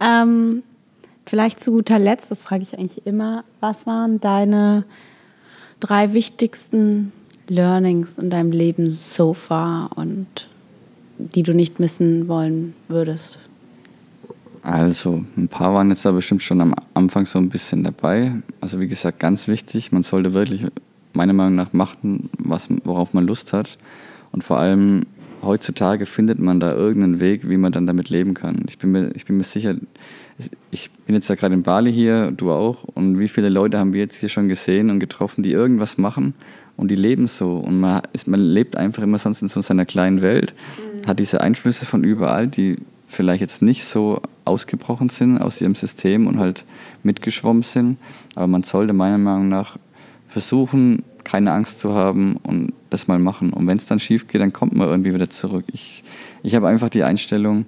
Ähm, 0.00 0.62
vielleicht 1.26 1.60
zu 1.60 1.72
guter 1.72 1.98
Letzt, 1.98 2.30
das 2.30 2.42
frage 2.42 2.62
ich 2.62 2.78
eigentlich 2.78 3.06
immer, 3.06 3.44
was 3.60 3.86
waren 3.86 4.20
deine 4.20 4.84
drei 5.80 6.12
wichtigsten 6.12 7.12
Learnings 7.48 8.18
in 8.18 8.30
deinem 8.30 8.52
Leben 8.52 8.90
so 8.90 9.34
far 9.34 9.90
und 9.96 10.48
die 11.18 11.42
du 11.42 11.52
nicht 11.52 11.80
missen 11.80 12.28
wollen 12.28 12.74
würdest? 12.88 13.38
Also, 14.62 15.22
ein 15.36 15.48
paar 15.48 15.74
waren 15.74 15.90
jetzt 15.90 16.06
da 16.06 16.12
bestimmt 16.12 16.42
schon 16.42 16.60
am 16.62 16.74
Anfang 16.94 17.26
so 17.26 17.38
ein 17.38 17.50
bisschen 17.50 17.84
dabei. 17.84 18.32
Also, 18.60 18.80
wie 18.80 18.88
gesagt, 18.88 19.20
ganz 19.20 19.46
wichtig, 19.46 19.92
man 19.92 20.02
sollte 20.02 20.32
wirklich 20.32 20.64
meiner 21.12 21.34
Meinung 21.34 21.54
nach 21.54 21.72
machen, 21.74 22.30
was, 22.38 22.68
worauf 22.82 23.12
man 23.12 23.26
Lust 23.26 23.52
hat. 23.52 23.76
Und 24.32 24.42
vor 24.42 24.58
allem 24.58 25.02
heutzutage 25.42 26.06
findet 26.06 26.38
man 26.38 26.60
da 26.60 26.72
irgendeinen 26.72 27.20
Weg, 27.20 27.48
wie 27.48 27.58
man 27.58 27.72
dann 27.72 27.86
damit 27.86 28.08
leben 28.08 28.32
kann. 28.32 28.64
Ich 28.66 28.78
bin 28.78 28.90
mir, 28.90 29.10
ich 29.14 29.26
bin 29.26 29.36
mir 29.36 29.44
sicher, 29.44 29.76
ich 30.70 30.90
bin 30.90 31.14
jetzt 31.14 31.28
ja 31.28 31.34
gerade 31.34 31.54
in 31.54 31.62
Bali 31.62 31.92
hier, 31.92 32.30
du 32.30 32.50
auch. 32.50 32.84
Und 32.84 33.18
wie 33.18 33.28
viele 33.28 33.50
Leute 33.50 33.78
haben 33.78 33.92
wir 33.92 34.00
jetzt 34.00 34.16
hier 34.16 34.30
schon 34.30 34.48
gesehen 34.48 34.88
und 34.88 34.98
getroffen, 34.98 35.42
die 35.42 35.52
irgendwas 35.52 35.98
machen 35.98 36.34
und 36.76 36.88
die 36.88 36.96
leben 36.96 37.26
so. 37.26 37.56
Und 37.56 37.80
man, 37.80 38.02
ist, 38.12 38.26
man 38.28 38.40
lebt 38.40 38.76
einfach 38.76 39.02
immer 39.02 39.18
sonst 39.18 39.42
in 39.42 39.48
so 39.48 39.60
seiner 39.60 39.84
kleinen 39.84 40.22
Welt, 40.22 40.54
mhm. 40.76 41.06
hat 41.06 41.18
diese 41.18 41.40
Einflüsse 41.40 41.86
von 41.86 42.04
überall, 42.04 42.48
die 42.48 42.78
vielleicht 43.08 43.40
jetzt 43.40 43.62
nicht 43.62 43.84
so 43.84 44.20
ausgebrochen 44.44 45.08
sind 45.08 45.38
aus 45.38 45.60
ihrem 45.60 45.74
System 45.74 46.26
und 46.26 46.38
halt 46.38 46.64
mitgeschwommen 47.02 47.62
sind. 47.62 47.98
Aber 48.34 48.46
man 48.46 48.62
sollte 48.62 48.92
meiner 48.92 49.18
Meinung 49.18 49.48
nach 49.48 49.78
versuchen, 50.28 51.04
keine 51.22 51.52
Angst 51.52 51.78
zu 51.78 51.94
haben 51.94 52.36
und 52.42 52.72
das 52.90 53.08
mal 53.08 53.18
machen. 53.18 53.52
Und 53.52 53.66
wenn 53.66 53.78
es 53.78 53.86
dann 53.86 54.00
schief 54.00 54.28
geht, 54.28 54.40
dann 54.40 54.52
kommt 54.52 54.74
man 54.74 54.88
irgendwie 54.88 55.14
wieder 55.14 55.30
zurück. 55.30 55.64
Ich, 55.72 56.04
ich 56.42 56.54
habe 56.54 56.68
einfach 56.68 56.90
die 56.90 57.02
Einstellung, 57.02 57.66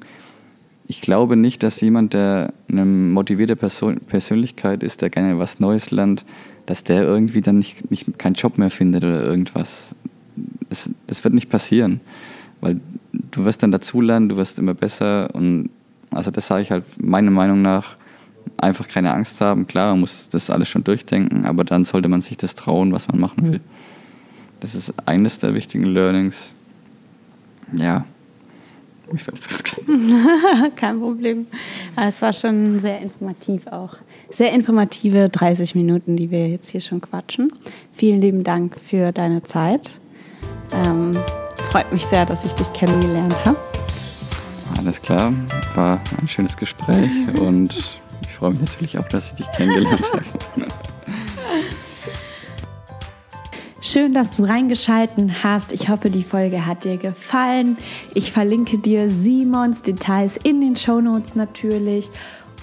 ich 0.89 1.01
glaube 1.01 1.37
nicht, 1.37 1.63
dass 1.63 1.81
jemand, 1.81 2.13
der 2.13 2.53
eine 2.69 2.85
motivierte 2.85 3.57
Person, 3.57 3.99
Persönlichkeit 4.01 4.83
ist, 4.83 5.03
der 5.03 5.11
gerne 5.11 5.39
was 5.39 5.59
Neues 5.59 5.91
lernt, 5.91 6.25
dass 6.67 6.85
der 6.85 7.03
irgendwie 7.03 7.41
dann 7.41 7.59
nicht, 7.59 7.91
nicht 7.91 8.19
keinen 8.19 8.35
Job 8.35 8.59
mehr 8.59 8.71
findet 8.71 9.05
oder 9.05 9.23
irgendwas. 9.23 9.95
Das, 10.69 10.91
das 11.07 11.25
wird 11.25 11.35
nicht 11.35 11.49
passieren, 11.49 12.01
weil 12.61 12.81
du 13.13 13.45
wirst 13.45 13.63
dann 13.63 13.71
dazulernen, 13.73 14.29
du 14.29 14.37
wirst 14.37 14.59
immer 14.59 14.75
besser 14.75 15.35
und 15.35 15.71
also 16.11 16.31
das 16.31 16.47
sage 16.47 16.63
ich 16.63 16.71
halt 16.71 16.85
meiner 17.03 17.31
Meinung 17.31 17.63
nach, 17.63 17.97
einfach 18.59 18.89
keine 18.89 19.13
Angst 19.13 19.41
haben. 19.41 19.67
Klar, 19.67 19.93
man 19.93 20.01
muss 20.01 20.29
das 20.29 20.51
alles 20.51 20.69
schon 20.69 20.85
durchdenken, 20.85 21.47
aber 21.47 21.65
dann 21.65 21.85
sollte 21.85 22.09
man 22.09 22.21
sich 22.21 22.37
das 22.37 22.55
trauen, 22.55 22.93
was 22.93 23.09
man 23.09 23.21
machen 23.21 23.53
will. 23.53 23.61
Das 24.61 24.75
ist 24.75 24.95
eines 25.07 25.39
der 25.39 25.55
wichtigen 25.55 25.85
Learnings. 25.85 26.55
Ja, 27.73 28.05
Mir 29.11 29.19
fällt 29.19 29.39
es 29.39 29.49
gerade 29.49 30.71
Kein 30.77 30.99
Problem. 31.01 31.47
Es 31.97 32.23
war 32.23 32.33
schon 32.33 32.81
sehr 32.81 33.01
informativ 33.03 33.67
auch. 33.69 33.97
Sehr 34.31 34.53
informative 34.53 35.29
30 35.29 35.75
Minuten, 35.75 36.17
die 36.17 36.31
wir 36.31 36.49
jetzt 36.49 36.71
hier 36.71 36.81
schon 36.81 37.01
quatschen. 37.01 37.53
Vielen 37.93 38.21
lieben 38.21 38.43
Dank 38.43 38.79
für 38.81 39.13
deine 39.13 39.43
Zeit. 39.43 39.91
Ähm, 40.73 41.17
es 41.57 41.65
freut 41.67 41.93
mich 41.93 42.05
sehr, 42.07 42.27
dass 42.27 42.45
ich 42.45 42.53
dich 42.53 42.73
kennengelernt 42.73 43.35
habe. 43.45 43.57
Alles 44.77 45.01
klar, 45.01 45.33
war 45.75 46.01
ein 46.21 46.29
schönes 46.29 46.57
Gespräch 46.57 47.11
und 47.41 47.75
ich 48.23 48.33
freue 48.35 48.51
mich 48.51 48.61
natürlich 48.61 48.99
auch, 48.99 49.09
dass 49.09 49.29
ich 49.29 49.35
dich 49.35 49.51
kennengelernt 49.53 50.03
habe. 50.13 50.67
Schön, 53.89 54.15
dass 54.15 54.37
du 54.37 54.43
reingeschalten 54.43 55.45
hast. 55.45 55.71
Ich 55.71 55.89
hoffe, 55.89 56.11
die 56.11 56.25
Folge 56.25 56.67
hat 56.67 56.83
dir 56.83 56.97
gefallen. 56.97 57.79
Ich 58.15 58.33
verlinke 58.33 58.79
dir 58.79 59.09
Simons 59.09 59.81
Details 59.81 60.37
in 60.37 60.61
den 60.61 60.75
Show 60.75 61.01
Notes 61.01 61.37
natürlich. 61.37 62.11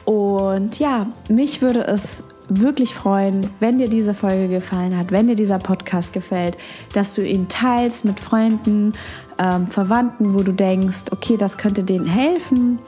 Und 0.04 0.80
ja, 0.80 1.08
mich 1.30 1.62
würde 1.62 1.88
es 1.88 2.24
wirklich 2.50 2.94
freuen, 2.94 3.50
wenn 3.62 3.78
dir 3.78 3.88
diese 3.88 4.14
Folge 4.14 4.50
gefallen 4.50 4.98
hat, 4.98 5.14
wenn 5.14 5.28
dir 5.28 5.38
dieser 5.38 5.60
Podcast 5.60 6.12
gefällt, 6.12 6.58
dass 6.94 7.16
du 7.16 7.26
ihn 7.26 7.48
teilst 7.48 8.04
mit 8.04 8.20
Freunden, 8.20 8.92
ähm, 9.40 9.68
Verwandten, 9.68 10.34
wo 10.34 10.44
du 10.44 10.52
denkst, 10.52 11.04
okay, 11.12 11.38
das 11.38 11.58
könnte 11.58 11.86
denen 11.86 12.06
helfen. 12.06 12.80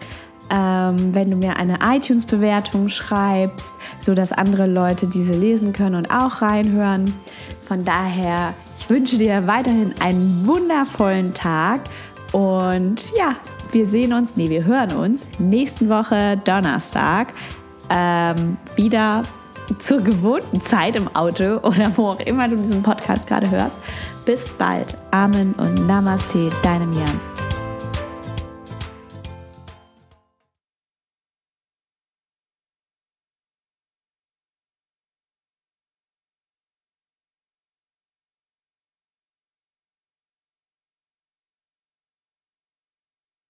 Ähm, 0.51 1.15
wenn 1.15 1.31
du 1.31 1.38
mir 1.38 1.55
eine 1.55 1.79
iTunes-Bewertung 1.81 2.89
schreibst, 2.89 3.73
sodass 4.01 4.31
andere 4.31 4.67
Leute 4.67 5.07
diese 5.07 5.33
lesen 5.33 5.71
können 5.73 5.95
und 5.95 6.11
auch 6.11 6.41
reinhören. 6.41 7.13
Von 7.68 7.84
daher, 7.84 8.53
ich 8.80 8.89
wünsche 8.89 9.18
dir 9.18 9.47
weiterhin 9.47 9.93
einen 9.99 10.45
wundervollen 10.45 11.34
Tag 11.34 11.82
und 12.32 13.11
ja, 13.18 13.36
wir 13.72 13.88
sehen 13.88 14.13
uns, 14.13 14.36
nee, 14.36 14.49
wir 14.49 14.66
hören 14.66 14.91
uns 14.95 15.26
nächsten 15.39 15.89
Woche 15.89 16.39
Donnerstag 16.43 17.34
ähm, 17.89 18.57
wieder 18.76 19.24
zur 19.80 20.01
gewohnten 20.01 20.61
Zeit 20.61 20.95
im 20.95 21.13
Auto 21.16 21.57
oder 21.63 21.91
wo 21.95 22.09
auch 22.09 22.20
immer 22.20 22.47
du 22.47 22.55
diesen 22.55 22.84
Podcast 22.84 23.28
gerade 23.28 23.49
hörst. 23.49 23.78
Bis 24.26 24.49
bald. 24.49 24.97
Amen 25.11 25.53
und 25.57 25.88
Namaste, 25.88 26.51
deinem 26.63 26.93
Jan. 26.93 27.34